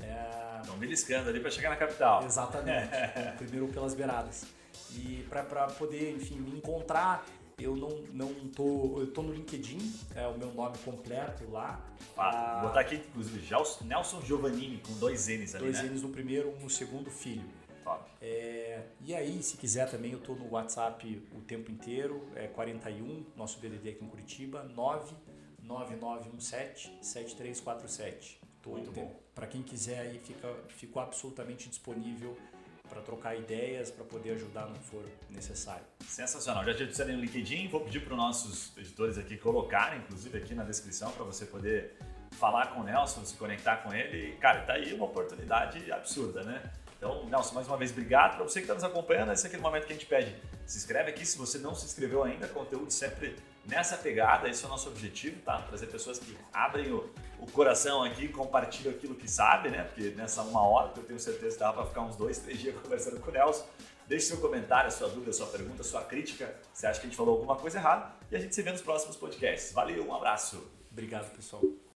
É... 0.00 0.60
Estão 0.60 0.76
beliscando 0.76 1.28
ali 1.28 1.40
para 1.40 1.50
chegar 1.50 1.70
na 1.70 1.76
capital. 1.76 2.24
Exatamente. 2.24 2.88
primeiro 3.38 3.68
pelas 3.68 3.94
beiradas. 3.94 4.46
E 4.94 5.26
para 5.28 5.66
poder, 5.66 6.16
enfim, 6.16 6.36
me 6.36 6.56
encontrar, 6.56 7.26
eu 7.58 7.76
não, 7.76 7.90
não 8.12 8.32
tô. 8.48 9.00
Eu 9.00 9.12
tô 9.12 9.22
no 9.22 9.32
LinkedIn, 9.32 9.78
é 10.14 10.26
o 10.26 10.38
meu 10.38 10.52
nome 10.52 10.76
completo 10.78 11.50
lá. 11.50 11.84
Ah, 12.16 12.60
vou 12.60 12.68
botar 12.68 12.80
aqui, 12.80 12.94
inclusive, 12.96 13.46
Nelson 13.84 14.22
Giovannini, 14.22 14.78
com 14.78 14.94
dois 14.94 15.28
N's 15.28 15.54
ali. 15.54 15.64
Dois 15.64 15.82
né? 15.82 15.90
N's 15.90 16.02
no 16.02 16.08
primeiro, 16.10 16.50
um 16.50 16.60
no 16.60 16.70
segundo 16.70 17.10
filho. 17.10 17.44
É, 18.20 18.82
e 19.00 19.14
aí, 19.14 19.42
se 19.42 19.56
quiser 19.56 19.90
também, 19.90 20.12
eu 20.12 20.20
tô 20.20 20.34
no 20.34 20.50
WhatsApp 20.50 21.26
o 21.32 21.40
tempo 21.40 21.70
inteiro, 21.70 22.28
é 22.34 22.46
41, 22.48 23.24
nosso 23.36 23.60
DDD 23.60 23.90
aqui 23.90 24.04
em 24.04 24.08
Curitiba, 24.08 24.64
99917 24.74 26.98
7347. 27.00 28.40
Tô 28.60 28.70
Muito 28.70 28.90
bom. 28.90 29.16
Para 29.38 29.46
quem 29.46 29.62
quiser 29.62 30.00
aí, 30.00 30.18
fica, 30.18 30.52
ficou 30.66 31.00
absolutamente 31.00 31.68
disponível 31.68 32.36
para 32.88 33.00
trocar 33.00 33.36
ideias, 33.36 33.88
para 33.88 34.04
poder 34.04 34.32
ajudar 34.32 34.66
no 34.66 34.74
que 34.74 34.84
for 34.84 35.04
necessário. 35.30 35.84
Sensacional. 36.04 36.64
Já 36.64 36.74
te 36.74 36.82
adicionei 36.82 37.14
no 37.14 37.22
LinkedIn, 37.22 37.68
vou 37.68 37.82
pedir 37.82 38.00
para 38.00 38.14
os 38.14 38.18
nossos 38.18 38.76
editores 38.76 39.16
aqui 39.16 39.36
colocarem, 39.36 40.00
inclusive 40.00 40.36
aqui 40.36 40.56
na 40.56 40.64
descrição, 40.64 41.12
para 41.12 41.22
você 41.22 41.46
poder 41.46 41.96
falar 42.32 42.74
com 42.74 42.80
o 42.80 42.82
Nelson, 42.82 43.24
se 43.24 43.36
conectar 43.36 43.76
com 43.76 43.94
ele. 43.94 44.36
Cara, 44.38 44.62
tá 44.62 44.72
aí 44.72 44.92
uma 44.92 45.04
oportunidade 45.04 45.88
absurda, 45.92 46.42
né? 46.42 46.72
Então, 46.96 47.24
Nelson, 47.26 47.54
mais 47.54 47.68
uma 47.68 47.76
vez, 47.76 47.92
obrigado. 47.92 48.34
Para 48.34 48.42
você 48.42 48.58
que 48.58 48.64
está 48.64 48.74
nos 48.74 48.82
acompanhando, 48.82 49.30
esse 49.30 49.44
é 49.44 49.46
aquele 49.46 49.62
momento 49.62 49.86
que 49.86 49.92
a 49.92 49.94
gente 49.94 50.06
pede. 50.06 50.34
Se 50.66 50.78
inscreve 50.78 51.10
aqui 51.10 51.24
se 51.24 51.38
você 51.38 51.58
não 51.58 51.76
se 51.76 51.86
inscreveu 51.86 52.24
ainda, 52.24 52.48
conteúdo 52.48 52.90
sempre 52.90 53.36
nessa 53.68 53.96
pegada, 53.96 54.48
esse 54.48 54.64
é 54.64 54.66
o 54.66 54.70
nosso 54.70 54.88
objetivo, 54.88 55.40
tá? 55.42 55.58
Trazer 55.62 55.86
pessoas 55.86 56.18
que 56.18 56.36
abrem 56.52 56.90
o, 56.90 57.08
o 57.38 57.46
coração 57.52 58.02
aqui 58.02 58.26
compartilham 58.28 58.92
aquilo 58.92 59.14
que 59.14 59.30
sabem, 59.30 59.70
né? 59.70 59.84
Porque 59.84 60.10
nessa 60.10 60.42
uma 60.42 60.66
hora 60.66 60.92
que 60.92 61.00
eu 61.00 61.04
tenho 61.04 61.20
certeza 61.20 61.54
que 61.54 61.60
dá 61.60 61.72
para 61.72 61.86
ficar 61.86 62.00
uns 62.00 62.16
dois, 62.16 62.38
três 62.38 62.58
dias 62.58 62.74
conversando 62.82 63.20
com 63.20 63.30
o 63.30 63.32
Nelson. 63.32 63.66
Deixe 64.06 64.26
seu 64.26 64.38
comentário, 64.38 64.90
sua 64.90 65.08
dúvida, 65.08 65.32
sua 65.34 65.46
pergunta, 65.48 65.82
sua 65.82 66.02
crítica. 66.02 66.54
Se 66.72 66.86
acha 66.86 66.98
que 66.98 67.06
a 67.06 67.10
gente 67.10 67.16
falou 67.16 67.34
alguma 67.34 67.56
coisa 67.56 67.78
errada. 67.78 68.10
E 68.30 68.36
a 68.36 68.40
gente 68.40 68.54
se 68.54 68.62
vê 68.62 68.72
nos 68.72 68.80
próximos 68.80 69.16
podcasts. 69.16 69.72
Valeu, 69.72 70.06
um 70.06 70.14
abraço. 70.14 70.66
Obrigado, 70.90 71.30
pessoal. 71.36 71.62